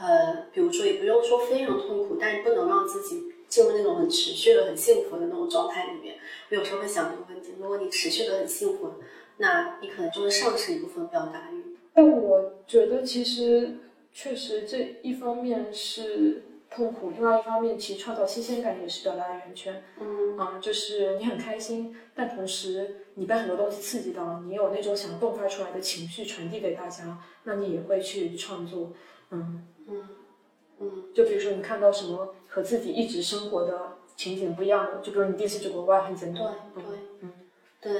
[0.00, 6.16] 很，比如说也不用说非常痛苦，但是不能让自己进入那种很持续的、很幸福的那种状态里面。
[6.48, 8.94] 我有时候会想这个问题：如果你持续的很幸福，
[9.36, 11.76] 那你可能就会丧失一部分表达欲。
[11.92, 13.76] 但我觉得其实
[14.12, 19.84] 确实这一方面是痛苦，另外一方面其实创造新鲜感也是表达的源泉。
[20.00, 28.92] 嗯啊、就是你很开心，但同时你被很多东西刺激到，你有那种想迸发出来的情绪传递给大家，那你也会去创作。
[29.32, 30.08] 嗯，嗯
[30.80, 36.84] 嗯就比如说你看到什么和自己一直生活的情景不一样的，就比如你第一次去国外很简对单，对
[37.20, 37.32] 嗯
[37.80, 37.92] 对，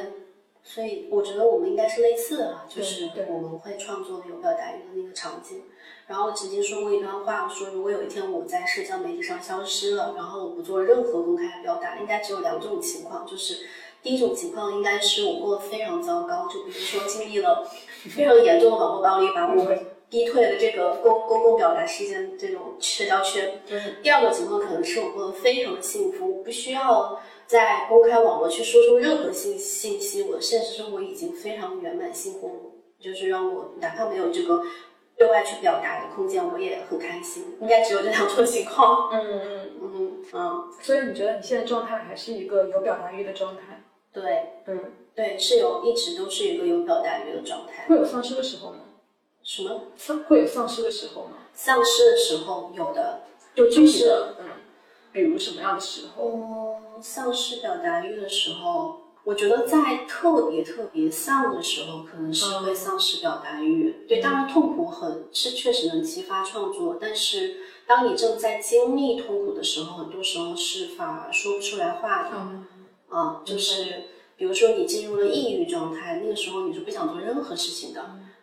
[0.62, 5.62] 所以我觉得我们应该是类似的啊，就是对对我们会创作有表达欲的那个场景。
[6.06, 13.66] 然后我曾经说过一段话，我说如果有一天我在社交媒体上消失了，然后我不做任何公开的表达，应该只有两种情况，就是
[14.02, 17.64] 第一种情况应该是我过得非常糟糕，就比如说经历了
[18.08, 19.64] 非常严重的网络暴力，把我
[20.10, 23.62] 逼退了这个公公共表达事件这种社交圈。
[23.70, 34.62] 嗯第二个情况可能是我过得非常的幸福，我不需要在公开网络去说出任何信信息，我的现实生活已经非常圆满幸福，就是让我哪怕没有这个
[35.16, 37.44] 对外去表达的空间，我也很开心。
[37.60, 39.10] 应该只有这两种情况。
[39.12, 43.84] 嗯嗯，嗯嗯，所以你觉得你现在状态还是一个有表达欲的状态？
[44.12, 44.22] 对
[44.66, 47.86] 嗯，对，是有一直都是一个有表达欲的状态。
[47.86, 48.78] 会有丧失的时候吗？
[49.50, 51.38] 什么丧会有丧失的时候吗？
[51.52, 53.22] 丧失的时候有的，
[53.52, 54.46] 就具体的，嗯，
[55.12, 56.24] 比如什么样的时候？
[56.24, 64.06] 嗯，丧失表达欲的时候，我觉得在特别特别丧的时候，可能是会丧失表达欲。
[64.06, 67.56] 对，当然痛苦很是确实能激发创作，但是
[67.88, 72.36] 当你正在经历痛苦的时候，很多时候是反而说不出来话的。
[72.36, 72.66] 嗯
[73.08, 74.04] 啊，就是
[74.36, 78.00] 比如说你进入了抑郁状态，那个时候你是不想做任何事情的，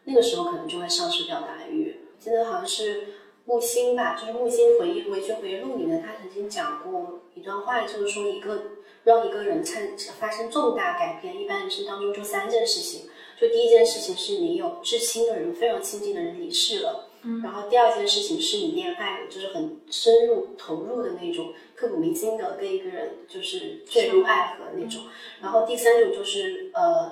[0.08, 2.00] 那个时候可能就会丧失表达欲。
[2.18, 3.10] 记得好像是
[3.46, 8.64] 木心吧，就是木心回忆维权回忆录里面，他曾经讲过一段话，就是说一个
[9.04, 13.10] 让一个人产发生重大改变，一般人生当中就三件事情。
[13.40, 25.04] 就第一件事情是你有至亲的人，非常亲近的人离世了，嗯，然后第二件事情是你恋爱了，就是很深入投入的那种，刻骨铭心的跟一个人就是坠入爱河那种，
[25.40, 27.12] 然后第三种就是呃，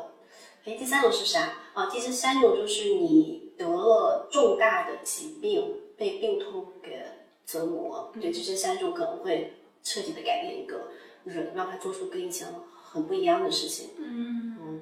[0.66, 1.86] 哎，第三种是啥啊？
[1.92, 7.04] 第三种就是你得了重大的疾病，被病痛给
[7.46, 10.88] 折磨，对，这这三种可能会彻底的改变一个
[11.24, 12.48] 人，让他做出跟以前
[12.84, 13.92] 很不一样的事情。
[13.98, 14.82] 嗯嗯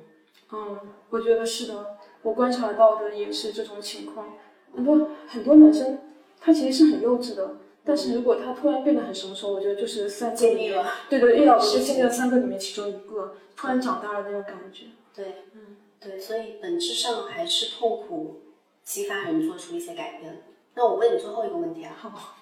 [0.54, 0.80] 嗯，
[1.10, 4.34] 我觉得是的，我观察到的也是这种情况。
[4.74, 6.00] 很多很多男生，
[6.40, 14.86] 他其实是很幼稚的，但是如果他突然变得很成熟，我觉得就是三个里面经历了，对对，遇到的就经历了三个里面其中一个，突然长大了那种感觉。
[15.16, 18.42] 对，嗯，对，所以本质上还是痛苦
[18.84, 20.44] 激发人做出一些改变。
[20.76, 22.36] 那我问你最后一个问题啊， 好，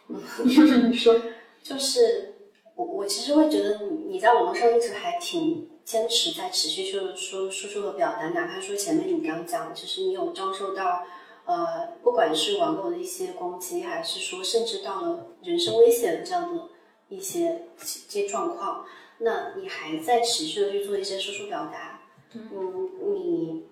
[0.43, 1.15] 你说，
[1.61, 2.35] 就是
[2.75, 11.05] 我我其实会觉得你你在网络上一直还挺坚持在持续就是说输出和表达，哪怕说前面你刚讲，就是你有遭受到
[11.43, 16.69] 呃，不管是网络的一些攻击，还是说甚至到了人身威胁的这样的
[17.09, 18.85] 一些这些状况，
[19.17, 21.90] 那你还在持续的去做一些输出表达，
[22.33, 23.65] 嗯，你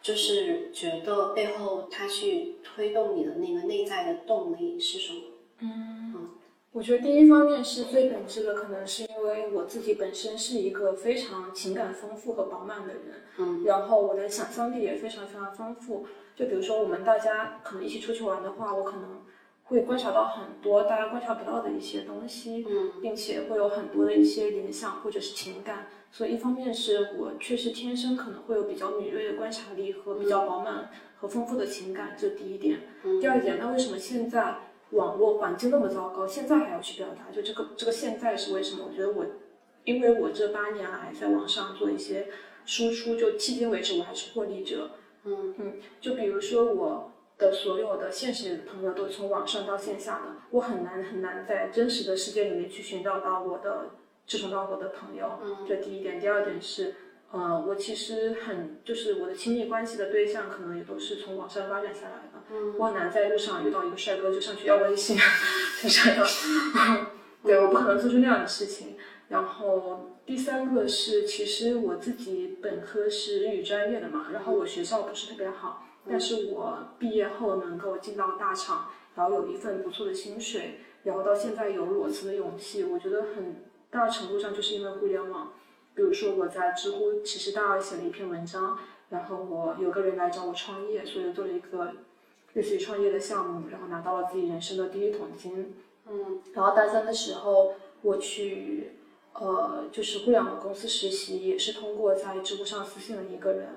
[0.00, 5.20] 就是觉得背后他去推动你的那个内在的动力是什么？
[5.60, 6.30] 嗯
[6.70, 13.02] 我觉得第一方面是最本质的，可能是因为我自己本身是一个非常情感丰富和饱满的人，
[13.38, 16.06] 嗯，然后我的想象力也非常非常丰富。
[16.36, 19.22] 就比如说我们大家可能一起出去玩的话，我可能
[19.64, 25.88] 会观察到很多大家观察不到的一些东西，嗯，并且会有很多的一些联想或者是情感。
[26.10, 32.80] 所以一方面是我确实天生可能会有比较敏锐的观察力和比较饱满和丰富的情感，这第一点。
[33.20, 34.56] 第二点，那为什么现在
[34.90, 37.30] 网络环境那么糟糕，现在还要去表达？
[37.34, 38.86] 就这个这个现在是为什么？
[38.88, 39.26] 我觉得我，
[39.84, 42.28] 因为我这八年来在网上做一些
[42.64, 44.92] 输出，就迄今为止我还是获利者。
[45.24, 53.90] 嗯嗯，就比如说我的所有的现实朋友都是从网上到线下的，我很难很难在真实的世界里面去寻找到我的
[54.28, 55.40] 志同道合的朋友。
[55.42, 56.20] 嗯，这第一点。
[56.20, 56.94] 第二点是，
[57.32, 62.44] 呃，我其实很就是我的亲密关系的对象可能也都是从网上发展下来的。
[62.52, 65.16] 嗯，我很难在路上遇到一个帅哥就上去要微信，
[65.82, 66.24] 就这样。
[67.42, 68.96] 对，我不可能做出那样的事情。
[69.28, 85.52] 然后第三个是，其实我自己本科是日语专业的嘛，然后我学校不是特别好，但是我毕业后能够进到大厂，然后有一份不错的薪水，然后到现在有裸辞的勇气，我觉得很大程度上就是因为互联网。
[85.94, 88.78] 比如说我在知乎其实大二写了一篇文章，
[89.10, 91.92] 然后我有个人来找我创业，所以做了一个
[92.54, 95.74] 类似于创业的项目，然后拿到了自己人生的第一桶金。
[96.08, 98.92] 嗯，然后大三的时候我去。
[99.34, 103.68] 呃，就是互联网公司实习，也是通过在知乎上私信了一个人，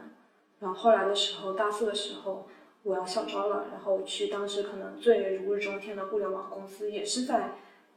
[0.60, 2.48] 然后后来的时候，大四的时候
[2.82, 7.52] 我要校招了，然后去当时可能最如日中天的互联网公司，也是在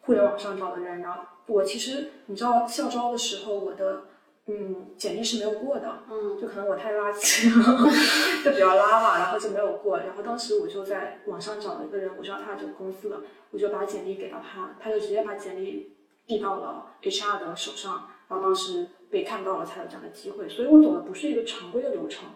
[0.04, 1.00] 互联网上找的人。
[1.00, 4.04] 然后我其实你知道校招的时候，我的
[4.46, 7.90] 嗯简历是没有过的，嗯，就可能我太垃圾了，
[8.44, 9.98] 就比较拉吧，然后就没有过。
[9.98, 13.20] 然后当时我就在网上找了一个人，我知道他这个公司的，
[13.50, 15.92] 我就把简历给到他，他就直接把简历。
[16.26, 20.48] 递到了 HR 的手上，然后当时被看到了，才有这样的机会。
[20.48, 22.30] 所以我走的不是一个常规的流程。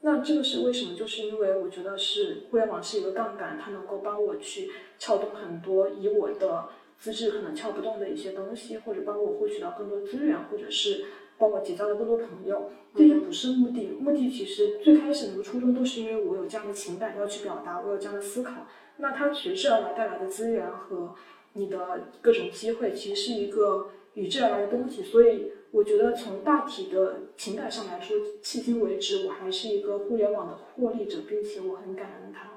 [0.00, 0.96] 那这个是为什么？
[0.96, 6.70] 就是因为我觉得是互联网是一个杠杆，它能够帮我去撬动很多以我的
[7.04, 11.04] 资质可能撬不动的一些东西，或者帮我获取到更多资源，或者是
[11.36, 12.70] 帮我结交到更多朋友。
[12.94, 18.66] 这些不是目的，目的其实最开始那个初衷都是因为我有这样的情感要去表达，我有这样的思考。
[18.96, 21.14] 那它随之而来带来的资源和。
[21.56, 32.54] 你的各种机会其实是一个与之而来的东西，所以我觉得从大体的情感上来说，迄今为止我还是一个互联网的获利者，并且我很感恩它，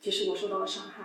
[0.00, 1.04] 即使我受到了伤害。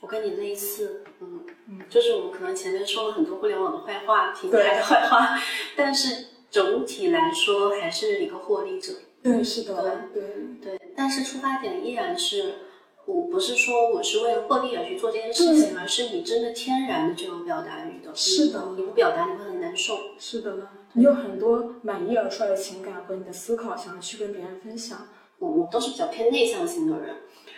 [0.00, 5.38] 我跟你类似，嗯嗯，就是我们可能前面说了很多互联网的坏话，平台的坏话，
[5.76, 8.92] 但是总体来说还是一个获利者。
[9.22, 10.22] 对，是的，对
[10.62, 12.54] 对，但是出发点依然是。
[13.06, 18.12] 我不是说我是为了获利而去做这件事情，而是你真的天然的就有表达欲的。
[18.12, 19.96] 是的，你不表达你会很难受。
[20.18, 20.56] 是的，
[20.94, 25.06] 你有很多满意而出来的情感和你的思考，想要去跟别人分享。
[25.38, 27.14] 我我都是比较偏内向型的人，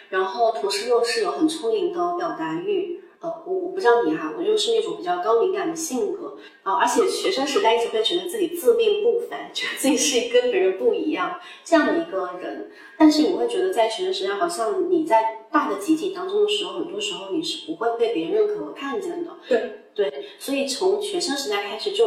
[0.09, 3.01] 然后同时又是有很充盈的表达欲。
[3.20, 12.70] 呃，我我不知道你哈，我就是那种比较高敏感的性格啊，而且学生时代一直会觉得自己自命不凡，觉得自己是跟别人不一样这样的一个人。
[12.97, 19.32] 但是我会觉得在学生时代，好像你在大的集体当中的时候，很多时候你是不会被别人认可和看见的。
[19.48, 22.06] 对对，所以从学生时代开始，就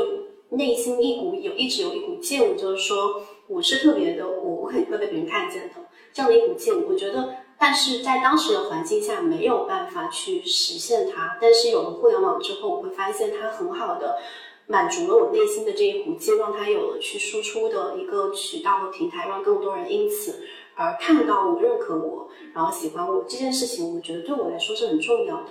[0.52, 5.76] 内心一股有一直有一股劲，就是说我是特别的，我我肯定会被别人看见的
[6.14, 7.36] 这样的一股劲，我觉得。
[7.62, 14.18] 但是在当时的环境下没有办法去实现它，但是有了互联网之后，我会发现它很好的
[14.66, 20.44] 满足了我内心的这一股劲，让它有了去输出的一个渠道和平台，让更多人因此
[20.74, 25.50] 而看到我、认可我，然后喜欢我这件事情，我觉得对我来说是很重要的。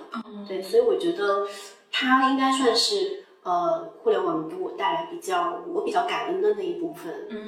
[0.48, 1.46] 对，所以我觉得
[1.92, 7.28] 它应该算是呃互联网给我带来比较我比较感恩的那一部分。
[7.28, 7.38] 对，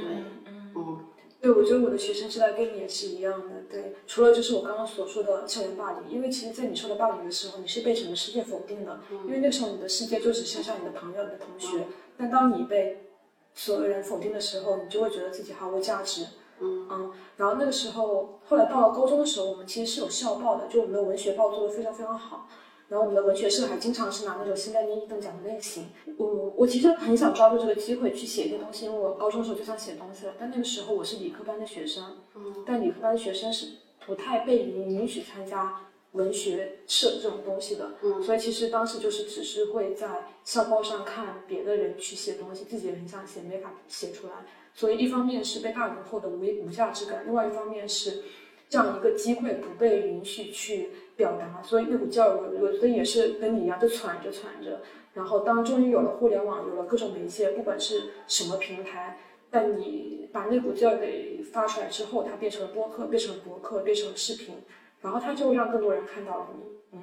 [0.77, 1.01] 嗯。
[1.43, 3.65] 对，我觉得我的学生时代跟你也是一样的。
[3.69, 11.89] 对，除了就是我刚刚所说的校园霸凌，因为其实，在你受到霸凌的时候，你是被整个世界否定的，因为那时候你的世界就只剩下你的朋友、你的同学。
[12.17, 13.09] 但当你被
[13.55, 16.27] 所有人否定的时候，你就会觉得自己毫无价值。
[16.61, 17.13] 嗯嗯。
[17.37, 22.49] 然后那个时候，后来到了高中的时候，我们其实是有校报的，就我们的文学报做的非常非常好。
[22.93, 25.87] 然后我们的文学社还经常是拿那种新概念一等奖的类型。
[26.19, 30.35] 我我其实很想抓住这个机会去写一些东西，因为我高中的时候就想写东西了。
[30.39, 33.69] 但那个时候我是理科班的学生，嗯，但理科班的学生是
[34.05, 44.35] 不太被允允许参加文学社这种东西的，嗯，所以其实当时就是只是会在校报上看别的人去写东西，自己也很想写，没法写出来。
[44.75, 48.23] 所以一方面是被霸凌后的无无价之感，另外一方面是
[48.69, 50.91] 这样一个机会不被允许去。
[51.23, 54.81] 表达，所以那股劲儿，我我觉得也是跟你一样，就攒着攒着，
[55.15, 59.19] 然后当终于有了互联网，有了各种媒介，不管是什么平台，
[59.49, 64.57] 但你把那股劲儿给发出来之后，它变成了播客，变成了博客，变成了视频，
[65.01, 66.99] 然后它就让更多人看到了你。
[66.99, 67.01] 嗯，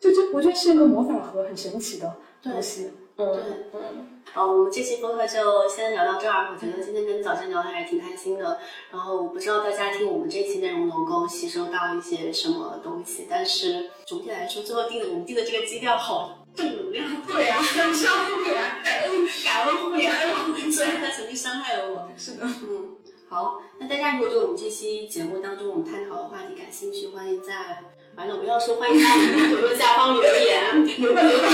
[0.00, 2.90] 就这我觉得是一个魔法盒，很神奇的东西。
[3.16, 3.42] 嗯，对，
[3.74, 4.15] 嗯。
[4.32, 6.50] 好，我们这期播客就先聊到这儿。
[6.52, 8.60] 我觉得今天跟早晨聊的还是挺开心的。
[8.90, 17.06] 然后我不知道大家听我们这期内容能够吸收到一些什么东西，但是总体来说，最后定的我们定的这个基调好正能量。
[17.26, 18.54] 对啊，伤互联，
[18.84, 22.08] 感恩感恩互联网， 虽然他曾经伤害了我。
[22.18, 22.96] 是的，嗯。
[23.30, 27.82] 好，那大家如果对我们这期节目当中我们探讨的话题感兴趣，欢迎在。
[28.16, 31.38] 反正我要说，欢迎在我们评论下方留言，留个留言，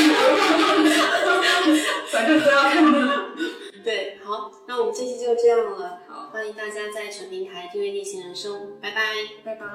[2.09, 2.99] 反正都要看的。
[3.85, 5.99] 对，好，那我们这期就这样了。
[6.09, 9.13] 好，欢迎大家在全平台订阅《逆行人生》，拜拜，
[9.45, 9.67] 拜拜。